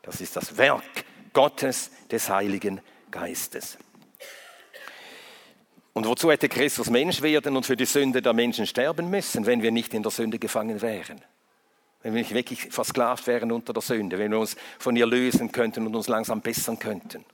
Das 0.02 0.20
ist 0.20 0.36
das 0.36 0.56
Werk 0.56 1.04
Gottes 1.32 1.90
des 2.10 2.28
Heiligen 2.28 2.80
Geistes. 3.10 3.78
Und 5.92 6.06
wozu 6.06 6.30
hätte 6.30 6.48
Christus 6.48 6.90
Mensch 6.90 7.22
werden 7.22 7.56
und 7.56 7.66
für 7.66 7.76
die 7.76 7.84
Sünde 7.84 8.22
der 8.22 8.32
Menschen 8.32 8.66
sterben 8.66 9.10
müssen, 9.10 9.46
wenn 9.46 9.62
wir 9.62 9.72
nicht 9.72 9.94
in 9.94 10.02
der 10.02 10.12
Sünde 10.12 10.38
gefangen 10.38 10.80
wären? 10.80 11.20
Wenn 12.02 12.14
wir 12.14 12.20
nicht 12.20 12.34
wirklich 12.34 12.68
versklavt 12.70 13.26
wären 13.26 13.50
unter 13.50 13.72
der 13.72 13.82
Sünde, 13.82 14.18
wenn 14.18 14.30
wir 14.30 14.38
uns 14.38 14.56
von 14.78 14.94
ihr 14.94 15.06
lösen 15.06 15.50
könnten 15.50 15.86
und 15.86 15.96
uns 15.96 16.06
langsam 16.06 16.40
bessern 16.40 16.78
könnten. 16.78 17.24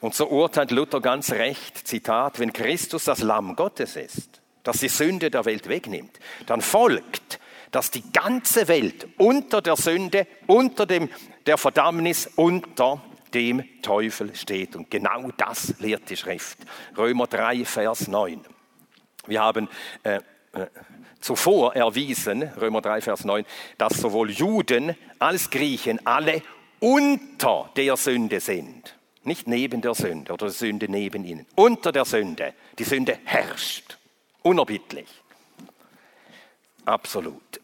Und 0.00 0.14
so 0.16 0.28
urteilt 0.28 0.72
Luther 0.72 1.00
ganz 1.00 1.30
recht, 1.30 1.86
Zitat, 1.86 2.40
wenn 2.40 2.52
Christus 2.52 3.04
das 3.04 3.20
Lamm 3.22 3.54
Gottes 3.54 3.94
ist, 3.94 4.41
das 4.62 4.78
die 4.78 4.88
Sünde 4.88 5.30
der 5.30 5.44
Welt 5.44 5.68
wegnimmt, 5.68 6.18
dann 6.46 6.60
folgt, 6.60 7.40
dass 7.70 7.90
die 7.90 8.04
ganze 8.12 8.68
Welt 8.68 9.08
unter 9.16 9.62
der 9.62 9.76
Sünde, 9.76 10.26
unter 10.46 10.86
dem, 10.86 11.08
der 11.46 11.58
Verdammnis, 11.58 12.30
unter 12.36 13.02
dem 13.34 13.64
Teufel 13.80 14.34
steht. 14.34 14.76
Und 14.76 14.90
genau 14.90 15.30
das 15.36 15.74
lehrt 15.80 16.08
die 16.10 16.16
Schrift. 16.16 16.58
Römer 16.96 17.26
3, 17.26 17.64
Vers 17.64 18.08
9. 18.08 18.40
Wir 19.26 19.40
haben 19.40 19.68
äh, 20.02 20.16
äh, 20.52 20.66
zuvor 21.20 21.74
erwiesen, 21.74 22.42
Römer 22.42 22.82
3, 22.82 23.00
Vers 23.00 23.24
9, 23.24 23.44
dass 23.78 23.94
sowohl 23.94 24.30
Juden 24.30 24.94
als 25.18 25.50
Griechen 25.50 26.04
alle 26.06 26.42
unter 26.80 27.70
der 27.76 27.96
Sünde 27.96 28.40
sind. 28.40 28.96
Nicht 29.24 29.46
neben 29.46 29.80
der 29.80 29.94
Sünde 29.94 30.32
oder 30.32 30.50
Sünde 30.50 30.90
neben 30.90 31.24
ihnen. 31.24 31.46
Unter 31.54 31.92
der 31.92 32.04
Sünde. 32.04 32.54
Die 32.78 32.84
Sünde 32.84 33.18
herrscht. 33.24 33.98
Unerbittlich. 34.42 35.08
Absolut. 36.84 37.60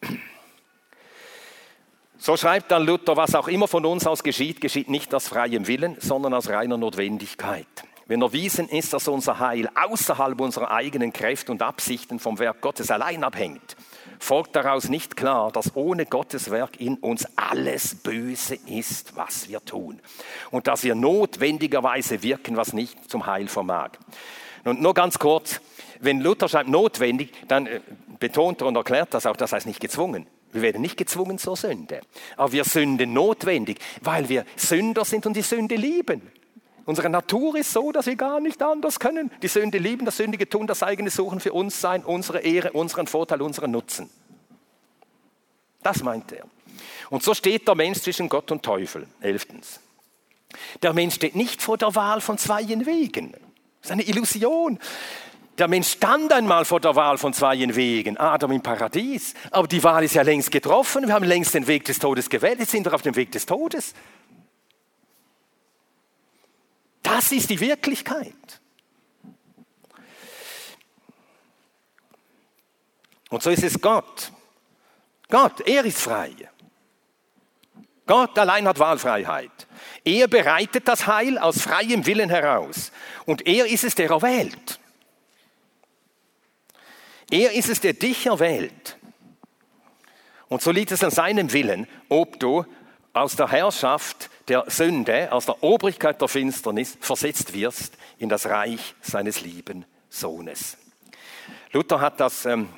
So 2.17 2.35
schreibt 2.35 2.71
dann 2.71 2.85
Luther, 2.85 3.15
was 3.15 3.35
auch 3.35 3.47
immer 3.47 3.67
von 3.67 3.85
uns 3.85 4.05
aus 4.05 4.23
geschieht, 4.23 4.59
geschieht 4.59 4.89
nicht 4.89 5.13
aus 5.15 5.27
freiem 5.27 5.67
Willen, 5.67 5.95
sondern 5.99 6.33
aus 6.33 6.49
reiner 6.49 6.77
Notwendigkeit. 6.77 7.67
Wenn 8.07 8.21
erwiesen 8.21 8.67
ist, 8.67 8.91
dass 8.93 9.07
unser 9.07 9.39
Heil 9.39 9.69
außerhalb 9.75 10.41
unserer 10.41 10.71
eigenen 10.71 11.13
Kräfte 11.13 11.51
und 11.51 11.61
Absichten 11.61 12.19
vom 12.19 12.39
Werk 12.39 12.59
Gottes 12.59 12.89
allein 12.91 13.23
abhängt, 13.23 13.77
folgt 14.19 14.55
daraus 14.55 14.89
nicht 14.89 15.15
klar, 15.15 15.51
dass 15.51 15.75
ohne 15.75 16.05
Gottes 16.05 16.49
Werk 16.49 16.81
in 16.81 16.95
uns 16.95 17.27
alles 17.35 17.95
Böse 17.95 18.57
ist, 18.65 19.15
was 19.15 19.47
wir 19.47 19.63
tun. 19.63 20.01
Und 20.49 20.67
dass 20.67 20.83
wir 20.83 20.95
notwendigerweise 20.95 22.23
wirken, 22.23 22.57
was 22.57 22.73
nicht 22.73 23.09
zum 23.09 23.27
Heil 23.27 23.47
vermag. 23.47 23.91
Und 24.65 24.81
nur 24.81 24.93
ganz 24.93 25.19
kurz, 25.19 25.61
wenn 25.99 26.21
Luther 26.21 26.47
schreibt 26.47 26.69
notwendig, 26.69 27.31
dann 27.47 27.67
äh, 27.67 27.81
betont 28.19 28.61
er 28.61 28.67
und 28.67 28.75
erklärt 28.75 29.13
das 29.13 29.25
auch, 29.25 29.35
das 29.35 29.51
heißt 29.51 29.65
nicht 29.65 29.79
gezwungen. 29.79 30.27
Wir 30.51 30.61
werden 30.61 30.81
nicht 30.81 30.97
gezwungen 30.97 31.37
zur 31.37 31.55
Sünde. 31.55 32.01
Aber 32.35 32.51
wir 32.51 32.63
sünden 32.63 33.13
notwendig, 33.13 33.79
weil 34.01 34.29
wir 34.29 34.45
Sünder 34.55 35.05
sind 35.05 35.25
und 35.25 35.35
die 35.35 35.41
Sünde 35.41 35.75
lieben. 35.75 36.21
Unsere 36.85 37.09
Natur 37.09 37.55
ist 37.55 37.71
so, 37.71 37.91
dass 37.91 38.07
wir 38.07 38.15
gar 38.15 38.39
nicht 38.39 38.63
anders 38.63 38.99
können. 38.99 39.29
Die 39.43 39.47
Sünde 39.47 39.77
lieben, 39.77 40.05
das 40.05 40.17
Sündige 40.17 40.49
tun, 40.49 40.65
das 40.65 40.81
eigene 40.81 41.11
Suchen 41.11 41.39
für 41.39 41.53
uns 41.53 41.79
sein, 41.79 42.03
unsere 42.03 42.39
Ehre, 42.39 42.71
unseren 42.71 43.05
Vorteil, 43.05 43.43
unseren 43.43 43.69
Nutzen. 43.69 44.09
Das 45.83 46.01
meint 46.01 46.31
er. 46.31 46.45
Und 47.11 47.21
so 47.21 47.35
steht 47.35 47.67
der 47.67 47.75
Mensch 47.75 47.99
zwischen 47.99 48.27
Gott 48.27 48.51
und 48.51 48.63
Teufel. 48.63 49.07
Elftens. 49.21 49.79
Der 50.81 50.93
Mensch 50.93 51.15
steht 51.15 51.35
nicht 51.35 51.61
vor 51.61 51.77
der 51.77 51.93
Wahl 51.93 52.21
von 52.21 52.39
zweien 52.39 52.85
Wegen. 52.87 53.33
Das 53.33 53.41
ist 53.83 53.91
eine 53.91 54.03
Illusion. 54.03 54.79
Der 55.59 55.67
Mensch 55.67 55.89
stand 55.89 56.31
einmal 56.31 56.63
vor 56.63 56.79
der 56.79 56.95
Wahl 56.95 57.17
von 57.17 57.33
zweien 57.33 57.75
Wegen, 57.75 58.15
Adam 58.17 58.51
im 58.53 58.61
Paradies. 58.61 59.33
Aber 59.51 59.67
die 59.67 59.83
Wahl 59.83 60.05
ist 60.05 60.15
ja 60.15 60.21
längst 60.21 60.51
getroffen. 60.51 61.05
Wir 61.05 61.13
haben 61.13 61.25
längst 61.25 61.53
den 61.53 61.67
Weg 61.67 61.83
des 61.83 61.99
Todes 61.99 62.29
gewählt. 62.29 62.59
Jetzt 62.59 62.71
sind 62.71 62.85
wir 62.85 62.93
auf 62.93 63.01
dem 63.01 63.15
Weg 63.17 63.33
des 63.33 63.45
Todes. 63.45 63.93
Das 67.03 67.33
ist 67.33 67.49
die 67.49 67.59
Wirklichkeit. 67.59 68.61
Und 73.29 73.43
so 73.43 73.49
ist 73.49 73.63
es 73.63 73.81
Gott. 73.81 74.31
Gott, 75.27 75.59
er 75.67 75.83
ist 75.83 75.99
frei. 75.99 76.31
Gott 78.05 78.39
allein 78.39 78.65
hat 78.65 78.79
Wahlfreiheit. 78.79 79.51
Er 80.05 80.29
bereitet 80.29 80.87
das 80.87 81.05
Heil 81.05 81.37
aus 81.37 81.61
freiem 81.61 82.05
Willen 82.05 82.29
heraus. 82.29 82.93
Und 83.25 83.45
er 83.45 83.67
ist 83.67 83.83
es, 83.83 83.93
der 83.93 84.09
erwählt. 84.09 84.78
Er 87.31 87.53
ist 87.53 87.69
es, 87.69 87.79
der 87.79 87.93
dich 87.93 88.25
erwählt. 88.25 88.97
Und 90.47 90.61
so 90.61 90.71
liegt 90.71 90.91
es 90.91 91.03
an 91.03 91.11
seinem 91.11 91.53
Willen, 91.53 91.87
ob 92.09 92.39
du 92.39 92.65
aus 93.13 93.35
der 93.35 93.51
Herrschaft 93.51 94.29
der 94.47 94.65
Sünde, 94.67 95.31
aus 95.31 95.45
der 95.45 95.63
Obrigkeit 95.63 96.19
der 96.21 96.27
Finsternis 96.27 96.97
versetzt 96.99 97.53
wirst 97.53 97.97
in 98.17 98.29
das 98.29 98.47
Reich 98.47 98.95
seines 99.01 99.41
lieben 99.41 99.85
Sohnes. 100.09 100.77
Luther 101.71 102.01
hat 102.01 102.19
das 102.19 102.45
ähm, 102.45 102.69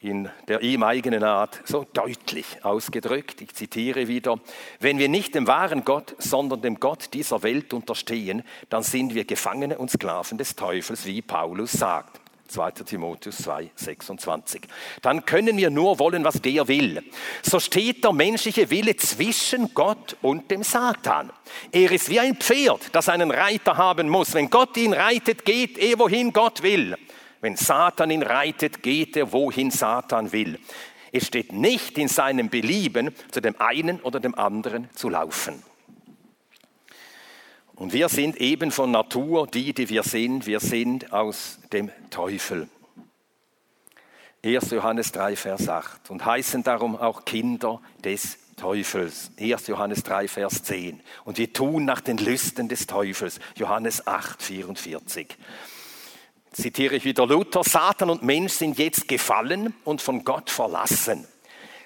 in 0.00 0.28
der 0.48 0.60
ihm 0.60 0.82
eigenen 0.82 1.24
Art 1.24 1.62
so 1.64 1.86
deutlich 1.90 2.62
ausgedrückt. 2.62 3.40
Ich 3.40 3.54
zitiere 3.54 4.06
wieder, 4.06 4.38
wenn 4.78 4.98
wir 4.98 5.08
nicht 5.08 5.34
dem 5.34 5.46
wahren 5.46 5.82
Gott, 5.82 6.14
sondern 6.18 6.60
dem 6.60 6.78
Gott 6.78 7.14
dieser 7.14 7.42
Welt 7.42 7.72
unterstehen, 7.72 8.42
dann 8.68 8.82
sind 8.82 9.14
wir 9.14 9.24
Gefangene 9.24 9.78
und 9.78 9.90
Sklaven 9.90 10.36
des 10.36 10.56
Teufels, 10.56 11.06
wie 11.06 11.22
Paulus 11.22 11.72
sagt. 11.72 12.20
2. 12.54 12.70
Timotheus 12.70 13.38
2, 13.38 13.70
26. 13.74 14.62
Dann 15.02 15.26
können 15.26 15.56
wir 15.56 15.70
nur 15.70 15.98
wollen, 15.98 16.24
was 16.24 16.40
der 16.40 16.66
will. 16.68 17.02
So 17.42 17.60
steht 17.60 18.04
der 18.04 18.12
menschliche 18.12 18.70
Wille 18.70 18.96
zwischen 18.96 19.74
Gott 19.74 20.16
und 20.22 20.50
dem 20.50 20.62
Satan. 20.62 21.30
Er 21.72 21.90
ist 21.90 22.08
wie 22.08 22.20
ein 22.20 22.36
Pferd, 22.36 22.80
das 22.92 23.08
einen 23.08 23.30
Reiter 23.30 23.76
haben 23.76 24.08
muss. 24.08 24.34
Wenn 24.34 24.50
Gott 24.50 24.76
ihn 24.76 24.92
reitet, 24.92 25.44
geht 25.44 25.78
er, 25.78 25.98
wohin 25.98 26.32
Gott 26.32 26.62
will. 26.62 26.96
Wenn 27.40 27.56
Satan 27.56 28.10
ihn 28.10 28.22
reitet, 28.22 28.82
geht 28.82 29.16
er, 29.16 29.32
wohin 29.32 29.70
Satan 29.70 30.32
will. 30.32 30.58
Es 31.12 31.26
steht 31.26 31.52
nicht 31.52 31.98
in 31.98 32.08
seinem 32.08 32.48
Belieben, 32.48 33.14
zu 33.30 33.40
dem 33.40 33.60
einen 33.60 34.00
oder 34.00 34.18
dem 34.20 34.34
anderen 34.36 34.88
zu 34.94 35.08
laufen. 35.08 35.62
Und 37.76 37.92
wir 37.92 38.08
sind 38.08 38.36
eben 38.36 38.70
von 38.70 38.90
Natur 38.90 39.46
die, 39.46 39.72
die 39.72 39.88
wir 39.88 40.02
sind. 40.02 40.46
Wir 40.46 40.60
sind 40.60 41.12
aus 41.12 41.58
dem 41.72 41.90
Teufel. 42.10 42.68
1. 44.44 44.70
Johannes 44.70 45.10
3, 45.12 45.36
Vers 45.36 45.68
8 45.68 46.10
und 46.10 46.24
heißen 46.24 46.62
darum 46.62 46.96
auch 46.96 47.24
Kinder 47.24 47.80
des 48.04 48.38
Teufels. 48.56 49.30
1. 49.40 49.66
Johannes 49.66 50.02
3, 50.02 50.28
Vers 50.28 50.62
10. 50.62 51.00
Und 51.24 51.38
wir 51.38 51.52
tun 51.52 51.84
nach 51.84 52.00
den 52.00 52.18
Lüsten 52.18 52.68
des 52.68 52.86
Teufels. 52.86 53.40
Johannes 53.56 54.06
8, 54.06 54.42
44. 54.42 55.36
Zitiere 56.52 56.94
ich 56.94 57.04
wieder 57.04 57.26
Luther. 57.26 57.64
Satan 57.64 58.10
und 58.10 58.22
Mensch 58.22 58.52
sind 58.52 58.78
jetzt 58.78 59.08
gefallen 59.08 59.74
und 59.82 60.02
von 60.02 60.24
Gott 60.24 60.50
verlassen. 60.50 61.26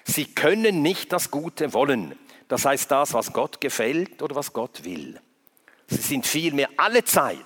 Sie 0.03 0.25
können 0.25 0.81
nicht 0.81 1.13
das 1.13 1.31
Gute 1.31 1.73
wollen. 1.73 2.13
Das 2.49 2.65
heißt 2.65 2.91
das, 2.91 3.13
was 3.13 3.31
Gott 3.33 3.61
gefällt 3.61 4.21
oder 4.21 4.35
was 4.35 4.53
Gott 4.53 4.83
will. 4.83 5.19
Sie 5.89 5.97
sind 5.97 6.27
vielmehr 6.27 6.69
alle 6.77 7.03
Zeit 7.03 7.37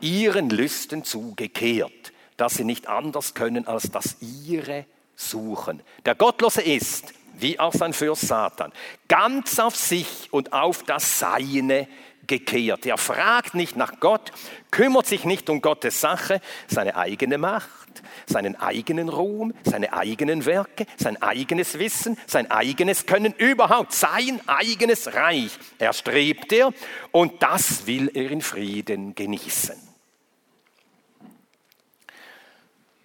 ihren 0.00 0.50
Lüsten 0.50 1.04
zugekehrt, 1.04 2.12
dass 2.36 2.54
sie 2.54 2.64
nicht 2.64 2.86
anders 2.86 3.34
können, 3.34 3.66
als 3.66 3.90
das 3.90 4.16
ihre 4.20 4.84
suchen. 5.14 5.82
Der 6.04 6.14
Gottlose 6.14 6.60
ist, 6.60 7.14
wie 7.38 7.58
auch 7.58 7.72
sein 7.72 7.92
Fürst 7.92 8.28
Satan, 8.28 8.72
ganz 9.08 9.58
auf 9.58 9.76
sich 9.76 10.28
und 10.30 10.52
auf 10.52 10.82
das 10.82 11.18
Seine 11.18 11.88
gekehrt. 12.26 12.86
Er 12.86 12.98
fragt 12.98 13.54
nicht 13.54 13.76
nach 13.76 14.00
Gott, 14.00 14.32
kümmert 14.70 15.06
sich 15.06 15.24
nicht 15.24 15.48
um 15.50 15.60
Gottes 15.60 16.00
Sache, 16.00 16.40
seine 16.66 16.96
eigene 16.96 17.38
Macht, 17.38 18.02
seinen 18.26 18.56
eigenen 18.56 19.08
Ruhm, 19.08 19.54
seine 19.64 19.92
eigenen 19.92 20.44
Werke, 20.44 20.86
sein 20.96 21.20
eigenes 21.22 21.78
Wissen, 21.78 22.18
sein 22.26 22.50
eigenes 22.50 23.06
Können, 23.06 23.32
überhaupt 23.34 23.92
sein 23.92 24.40
eigenes 24.46 25.14
Reich 25.14 25.50
erstrebt 25.78 26.52
er 26.52 26.72
und 27.12 27.42
das 27.42 27.86
will 27.86 28.10
er 28.14 28.30
in 28.30 28.42
Frieden 28.42 29.14
genießen. 29.14 29.76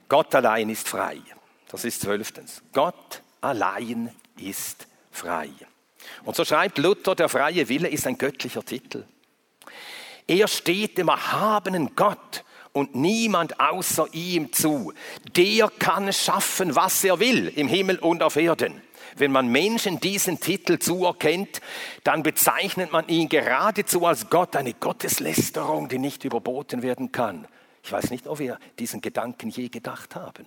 Gott 0.09 0.35
allein 0.35 0.69
ist 0.69 0.89
frei. 0.89 1.19
Das 1.69 1.85
ist 1.85 2.01
zwölftens. 2.01 2.61
Gott 2.73 3.21
allein 3.39 4.13
ist 4.37 4.85
frei. 5.09 5.49
Und 6.23 6.35
so 6.35 6.45
schreibt 6.45 6.77
Luther, 6.77 7.15
der 7.15 7.29
freie 7.29 7.67
Wille 7.69 7.87
ist 7.87 8.07
ein 8.07 8.17
göttlicher 8.17 8.63
Titel. 8.63 9.05
Er 10.27 10.47
steht 10.47 10.97
dem 10.97 11.09
erhabenen 11.09 11.95
Gott 11.95 12.43
und 12.73 12.95
niemand 12.95 13.59
außer 13.59 14.07
ihm 14.13 14.53
zu. 14.53 14.93
Der 15.35 15.69
kann 15.69 16.11
schaffen, 16.13 16.75
was 16.75 17.03
er 17.03 17.19
will, 17.19 17.47
im 17.55 17.67
Himmel 17.67 17.99
und 17.99 18.23
auf 18.23 18.35
Erden. 18.35 18.81
Wenn 19.17 19.31
man 19.31 19.47
Menschen 19.47 19.99
diesen 19.99 20.39
Titel 20.39 20.79
zuerkennt, 20.79 21.59
dann 22.03 22.23
bezeichnet 22.23 22.91
man 22.91 23.07
ihn 23.09 23.27
geradezu 23.27 24.05
als 24.05 24.29
Gott, 24.29 24.55
eine 24.55 24.73
Gotteslästerung, 24.73 25.89
die 25.89 25.99
nicht 25.99 26.23
überboten 26.23 26.81
werden 26.81 27.11
kann. 27.11 27.45
Ich 27.83 27.91
weiß 27.91 28.09
nicht, 28.11 28.27
ob 28.27 28.39
wir 28.39 28.57
diesen 28.79 29.01
Gedanken 29.01 29.49
je 29.49 29.67
gedacht 29.67 30.15
haben. 30.15 30.45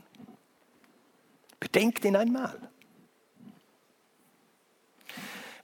Bedenkt 1.60 2.04
ihn 2.04 2.16
einmal. 2.16 2.58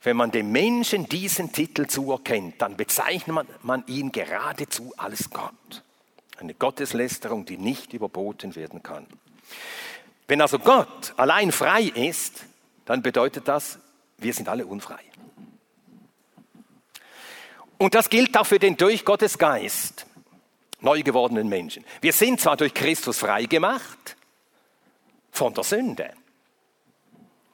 Wenn 0.03 0.17
man 0.17 0.31
dem 0.31 0.51
Menschen 0.51 1.07
diesen 1.07 1.51
Titel 1.51 1.87
zuerkennt, 1.87 2.61
dann 2.61 2.75
bezeichnet 2.75 3.35
man, 3.35 3.47
man 3.61 3.83
ihn 3.87 4.11
geradezu 4.11 4.93
als 4.97 5.29
Gott. 5.29 5.83
Eine 6.37 6.55
Gotteslästerung, 6.55 7.45
die 7.45 7.57
nicht 7.57 7.93
überboten 7.93 8.55
werden 8.55 8.81
kann. 8.81 9.05
Wenn 10.27 10.41
also 10.41 10.57
Gott 10.57 11.13
allein 11.17 11.51
frei 11.51 11.83
ist, 11.83 12.45
dann 12.85 13.03
bedeutet 13.03 13.47
das, 13.47 13.77
wir 14.17 14.33
sind 14.33 14.49
alle 14.49 14.65
unfrei. 14.65 14.99
Und 17.77 17.95
das 17.95 18.09
gilt 18.09 18.37
auch 18.37 18.45
für 18.45 18.59
den 18.59 18.77
durch 18.77 19.05
Gottes 19.05 19.37
Geist 19.37 20.05
neu 20.79 21.03
gewordenen 21.03 21.47
Menschen. 21.47 21.85
Wir 22.01 22.13
sind 22.13 22.39
zwar 22.39 22.57
durch 22.57 22.73
Christus 22.73 23.19
frei 23.19 23.45
gemacht 23.45 24.15
von 25.31 25.53
der 25.53 25.63
Sünde, 25.63 26.13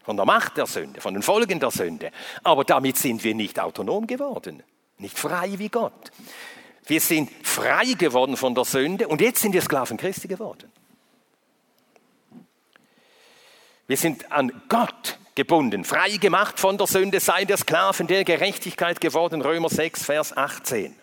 von 0.08 0.16
der 0.16 0.26
Macht 0.26 0.56
der 0.56 0.68
Sünde, 0.68 1.02
von 1.02 1.14
den 1.14 1.22
Folgen 1.22 1.60
der 1.60 1.70
Sünde. 1.70 2.12
Aber 2.42 2.64
damit 2.64 2.98
sind 2.98 3.26
wir 3.26 3.36
nicht 3.36 3.60
autonom 3.60 4.08
geworden, 4.08 4.64
nicht 5.00 5.20
frei 5.20 5.56
wie 5.58 5.68
Gott. 5.68 6.14
Wir 6.86 7.02
sind 7.02 7.30
frei 7.44 7.92
geworden 7.98 8.38
von 8.38 8.56
der 8.56 8.64
Sünde 8.64 9.10
und 9.10 9.20
jetzt 9.20 9.42
sind 9.42 9.52
wir 9.52 9.62
Sklaven 9.62 9.98
Christi 9.98 10.30
geworden. 10.30 10.72
Wir 13.88 13.98
sind 13.98 14.32
an 14.32 14.62
Gott 14.70 15.20
gebunden, 15.36 15.84
frei 15.84 16.12
gemacht 16.12 16.58
von 16.58 16.78
der 16.78 16.88
Sünde, 16.88 17.20
sei 17.20 17.44
der 17.44 17.58
Sklaven 17.58 18.08
der 18.08 18.24
Gerechtigkeit 18.24 19.02
geworden, 19.02 19.42
Römer 19.42 19.68
6, 19.68 20.06
Vers 20.06 20.38
18. 20.38 20.96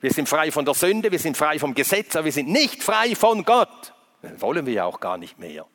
Wir 0.00 0.10
sind 0.10 0.26
frei 0.26 0.50
von 0.50 0.64
der 0.64 0.72
Sünde, 0.72 1.12
wir 1.12 1.18
sind 1.18 1.36
frei 1.36 1.58
vom 1.58 1.74
Gesetz, 1.74 2.16
aber 2.16 2.24
wir 2.24 2.32
sind 2.32 2.48
nicht 2.48 2.82
frei 2.82 3.14
von 3.14 3.44
Gott. 3.44 3.92
Das 4.22 4.40
wollen 4.40 4.64
wir 4.64 4.72
ja 4.72 4.84
auch 4.86 5.00
gar 5.00 5.18
nicht 5.18 5.38
mehr. 5.38 5.66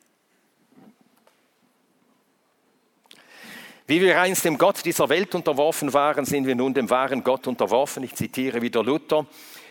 Wie 3.92 4.00
wir 4.00 4.18
einst 4.18 4.46
dem 4.46 4.56
Gott 4.56 4.86
dieser 4.86 5.10
Welt 5.10 5.34
unterworfen 5.34 5.92
waren, 5.92 6.24
sind 6.24 6.46
wir 6.46 6.54
nun 6.54 6.72
dem 6.72 6.88
wahren 6.88 7.22
Gott 7.22 7.46
unterworfen. 7.46 8.02
Ich 8.02 8.14
zitiere 8.14 8.62
wieder 8.62 8.82
Luther. 8.82 9.26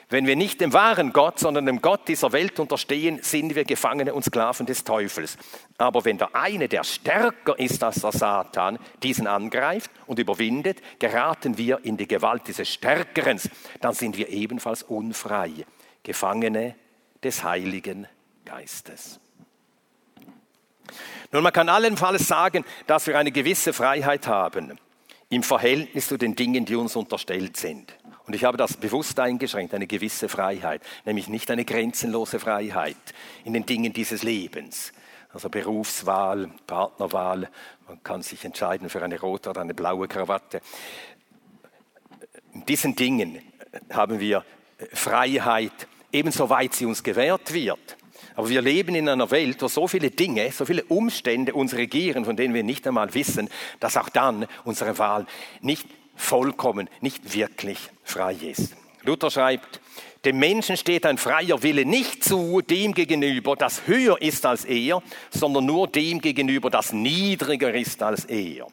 Wenn 0.10 0.28
wir 0.28 0.36
nicht 0.36 0.62
dem 0.62 0.74
wahren 0.74 1.12
Gott, 1.12 1.40
sondern 1.40 1.66
dem 1.66 1.82
Gott 1.82 2.08
dieser 2.08 2.32
Welt 2.32 2.60
unterstehen, 2.60 3.18
sind 3.24 3.56
wir 3.56 3.66
Gefangene 3.66 4.14
und 4.14 4.24
Sklaven 4.24 4.68
des 4.68 4.84
Teufels. 4.84 5.40
Aber 5.80 6.06
wenn 6.06 6.20
der 6.20 6.36
eine, 6.36 6.68
der 6.68 6.84
stärker 6.84 7.58
ist 7.58 7.84
als 7.84 8.02
der 8.02 8.12
Satan, 8.12 8.78
diesen 9.02 9.26
angreift 9.26 9.90
und 10.06 10.20
überwindet, 10.20 10.84
geraten 11.00 11.58
wir 11.58 11.84
in 11.84 11.98
die 11.98 12.08
Gewalt 12.08 12.44
dieses 12.46 12.70
Stärkeren. 12.70 13.42
Dann 13.80 13.96
sind 13.96 14.18
wir 14.18 14.30
ebenfalls 14.30 14.84
unfrei, 14.84 15.66
Gefangene 16.04 16.76
des 17.24 17.44
Heiligen 17.44 18.06
Geistes. 18.46 19.21
Nun, 21.32 21.44
man 21.44 21.54
kann 21.54 21.70
allenfalls 21.70 22.28
sagen, 22.28 22.66
dass 22.88 23.08
wir 23.08 23.18
eine 23.18 23.32
gewisse 23.32 23.74
Freiheit 23.74 24.28
haben 24.28 24.78
im 25.30 25.44
Verhältnis 25.44 26.08
zu 26.08 26.18
den 26.18 26.36
Dingen, 26.36 26.66
die 26.66 26.76
uns 26.76 26.96
unterstellt 26.96 27.56
sind. 27.58 27.94
Und 28.28 28.36
ich 28.36 28.44
habe 28.44 28.58
das 28.58 28.78
bewusst 28.78 29.20
eingeschränkt, 29.20 29.74
eine 29.74 29.88
gewisse 29.88 30.30
Freiheit, 30.30 30.82
nämlich 31.06 31.28
nicht 31.28 31.50
eine 31.50 31.66
grenzenlose 31.66 32.40
Freiheit 32.40 32.98
in 33.44 33.54
den 33.54 33.66
Dingen 33.66 33.94
dieses 33.94 34.24
Lebens. 34.24 34.92
Also 35.34 35.50
Berufswahl, 35.50 36.52
Partnerwahl, 36.68 37.50
man 37.88 38.04
kann 38.04 38.22
sich 38.22 38.44
entscheiden 38.44 38.90
für 38.90 39.02
eine 39.02 39.20
rote 39.20 39.50
oder 39.50 39.62
eine 39.62 39.74
blaue 39.74 40.08
Krawatte. 40.08 40.62
In 42.54 42.66
diesen 42.66 42.96
Dingen 42.96 43.42
haben 43.92 44.20
wir 44.20 44.44
Freiheit, 44.94 45.88
ebenso 46.12 46.50
weit 46.50 46.74
sie 46.74 46.86
uns 46.86 47.04
gewährt 47.04 47.54
wird. 47.54 47.98
Aber 48.36 48.50
wir 48.50 48.62
leben 48.62 48.96
in 48.96 49.10
einer 49.10 49.30
Welt, 49.32 49.62
wo 49.62 49.68
so 49.68 49.88
viele 49.88 50.12
Dinge, 50.12 50.52
so 50.52 50.66
viele 50.66 50.84
Umstände 50.86 51.54
uns 51.54 51.76
regieren, 51.76 52.26
von 52.26 52.36
denen 52.36 52.54
wir 52.54 52.64
nicht 52.64 52.88
einmal 52.88 53.14
wissen, 53.14 53.50
dass 53.80 53.98
auch 53.98 54.10
dann 54.10 54.48
unsere 54.64 54.98
Wahl 54.98 55.26
nicht 55.62 55.88
vollkommen, 56.16 56.90
nicht 57.02 57.34
wirklich 57.34 57.78
frei 58.04 58.34
ist. 58.34 58.76
Luther 59.04 59.32
schreibt, 59.32 59.82
dem 60.24 60.38
Menschen 60.38 60.78
steht 60.78 61.06
ein 61.08 61.18
freier 61.18 61.64
Wille 61.64 61.84
nicht 61.84 62.24
zu 62.24 62.62
dem 62.62 62.94
gegenüber, 62.94 63.56
das 63.56 63.88
höher 63.88 64.22
ist 64.22 64.46
als 64.46 64.66
er, 64.66 65.02
sondern 65.32 65.66
nur 65.66 65.88
dem 65.88 66.22
gegenüber, 66.22 66.70
das 66.70 66.94
niedriger 66.94 67.74
ist 67.74 68.04
als 68.04 68.26
er. 68.26 68.68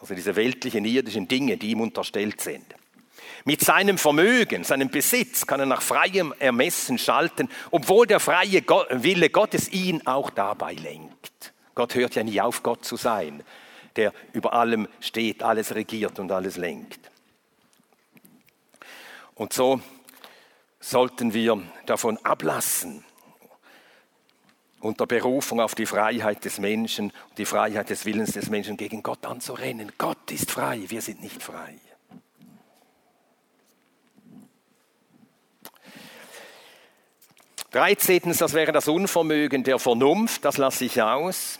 Also 0.00 0.14
diese 0.14 0.36
weltlichen, 0.36 0.84
irdischen 0.84 1.26
Dinge, 1.26 1.56
die 1.56 1.70
ihm 1.70 1.80
unterstellt 1.80 2.40
sind. 2.40 2.77
Mit 3.44 3.60
seinem 3.60 3.98
Vermögen, 3.98 4.64
seinem 4.64 4.90
Besitz 4.90 5.46
kann 5.46 5.60
er 5.60 5.66
nach 5.66 5.82
freiem 5.82 6.34
Ermessen 6.38 6.98
schalten, 6.98 7.48
obwohl 7.70 8.06
der 8.06 8.20
freie 8.20 8.62
Wille 8.90 9.30
Gottes 9.30 9.68
ihn 9.70 10.06
auch 10.06 10.30
dabei 10.30 10.74
lenkt. 10.74 11.52
Gott 11.74 11.94
hört 11.94 12.14
ja 12.14 12.24
nie 12.24 12.40
auf, 12.40 12.62
Gott 12.62 12.84
zu 12.84 12.96
sein, 12.96 13.42
der 13.96 14.12
über 14.32 14.52
allem 14.52 14.88
steht, 15.00 15.42
alles 15.42 15.74
regiert 15.74 16.18
und 16.18 16.32
alles 16.32 16.56
lenkt. 16.56 17.10
Und 19.34 19.52
so 19.52 19.80
sollten 20.80 21.32
wir 21.34 21.62
davon 21.86 22.18
ablassen, 22.24 23.04
unter 24.80 25.06
Berufung 25.06 25.60
auf 25.60 25.74
die 25.74 25.86
Freiheit 25.86 26.44
des 26.44 26.58
Menschen 26.58 27.12
und 27.30 27.38
die 27.38 27.44
Freiheit 27.44 27.90
des 27.90 28.04
Willens 28.04 28.32
des 28.32 28.48
Menschen 28.48 28.76
gegen 28.76 29.02
Gott 29.02 29.24
anzurennen. 29.26 29.92
Gott 29.98 30.30
ist 30.30 30.50
frei, 30.50 30.84
wir 30.88 31.02
sind 31.02 31.22
nicht 31.22 31.42
frei. 31.42 31.76
13. 37.72 38.34
Das 38.38 38.54
wäre 38.54 38.72
das 38.72 38.88
Unvermögen 38.88 39.62
der 39.62 39.78
Vernunft, 39.78 40.44
das 40.44 40.56
lasse 40.56 40.86
ich 40.86 41.02
aus. 41.02 41.58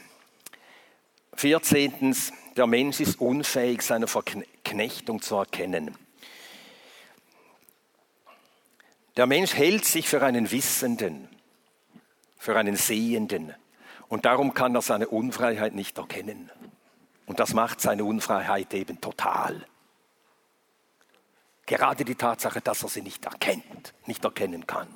14. 1.34 2.16
Der 2.56 2.66
Mensch 2.66 3.00
ist 3.00 3.20
unfähig, 3.20 3.82
seine 3.82 4.06
Verknechtung 4.06 5.20
zu 5.20 5.36
erkennen. 5.36 5.96
Der 9.16 9.26
Mensch 9.26 9.54
hält 9.54 9.84
sich 9.84 10.09
für 10.09 10.22
einen 10.22 10.50
Wissenden, 10.50 11.28
für 12.38 12.56
einen 12.56 12.76
Sehenden 12.76 13.54
und 14.09 14.24
darum 14.24 14.54
kann 14.54 14.74
er 14.74 14.82
seine 14.82 15.09
Unfreiheit 15.09 15.74
nicht 15.74 15.98
erkennen. 15.98 16.50
Und 17.26 17.40
das 17.40 17.52
macht 17.52 17.80
seine 17.80 18.04
Unfreiheit 18.04 18.72
eben 18.72 19.00
total. 19.00 19.66
Gerade 21.66 22.04
die 22.06 22.14
Tatsache, 22.14 22.62
dass 22.62 22.82
er 22.82 22.88
sie 22.88 23.02
nicht 23.02 23.26
erkennt, 23.26 23.92
nicht 24.06 24.24
erkennen 24.24 24.66
kann. 24.66 24.88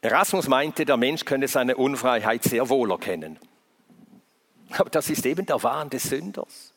Erasmus 0.00 0.46
meinte, 0.48 0.84
der 0.84 0.96
Mensch 0.96 1.24
könne 1.24 1.48
seine 1.48 1.76
Unfreiheit 1.76 2.44
sehr 2.44 2.68
wohl 2.68 2.90
erkennen. 2.90 3.38
Aber 4.70 4.90
das 4.90 5.10
ist 5.10 5.24
eben 5.26 5.46
der 5.46 5.62
Wahn 5.62 5.90
des 5.90 6.04
Sünders. 6.04 6.72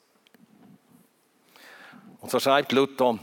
Und 2.19 2.32
so 2.32 2.39
schreibt 2.39 2.72
Luther, 2.72 3.19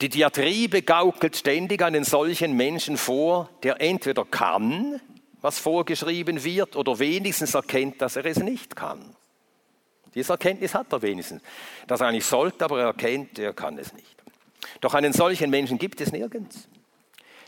die 0.00 0.08
Diatribe 0.08 0.82
gaukelt 0.82 1.36
ständig 1.36 1.82
einen 1.82 2.04
solchen 2.04 2.56
Menschen 2.56 2.96
vor, 2.96 3.50
der 3.62 3.80
entweder 3.80 4.24
kann, 4.24 5.00
was 5.40 5.58
vorgeschrieben 5.58 6.44
wird, 6.44 6.76
oder 6.76 6.98
wenigstens 6.98 7.54
erkennt, 7.54 8.00
dass 8.00 8.16
er 8.16 8.24
es 8.24 8.38
nicht 8.38 8.76
kann. 8.76 9.16
Diese 10.14 10.32
Erkenntnis 10.32 10.74
hat 10.74 10.92
er 10.92 11.02
wenigstens. 11.02 11.42
Dass 11.86 12.00
er 12.00 12.08
eigentlich 12.08 12.26
sollte, 12.26 12.64
aber 12.64 12.80
er 12.80 12.86
erkennt, 12.88 13.38
er 13.38 13.52
kann 13.52 13.76
es 13.78 13.92
nicht. 13.92 14.16
Doch 14.80 14.94
einen 14.94 15.12
solchen 15.12 15.50
Menschen 15.50 15.78
gibt 15.78 16.00
es 16.00 16.12
nirgends. 16.12 16.68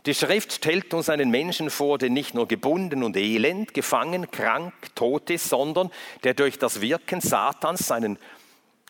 Die 0.07 0.15
Schrift 0.15 0.53
stellt 0.53 0.95
uns 0.95 1.11
einen 1.11 1.31
Menschen 1.31 1.69
vor, 1.69 1.99
der 1.99 2.09
nicht 2.09 2.35
nur 2.35 2.49
gebunden 2.49 3.03
und 3.03 3.17
elend, 3.17 3.75
gefangen, 3.75 4.31
krank, 4.31 4.73
tot 4.95 5.29
ist, 5.29 5.49
sondern 5.49 5.91
der 6.25 6.35
durch 6.35 6.59
das 6.59 6.81
Wirken 6.81 7.21
Satans, 7.21 7.87
seinen, 7.87 8.19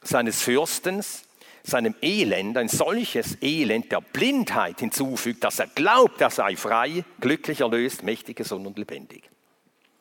seines 0.03 0.41
Fürstens, 0.41 1.25
seinem 1.65 1.95
Elend 2.01 2.57
ein 2.57 2.69
solches 2.69 3.43
Elend 3.43 3.91
der 3.91 4.01
Blindheit 4.01 4.81
hinzufügt, 4.81 5.43
dass 5.43 5.59
er 5.59 5.67
glaubt, 5.67 6.21
er 6.21 6.31
sei 6.31 6.57
frei, 6.57 7.05
glücklich 7.21 7.61
erlöst, 7.61 8.03
mächtig, 8.03 8.37
gesund 8.37 8.67
und 8.67 8.79
lebendig. 8.79 9.29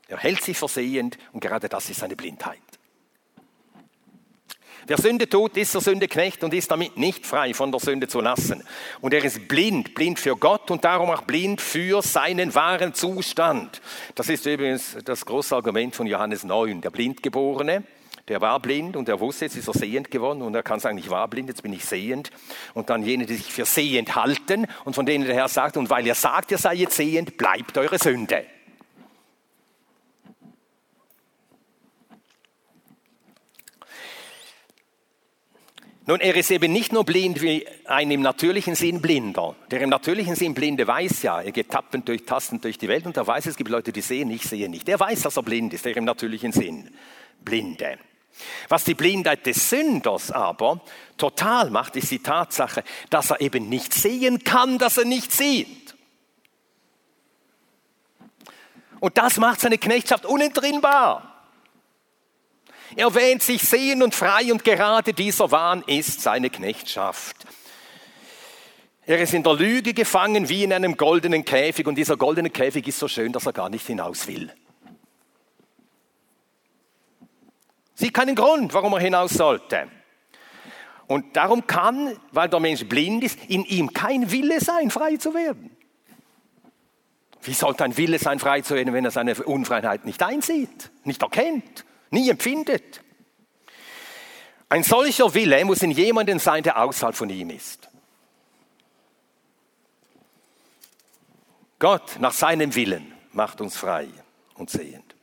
Er 0.08 0.18
hält 0.18 0.44
sich 0.44 0.58
versehend 0.58 1.18
und 1.34 1.40
gerade 1.40 1.70
das 1.70 1.90
ist 1.90 2.00
seine 2.00 2.16
Blindheit. 2.16 2.60
Wer 4.90 4.98
Sünde 4.98 5.30
tut, 5.30 5.56
ist 5.56 5.72
der 5.76 5.82
Sünde 5.82 6.08
Knecht 6.08 6.44
und 6.44 6.52
ist 6.52 6.72
damit 6.72 6.98
nicht 6.98 7.24
frei 7.24 7.54
von 7.54 7.72
der 7.72 7.80
Sünde 7.80 8.08
zu 8.08 8.22
lassen. 8.22 8.64
Und 9.02 9.14
er 9.14 9.24
ist 9.24 9.48
blind, 9.48 9.94
blind 9.94 10.18
für 10.18 10.36
Gott 10.36 10.72
und 10.72 10.84
darum 10.84 11.12
auch 11.12 11.22
blind 11.22 11.62
für 11.62 12.02
seinen 12.02 12.56
wahren 12.56 12.96
Zustand. 12.96 13.82
Das 14.16 14.30
ist 14.30 14.48
übrigens 14.48 14.98
das 15.06 15.28
große 15.28 15.56
Argument 15.56 15.96
von 15.96 16.08
Johannes 16.08 16.44
9. 16.44 16.82
Der 16.82 16.90
Blindgeborene, 16.90 17.84
der 18.28 18.42
war 18.42 18.60
blind 18.60 18.96
und 18.96 19.08
er 19.08 19.20
wusste, 19.20 19.46
jetzt 19.46 19.58
ist 19.58 19.68
er 19.68 19.76
sehend 19.76 20.10
geworden 20.10 20.42
und 20.42 20.56
er 20.56 20.64
kann 20.64 20.80
sagen, 20.80 20.98
ich 20.98 21.12
war 21.12 21.28
blind, 21.28 21.50
jetzt 21.50 21.62
bin 21.62 21.74
ich 21.74 21.86
sehend. 21.86 22.32
Und 22.74 22.90
dann 22.90 23.04
jene, 23.04 23.28
die 23.28 23.36
sich 23.36 23.54
für 23.54 23.66
sehend 23.66 24.16
halten 24.16 24.66
und 24.86 24.96
von 24.96 25.06
denen 25.06 25.24
der 25.24 25.36
Herr 25.36 25.50
sagt, 25.50 25.78
und 25.78 25.92
weil 25.92 26.08
ihr 26.08 26.16
sagt, 26.16 26.50
ihr 26.50 26.58
seid 26.58 26.80
jetzt 26.80 26.96
sehend, 26.96 27.38
bleibt 27.38 27.78
eure 27.78 28.00
Sünde. 28.00 28.44
Nun, 36.10 36.22
er 36.22 36.36
ist 36.36 36.50
eben 36.50 36.74
nicht 36.74 36.92
nur 36.92 37.04
blind 37.06 37.40
wie 37.40 37.68
ein 37.86 38.10
im 38.10 38.24
natürlichen 38.24 38.74
Sinn 38.74 39.00
Blinder. 39.00 39.56
Der 39.70 39.82
im 39.82 39.92
natürlichen 39.92 40.34
Sinn 40.34 40.56
Blinde 40.56 40.88
weiß 40.88 41.22
ja, 41.22 41.40
er 41.40 41.52
geht 41.52 41.70
tappend 41.70 42.08
durch, 42.08 42.26
tastend 42.26 42.64
durch 42.64 42.80
die 42.80 42.88
Welt 42.88 43.06
und 43.06 43.16
er 43.16 43.28
weiß, 43.28 43.46
es 43.46 43.56
gibt 43.56 43.70
Leute, 43.70 43.92
die 43.92 44.02
sehen, 44.02 44.32
ich 44.32 44.42
sehe 44.42 44.68
nicht. 44.70 44.88
Der 44.88 45.00
weiß, 45.00 45.22
dass 45.22 45.38
er 45.38 45.44
blind 45.44 45.72
ist, 45.72 45.86
der 45.86 45.96
im 45.96 46.06
natürlichen 46.06 46.52
Sinn 46.52 46.90
Blinde. 47.46 48.00
Was 48.70 48.86
die 48.86 48.96
Blindheit 48.96 49.46
des 49.46 49.70
Sünders 49.70 50.32
aber 50.32 50.82
total 51.16 51.70
macht, 51.70 51.96
ist 51.96 52.10
die 52.10 52.24
Tatsache, 52.24 52.84
dass 53.12 53.30
er 53.30 53.42
eben 53.42 53.70
nicht 53.70 53.94
sehen 53.94 54.44
kann, 54.44 54.80
dass 54.80 54.98
er 54.98 55.06
nicht 55.06 55.32
sieht. 55.32 55.94
Und 59.00 59.16
das 59.16 59.38
macht 59.38 59.60
seine 59.60 59.78
Knechtschaft 59.78 60.26
unentrinnbar. 60.26 61.39
Er 62.96 63.14
wähnt 63.14 63.44
sich 63.44 63.62
sehen 63.62 64.02
und 64.02 64.16
frei 64.16 64.52
und 64.52 64.64
gerade 64.64 65.14
dieser 65.14 65.52
Wahn 65.52 65.84
ist 65.86 66.22
seine 66.22 66.50
Knechtschaft. 66.50 67.36
Er 69.06 69.20
ist 69.20 69.34
in 69.34 69.44
der 69.44 69.54
Lüge 69.54 69.94
gefangen 69.94 70.50
wie 70.50 70.64
in 70.64 70.74
einem 70.74 70.96
goldenen 70.96 71.46
Käfig 71.46 71.88
und 71.88 71.96
dieser 71.96 72.18
goldene 72.18 72.50
Käfig 72.50 72.88
ist 72.88 73.00
so 73.00 73.08
schön, 73.08 73.32
dass 73.32 73.46
er 73.46 73.54
gar 73.54 73.70
nicht 73.70 73.86
hinaus 73.88 74.28
will. 74.28 74.54
Sieht 77.96 78.14
keinen 78.14 78.36
Grund, 78.36 78.74
warum 78.74 78.94
er 78.94 79.00
hinaus 79.00 79.32
sollte. 79.32 79.88
Und 81.08 81.36
darum 81.36 81.66
kann, 81.66 82.16
weil 82.32 82.50
der 82.50 82.60
Mensch 82.60 82.86
blind 82.86 83.24
ist, 83.24 83.40
in 83.48 83.66
ihm 83.66 83.94
kein 83.94 84.32
Wille 84.32 84.62
sein, 84.62 84.92
frei 84.92 85.18
zu 85.18 85.34
werden. 85.34 85.76
Wie 87.42 87.54
sollte 87.54 87.84
ein 87.84 87.98
Wille 87.98 88.20
sein, 88.20 88.38
frei 88.38 88.62
zu 88.62 88.76
werden, 88.76 88.94
wenn 88.94 89.06
er 89.06 89.12
seine 89.12 89.34
Unfreiheit 89.36 90.06
nicht 90.06 90.22
einsieht, 90.22 90.92
nicht 91.04 91.22
erkennt? 91.22 91.84
Nie 92.12 92.30
empfindet. 92.30 93.02
Ein 94.70 94.84
solcher 94.84 95.34
Wille 95.34 95.64
muss 95.66 95.82
in 95.82 95.92
jemandem 95.92 96.40
sein, 96.40 96.64
der 96.64 96.82
außerhalb 96.82 97.16
von 97.16 97.30
ihm 97.30 97.50
ist. 97.50 97.90
Gott 101.80 102.18
nach 102.20 102.34
seinem 102.34 102.76
Willen 102.76 103.14
macht 103.32 103.62
uns 103.62 103.78
frei 103.78 104.08
und 104.56 104.70
sehend. 104.70 105.16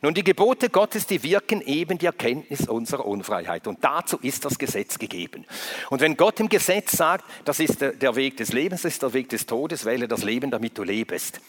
Nun, 0.00 0.14
die 0.14 0.24
Gebote 0.24 0.70
Gottes, 0.70 1.06
die 1.06 1.22
wirken 1.22 1.60
eben 1.60 1.98
die 1.98 2.06
Erkenntnis 2.06 2.68
unserer 2.68 3.04
Unfreiheit. 3.04 3.66
Und 3.66 3.82
dazu 3.82 4.18
ist 4.18 4.44
das 4.44 4.58
Gesetz 4.58 4.98
gegeben. 4.98 5.44
Und 5.90 6.00
wenn 6.00 6.16
Gott 6.16 6.40
im 6.40 6.48
Gesetz 6.48 6.92
sagt, 6.92 7.24
das 7.44 7.60
ist 7.60 7.80
der 7.80 8.16
Weg 8.16 8.36
des 8.36 8.52
Lebens, 8.52 8.82
das 8.82 8.94
ist 8.94 9.02
der 9.02 9.12
Weg 9.12 9.28
des 9.28 9.46
Todes, 9.46 9.84
wähle 9.84 10.08
das 10.08 10.22
Leben, 10.22 10.50
damit 10.50 10.78
du 10.78 10.84
lebst, 10.84 11.40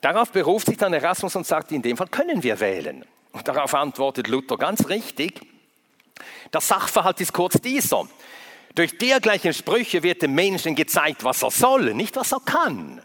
Darauf 0.00 0.30
beruft 0.30 0.66
sich 0.66 0.76
dann 0.76 0.92
Erasmus 0.92 1.36
und 1.36 1.46
sagt, 1.46 1.72
in 1.72 1.82
dem 1.82 1.96
Fall 1.96 2.08
können 2.08 2.42
wir 2.42 2.60
wählen. 2.60 3.04
Und 3.32 3.48
darauf 3.48 3.74
antwortet 3.74 4.28
Luther 4.28 4.56
ganz 4.56 4.88
richtig, 4.88 5.40
der 6.52 6.60
Sachverhalt 6.60 7.20
ist 7.20 7.32
kurz 7.32 7.60
dieser. 7.60 8.08
Durch 8.74 8.98
dergleichen 8.98 9.52
Sprüche 9.52 10.02
wird 10.02 10.22
dem 10.22 10.34
Menschen 10.34 10.74
gezeigt, 10.74 11.24
was 11.24 11.42
er 11.42 11.50
soll, 11.50 11.94
nicht 11.94 12.16
was 12.16 12.32
er 12.32 12.40
kann. 12.40 13.02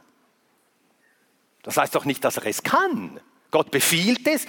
Das 1.64 1.78
heißt 1.78 1.96
doch 1.96 2.06
nicht, 2.06 2.24
dass 2.24 2.38
er 2.38 2.46
es 2.46 2.64
kann. 2.64 3.20
Gott 3.52 3.72
befiehlt 3.72 4.28
es, 4.28 4.46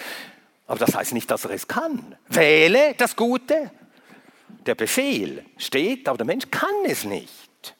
aber 0.66 0.78
das 0.78 0.94
heißt 0.94 1.12
nicht, 1.12 1.30
dass 1.30 1.44
er 1.44 1.50
es 1.50 1.68
kann. 1.68 2.16
Wähle 2.28 2.94
das 2.96 3.16
Gute. 3.16 3.70
Der 4.66 4.74
Befehl 4.74 5.44
steht, 5.56 6.08
aber 6.08 6.18
der 6.18 6.26
Mensch 6.26 6.50
kann 6.50 6.74
es 6.84 7.04
nicht. 7.04 7.74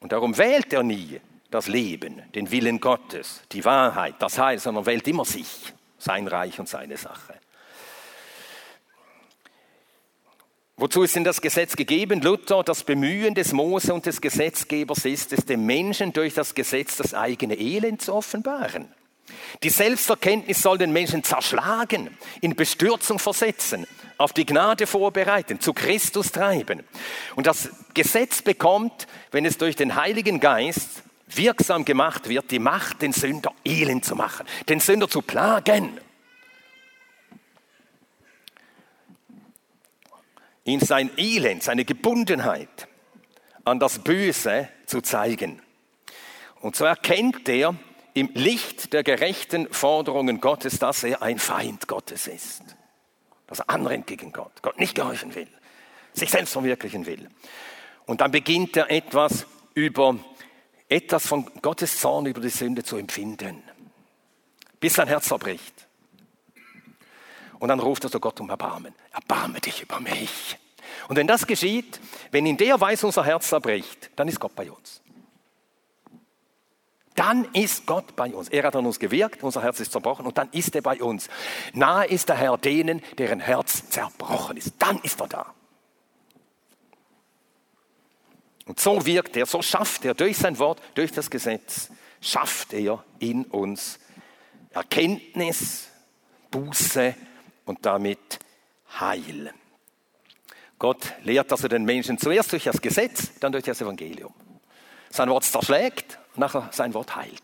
Und 0.00 0.12
darum 0.12 0.36
wählt 0.38 0.72
er 0.72 0.82
nie 0.82 1.20
das 1.50 1.68
Leben, 1.68 2.22
den 2.34 2.50
Willen 2.50 2.80
Gottes, 2.80 3.42
die 3.52 3.64
Wahrheit, 3.64 4.16
das 4.20 4.38
Heil, 4.38 4.58
sondern 4.58 4.86
wählt 4.86 5.06
immer 5.08 5.24
sich, 5.24 5.72
sein 5.98 6.26
Reich 6.26 6.58
und 6.58 6.68
seine 6.68 6.96
Sache. 6.96 7.34
Wozu 10.76 11.02
ist 11.02 11.14
denn 11.14 11.24
das 11.24 11.42
Gesetz 11.42 11.76
gegeben? 11.76 12.22
Luther, 12.22 12.62
das 12.62 12.84
Bemühen 12.84 13.34
des 13.34 13.52
Mose 13.52 13.92
und 13.92 14.06
des 14.06 14.22
Gesetzgebers 14.22 15.04
ist 15.04 15.30
es, 15.34 15.44
dem 15.44 15.66
Menschen 15.66 16.14
durch 16.14 16.32
das 16.32 16.54
Gesetz 16.54 16.96
das 16.96 17.12
eigene 17.12 17.58
Elend 17.58 18.00
zu 18.00 18.14
offenbaren. 18.14 18.88
Die 19.62 19.68
Selbsterkenntnis 19.68 20.62
soll 20.62 20.78
den 20.78 20.92
Menschen 20.92 21.22
zerschlagen, 21.22 22.16
in 22.40 22.56
Bestürzung 22.56 23.18
versetzen, 23.18 23.86
auf 24.16 24.32
die 24.32 24.46
Gnade 24.46 24.86
vorbereiten, 24.86 25.60
zu 25.60 25.74
Christus 25.74 26.32
treiben. 26.32 26.82
Und 27.36 27.46
das 27.46 27.68
Gesetz 27.92 28.40
bekommt, 28.40 29.06
wenn 29.32 29.44
es 29.44 29.58
durch 29.58 29.76
den 29.76 29.96
Heiligen 29.96 30.40
Geist 30.40 31.02
wirksam 31.36 31.84
gemacht 31.84 32.28
wird, 32.28 32.50
die 32.50 32.58
Macht, 32.58 33.02
den 33.02 33.12
Sünder 33.12 33.52
elend 33.64 34.04
zu 34.04 34.16
machen, 34.16 34.46
den 34.68 34.80
Sünder 34.80 35.08
zu 35.08 35.22
plagen. 35.22 35.98
Ihn 40.64 40.80
sein 40.80 41.10
Elend, 41.16 41.62
seine 41.62 41.84
Gebundenheit 41.84 42.86
an 43.64 43.78
das 43.78 43.98
Böse 43.98 44.68
zu 44.86 45.00
zeigen. 45.00 45.62
Und 46.60 46.76
so 46.76 46.84
erkennt 46.84 47.48
er 47.48 47.74
im 48.14 48.30
Licht 48.34 48.92
der 48.92 49.02
gerechten 49.02 49.72
Forderungen 49.72 50.40
Gottes, 50.40 50.78
dass 50.78 51.02
er 51.04 51.22
ein 51.22 51.38
Feind 51.38 51.88
Gottes 51.88 52.26
ist. 52.26 52.62
Dass 53.46 53.60
er 53.60 53.70
anrennt 53.70 54.06
gegen 54.06 54.32
Gott, 54.32 54.62
Gott 54.62 54.78
nicht 54.78 54.94
gehorchen 54.94 55.34
will, 55.34 55.48
sich 56.12 56.30
selbst 56.30 56.52
verwirklichen 56.52 57.06
will. 57.06 57.28
Und 58.06 58.20
dann 58.20 58.30
beginnt 58.30 58.76
er 58.76 58.90
etwas 58.90 59.46
über 59.74 60.16
etwas 60.90 61.26
von 61.26 61.48
Gottes 61.62 62.00
Zorn 62.00 62.26
über 62.26 62.40
die 62.40 62.50
Sünde 62.50 62.82
zu 62.82 62.96
empfinden, 62.96 63.62
bis 64.80 64.94
sein 64.94 65.08
Herz 65.08 65.26
zerbricht. 65.26 65.86
Und 67.58 67.68
dann 67.68 67.80
ruft 67.80 68.04
er 68.04 68.10
zu 68.10 68.20
Gott 68.20 68.40
um 68.40 68.50
Erbarmen. 68.50 68.94
Erbarme 69.12 69.60
dich 69.60 69.82
über 69.82 70.00
mich. 70.00 70.58
Und 71.08 71.16
wenn 71.16 71.26
das 71.26 71.46
geschieht, 71.46 72.00
wenn 72.32 72.46
in 72.46 72.56
der 72.56 72.80
Weise 72.80 73.06
unser 73.06 73.24
Herz 73.24 73.48
zerbricht, 73.48 74.10
dann 74.16 74.28
ist 74.28 74.40
Gott 74.40 74.54
bei 74.54 74.70
uns. 74.70 75.00
Dann 77.14 77.44
ist 77.52 77.86
Gott 77.86 78.16
bei 78.16 78.34
uns. 78.34 78.48
Er 78.48 78.64
hat 78.64 78.74
an 78.74 78.86
uns 78.86 78.98
gewirkt, 78.98 79.42
unser 79.42 79.62
Herz 79.62 79.78
ist 79.78 79.92
zerbrochen 79.92 80.26
und 80.26 80.38
dann 80.38 80.48
ist 80.52 80.74
er 80.74 80.80
bei 80.80 81.02
uns. 81.02 81.28
Nahe 81.74 82.06
ist 82.06 82.30
der 82.30 82.36
Herr 82.36 82.56
denen, 82.56 83.02
deren 83.18 83.40
Herz 83.40 83.90
zerbrochen 83.90 84.56
ist. 84.56 84.74
Dann 84.78 84.98
ist 85.00 85.20
er 85.20 85.28
da. 85.28 85.54
Und 88.66 88.78
so 88.78 89.04
wirkt 89.04 89.36
er, 89.36 89.46
so 89.46 89.62
schafft 89.62 90.04
er 90.04 90.14
durch 90.14 90.36
sein 90.36 90.58
Wort, 90.58 90.80
durch 90.94 91.12
das 91.12 91.30
Gesetz, 91.30 91.90
schafft 92.20 92.72
er 92.72 93.04
in 93.18 93.44
uns 93.44 93.98
Erkenntnis, 94.70 95.88
Buße 96.50 97.14
und 97.64 97.84
damit 97.84 98.38
Heil. 98.98 99.52
Gott 100.78 101.12
lehrt 101.22 101.50
also 101.52 101.68
den 101.68 101.84
Menschen 101.84 102.18
zuerst 102.18 102.52
durch 102.52 102.64
das 102.64 102.80
Gesetz, 102.80 103.32
dann 103.40 103.52
durch 103.52 103.64
das 103.64 103.80
Evangelium. 103.80 104.32
Sein 105.10 105.28
Wort 105.28 105.44
zerschlägt, 105.44 106.18
nachher 106.36 106.68
sein 106.72 106.94
Wort 106.94 107.16
heilt. 107.16 107.42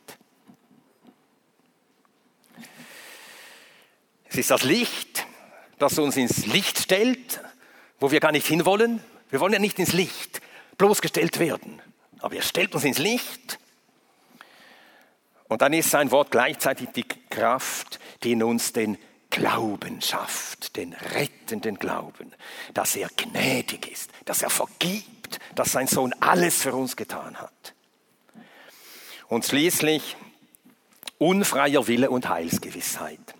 Es 4.28 4.36
ist 4.36 4.50
das 4.50 4.64
Licht, 4.64 5.26
das 5.78 5.98
uns 5.98 6.16
ins 6.16 6.46
Licht 6.46 6.78
stellt, 6.78 7.40
wo 8.00 8.10
wir 8.10 8.20
gar 8.20 8.32
nicht 8.32 8.46
hinwollen. 8.46 9.02
Wir 9.30 9.40
wollen 9.40 9.52
ja 9.52 9.58
nicht 9.58 9.78
ins 9.78 9.92
Licht 9.92 10.40
bloßgestellt 10.78 11.38
werden, 11.38 11.80
aber 12.20 12.36
er 12.36 12.42
stellt 12.42 12.74
uns 12.74 12.84
ins 12.84 12.98
Licht. 12.98 13.58
Und 15.48 15.62
dann 15.62 15.72
ist 15.72 15.90
sein 15.90 16.10
Wort 16.10 16.30
gleichzeitig 16.30 16.88
die 16.94 17.04
Kraft, 17.04 18.00
die 18.22 18.32
in 18.32 18.42
uns 18.42 18.72
den 18.72 18.98
Glauben 19.30 20.00
schafft, 20.00 20.76
den 20.76 20.92
rettenden 20.92 21.78
Glauben, 21.78 22.32
dass 22.74 22.96
er 22.96 23.08
gnädig 23.16 23.90
ist, 23.90 24.10
dass 24.24 24.42
er 24.42 24.50
vergibt, 24.50 25.38
dass 25.54 25.72
sein 25.72 25.86
Sohn 25.86 26.14
alles 26.20 26.62
für 26.62 26.74
uns 26.74 26.96
getan 26.96 27.36
hat. 27.36 27.74
Und 29.28 29.44
schließlich 29.44 30.16
unfreier 31.18 31.86
Wille 31.86 32.10
und 32.10 32.28
Heilsgewissheit. 32.28 33.34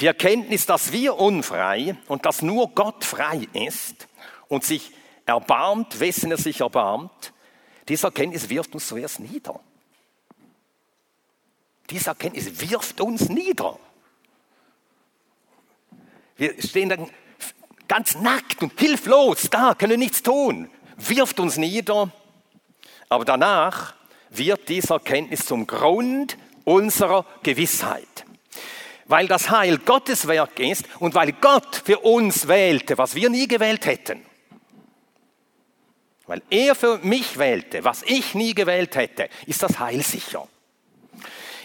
Die 0.00 0.06
Erkenntnis, 0.06 0.66
dass 0.66 0.92
wir 0.92 1.16
unfrei 1.16 1.96
und 2.08 2.26
dass 2.26 2.42
nur 2.42 2.68
Gott 2.70 3.04
frei 3.04 3.46
ist 3.52 4.08
und 4.48 4.64
sich 4.64 4.92
erbarmt, 5.26 6.00
wessen 6.00 6.30
er 6.30 6.38
sich 6.38 6.60
erbarmt, 6.60 7.32
diese 7.88 8.06
Erkenntnis 8.06 8.48
wirft 8.48 8.74
uns 8.74 8.88
zuerst 8.88 9.20
nieder. 9.20 9.60
Diese 11.90 12.10
Erkenntnis 12.10 12.60
wirft 12.60 13.00
uns 13.00 13.28
nieder. 13.28 13.78
Wir 16.36 16.60
stehen 16.62 16.88
dann 16.88 17.10
ganz 17.88 18.14
nackt 18.14 18.62
und 18.62 18.78
hilflos 18.78 19.50
da, 19.50 19.74
können 19.74 19.98
nichts 19.98 20.22
tun. 20.22 20.70
Wirft 20.96 21.40
uns 21.40 21.56
nieder. 21.56 22.10
Aber 23.08 23.24
danach 23.24 23.94
wird 24.30 24.68
diese 24.68 24.94
Erkenntnis 24.94 25.44
zum 25.44 25.66
Grund 25.66 26.38
unserer 26.64 27.26
Gewissheit. 27.42 28.24
Weil 29.06 29.28
das 29.28 29.50
Heil 29.50 29.78
Gottes 29.78 30.26
Werk 30.26 30.58
ist 30.58 30.84
und 31.00 31.14
weil 31.14 31.32
Gott 31.32 31.82
für 31.84 31.98
uns 31.98 32.48
wählte, 32.48 32.96
was 32.96 33.14
wir 33.14 33.28
nie 33.28 33.46
gewählt 33.48 33.84
hätten. 33.84 34.24
Weil 36.26 36.42
er 36.50 36.74
für 36.74 36.98
mich 36.98 37.38
wählte, 37.38 37.84
was 37.84 38.02
ich 38.02 38.34
nie 38.34 38.54
gewählt 38.54 38.94
hätte, 38.96 39.28
ist 39.46 39.62
das 39.62 39.78
Heil 39.78 40.02
sicher. 40.02 40.46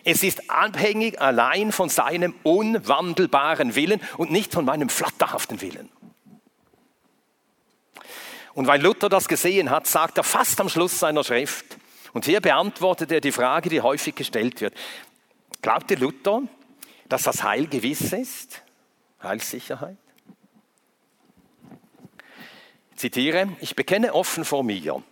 Es 0.04 0.24
ist 0.24 0.50
abhängig 0.50 1.20
allein 1.22 1.72
von 1.72 1.90
seinem 1.90 2.34
unwandelbaren 2.44 3.76
Willen 3.76 4.02
und 4.18 4.32
nicht 4.32 4.54
von 4.54 4.66
meinem 4.66 4.90
flatterhaften 4.90 5.62
Willen. 5.62 5.90
Und 8.54 8.66
weil 8.66 8.82
Luther 8.82 9.10
das 9.10 9.28
gesehen 9.28 9.70
hat, 9.70 9.86
sagt 9.86 10.18
er 10.18 10.24
fast 10.24 10.60
am 10.60 10.70
Schluss 10.70 10.98
seiner 10.98 11.24
Schrift, 11.24 11.78
und 12.14 12.26
hier 12.26 12.42
beantwortet 12.42 13.12
er 13.12 13.22
die 13.22 13.32
Frage, 13.32 13.70
die 13.70 13.82
häufig 13.82 14.16
gestellt 14.16 14.62
wird. 14.62 14.74
Glaubte 15.62 15.94
Luther, 15.94 16.42
dass 17.10 17.24
das 17.24 17.44
Heil 17.44 17.68
gewiss 17.68 18.14
ist? 18.14 18.64
Heilssicherheit? 19.22 19.98
Zitiere, 22.98 23.50
ich 23.62 23.76
bekenne 23.76 24.14
offen 24.14 24.44
vor 24.44 24.64
mir, 24.64 25.04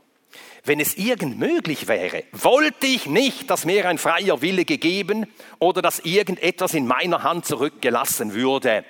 wenn 0.64 0.80
es 0.80 0.98
irgend 0.98 1.38
möglich 1.38 1.88
wäre, 1.88 2.24
wollte 2.32 2.88
ich 2.88 3.06
nicht, 3.06 3.50
dass 3.52 3.64
mir 3.64 3.88
ein 3.88 4.00
freier 4.00 4.42
Wille 4.42 4.66
gegeben 4.66 5.28
oder 5.60 5.84
dass 5.84 6.00
irgendetwas 6.00 6.74
in 6.74 6.88
meiner 6.88 7.22
Hand 7.22 7.46
zurückgelassen 7.46 8.34
würde, 8.34 8.84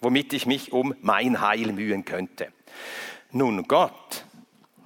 womit 0.00 0.32
ich 0.32 0.46
mich 0.46 0.72
um 0.72 0.94
mein 1.02 1.42
Heil 1.42 1.72
mühen 1.72 2.06
könnte. 2.06 2.48
Nun 3.30 3.68
Gott, 3.68 4.24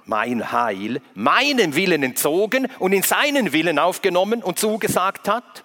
mein 0.05 0.51
Heil, 0.51 1.01
meinem 1.13 1.75
Willen 1.75 2.03
entzogen 2.03 2.67
und 2.79 2.91
in 2.91 3.03
seinen 3.03 3.53
Willen 3.53 3.79
aufgenommen 3.79 4.43
und 4.43 4.59
zugesagt 4.59 5.29
hat, 5.29 5.63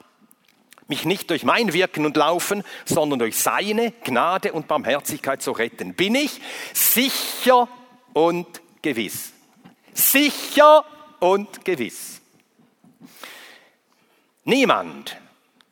mich 0.88 1.04
nicht 1.04 1.30
durch 1.30 1.44
mein 1.44 1.72
Wirken 1.72 2.04
und 2.04 2.16
Laufen, 2.16 2.62
sondern 2.84 3.18
durch 3.18 3.38
seine 3.38 3.92
Gnade 4.04 4.52
und 4.52 4.68
Barmherzigkeit 4.68 5.42
zu 5.42 5.52
retten, 5.52 5.94
bin 5.94 6.14
ich 6.14 6.40
sicher 6.72 7.68
und 8.12 8.60
gewiss. 8.82 9.32
Sicher 9.92 10.84
und 11.20 11.64
gewiss. 11.64 12.20
Niemand, 14.44 15.16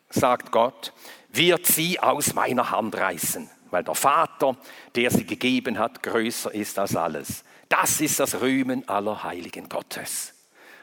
sagt 0.09 0.51
Gott, 0.51 0.93
wird 1.31 1.67
sie 1.67 1.99
aus 2.01 2.35
meiner 2.35 2.71
Hand 2.71 2.97
reißen, 2.97 3.51
weil 3.71 3.85
der 3.85 3.95
Vater, 3.95 4.57
der 4.95 5.11
sie 5.11 5.25
gegeben 5.25 5.79
hat, 5.79 6.03
größer 6.03 6.55
ist 6.55 6.79
als 6.79 6.97
alles. 6.97 7.45
Das 7.69 8.01
ist 8.01 8.21
das 8.21 8.41
Rühmen 8.41 8.89
aller 8.89 9.23
Heiligen 9.23 9.69
Gottes. 9.69 10.35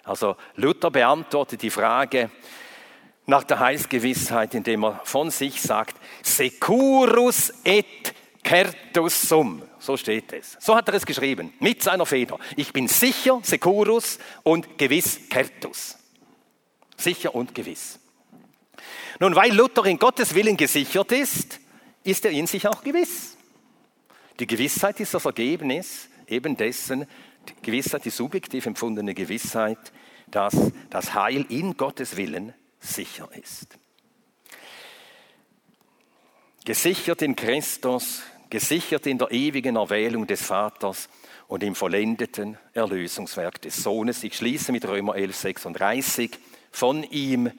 Also 0.03 0.36
Luther 0.55 0.89
beantwortet 0.89 1.61
die 1.61 1.69
Frage 1.69 2.32
nach 3.30 3.43
der 3.43 3.59
Heilsgewissheit, 3.59 4.55
indem 4.55 4.84
er 4.84 5.01
von 5.03 5.30
sich 5.30 5.61
sagt, 5.61 5.95
securus 6.23 7.53
et 7.63 8.13
certus 8.43 9.21
sum. 9.21 9.61
So 9.77 9.95
steht 9.95 10.34
es. 10.34 10.57
So 10.59 10.75
hat 10.75 10.88
er 10.88 10.95
es 10.95 11.05
geschrieben, 11.05 11.53
mit 11.59 11.84
seiner 11.84 12.05
Feder. 12.05 12.39
Ich 12.57 12.73
bin 12.73 12.88
sicher, 12.88 13.39
securus 13.43 14.17
und 14.43 14.77
gewiss, 14.77 15.19
certus. 15.32 15.97
Sicher 16.97 17.36
und 17.36 17.53
gewiss. 17.53 17.99
Nun, 19.19 19.36
weil 19.36 19.53
Luther 19.53 19.86
in 19.86 19.99
Gottes 19.99 20.34
Willen 20.34 20.57
gesichert 20.57 21.11
ist, 21.11 21.59
ist 22.03 22.25
er 22.25 22.32
in 22.32 22.47
sich 22.47 22.67
auch 22.67 22.84
gewiss. 22.84 23.38
Die 24.39 24.47
Gewissheit 24.47 24.99
ist 24.99 25.13
das 25.13 25.25
Ergebnis 25.25 26.09
eben 26.27 26.57
dessen, 26.57 27.05
die 27.47 27.61
Gewissheit, 27.61 28.05
die 28.05 28.09
subjektiv 28.09 28.65
empfundene 28.65 29.13
Gewissheit, 29.13 29.91
dass 30.32 30.55
das 30.89 31.13
Heil 31.13 31.45
in 31.49 31.77
Gottes 31.77 32.17
Willen 32.17 32.53
sicher 32.94 33.30
ist. 33.34 33.78
Gesichert 36.66 37.22
in 37.22 37.36
Christus, 37.36 38.22
gesichert 38.50 39.08
in 39.08 39.18
der 39.18 39.32
ewigen 39.32 39.76
Erwählung 39.76 40.28
des 40.28 40.42
Vaters 40.44 41.10
und 41.48 41.64
im 41.64 41.76
vollendeten 41.76 42.58
Erlösungswerk 42.74 43.62
des 43.62 43.78
Sohnes. 43.78 44.24
Ich 44.24 44.36
schließe 44.36 44.72
mit 44.72 44.86
Römer 44.88 45.16
11, 45.16 45.36
36. 45.36 46.32
Von 46.72 47.04
ihm, 47.04 47.52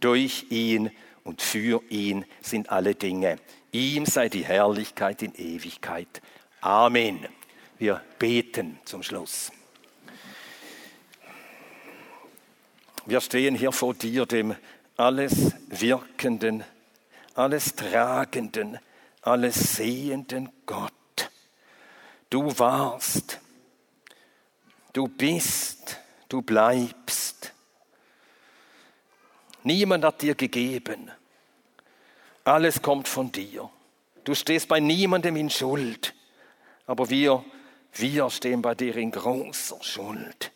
durch 0.00 0.46
ihn 0.50 0.90
und 1.24 1.42
für 1.42 1.82
ihn 1.88 2.24
sind 2.40 2.70
alle 2.70 2.94
Dinge. 2.94 3.38
Ihm 3.72 4.04
sei 4.04 4.28
die 4.28 4.44
Herrlichkeit 4.44 5.22
in 5.22 5.34
Ewigkeit. 5.34 6.20
Amen. 6.60 7.26
Wir 7.78 8.02
beten 8.18 8.78
zum 8.84 9.02
Schluss. 9.02 9.52
Wir 13.06 13.20
stehen 13.20 13.54
hier 13.54 13.72
vor 13.72 13.94
dir, 13.94 14.26
dem 14.26 14.54
alles 14.96 15.52
Wirkenden, 15.68 16.64
alles 17.34 17.74
Tragenden, 17.74 18.78
alles 19.22 19.76
Sehenden 19.76 20.50
Gott. 20.66 20.92
Du 22.28 22.58
warst, 22.58 23.40
du 24.92 25.08
bist, 25.08 25.98
du 26.28 26.42
bleibst. 26.42 27.52
Niemand 29.62 30.04
hat 30.04 30.22
dir 30.22 30.34
gegeben. 30.34 31.10
Alles 32.44 32.80
kommt 32.80 33.08
von 33.08 33.32
dir. 33.32 33.70
Du 34.24 34.34
stehst 34.34 34.68
bei 34.68 34.80
niemandem 34.80 35.36
in 35.36 35.50
Schuld, 35.50 36.14
aber 36.86 37.10
wir, 37.10 37.44
wir 37.94 38.30
stehen 38.30 38.62
bei 38.62 38.74
dir 38.74 38.96
in 38.96 39.10
großer 39.10 39.82
Schuld. 39.82 40.52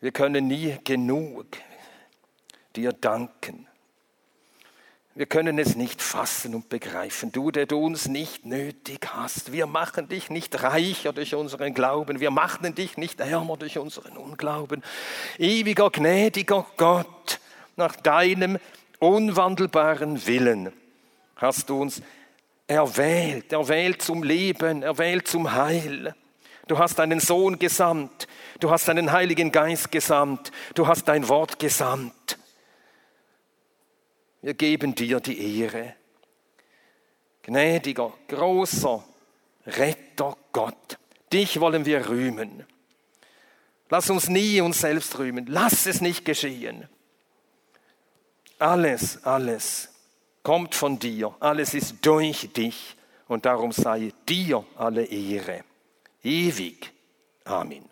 Wir 0.00 0.12
können 0.12 0.46
nie 0.46 0.78
genug 0.84 1.46
dir 2.76 2.92
danken. 2.92 3.66
Wir 5.14 5.26
können 5.26 5.58
es 5.58 5.76
nicht 5.76 6.00
fassen 6.00 6.54
und 6.54 6.68
begreifen. 6.68 7.32
Du, 7.32 7.50
der 7.50 7.66
du 7.66 7.78
uns 7.78 8.08
nicht 8.08 8.46
nötig 8.46 9.08
hast. 9.12 9.52
Wir 9.52 9.66
machen 9.66 10.08
dich 10.08 10.30
nicht 10.30 10.62
reicher 10.62 11.12
durch 11.12 11.34
unseren 11.34 11.74
Glauben. 11.74 12.20
Wir 12.20 12.30
machen 12.30 12.74
dich 12.74 12.96
nicht 12.96 13.20
ärmer 13.20 13.56
durch 13.56 13.76
unseren 13.76 14.16
Unglauben. 14.16 14.82
Ewiger, 15.36 15.90
gnädiger 15.90 16.64
Gott, 16.76 17.40
nach 17.76 17.96
deinem 17.96 18.58
unwandelbaren 18.98 20.26
Willen 20.26 20.72
hast 21.36 21.68
du 21.70 21.80
uns 21.80 22.02
erwählt, 22.66 23.52
erwählt 23.52 24.02
zum 24.02 24.22
Leben, 24.22 24.82
erwählt 24.82 25.26
zum 25.26 25.52
Heil. 25.52 26.14
Du 26.70 26.78
hast 26.78 27.00
deinen 27.00 27.18
Sohn 27.18 27.58
gesandt. 27.58 28.28
Du 28.60 28.70
hast 28.70 28.86
deinen 28.86 29.10
Heiligen 29.10 29.50
Geist 29.50 29.90
gesandt. 29.90 30.52
Du 30.76 30.86
hast 30.86 31.08
dein 31.08 31.28
Wort 31.28 31.58
gesandt. 31.58 32.38
Wir 34.40 34.54
geben 34.54 34.94
dir 34.94 35.18
die 35.18 35.58
Ehre. 35.58 35.96
Gnädiger, 37.42 38.12
großer 38.28 39.04
Retter 39.66 40.36
Gott, 40.52 40.98
dich 41.32 41.58
wollen 41.58 41.86
wir 41.86 42.08
rühmen. 42.08 42.64
Lass 43.88 44.08
uns 44.08 44.28
nie 44.28 44.60
uns 44.60 44.80
selbst 44.80 45.18
rühmen. 45.18 45.46
Lass 45.48 45.86
es 45.86 46.00
nicht 46.00 46.24
geschehen. 46.24 46.88
Alles, 48.60 49.24
alles 49.24 49.88
kommt 50.44 50.76
von 50.76 51.00
dir. 51.00 51.34
Alles 51.40 51.74
ist 51.74 51.96
durch 52.06 52.52
dich. 52.52 52.94
Und 53.26 53.44
darum 53.44 53.72
sei 53.72 54.12
dir 54.28 54.64
alle 54.76 55.04
Ehre 55.04 55.64
ewig. 56.22 56.90
Amen. 57.46 57.89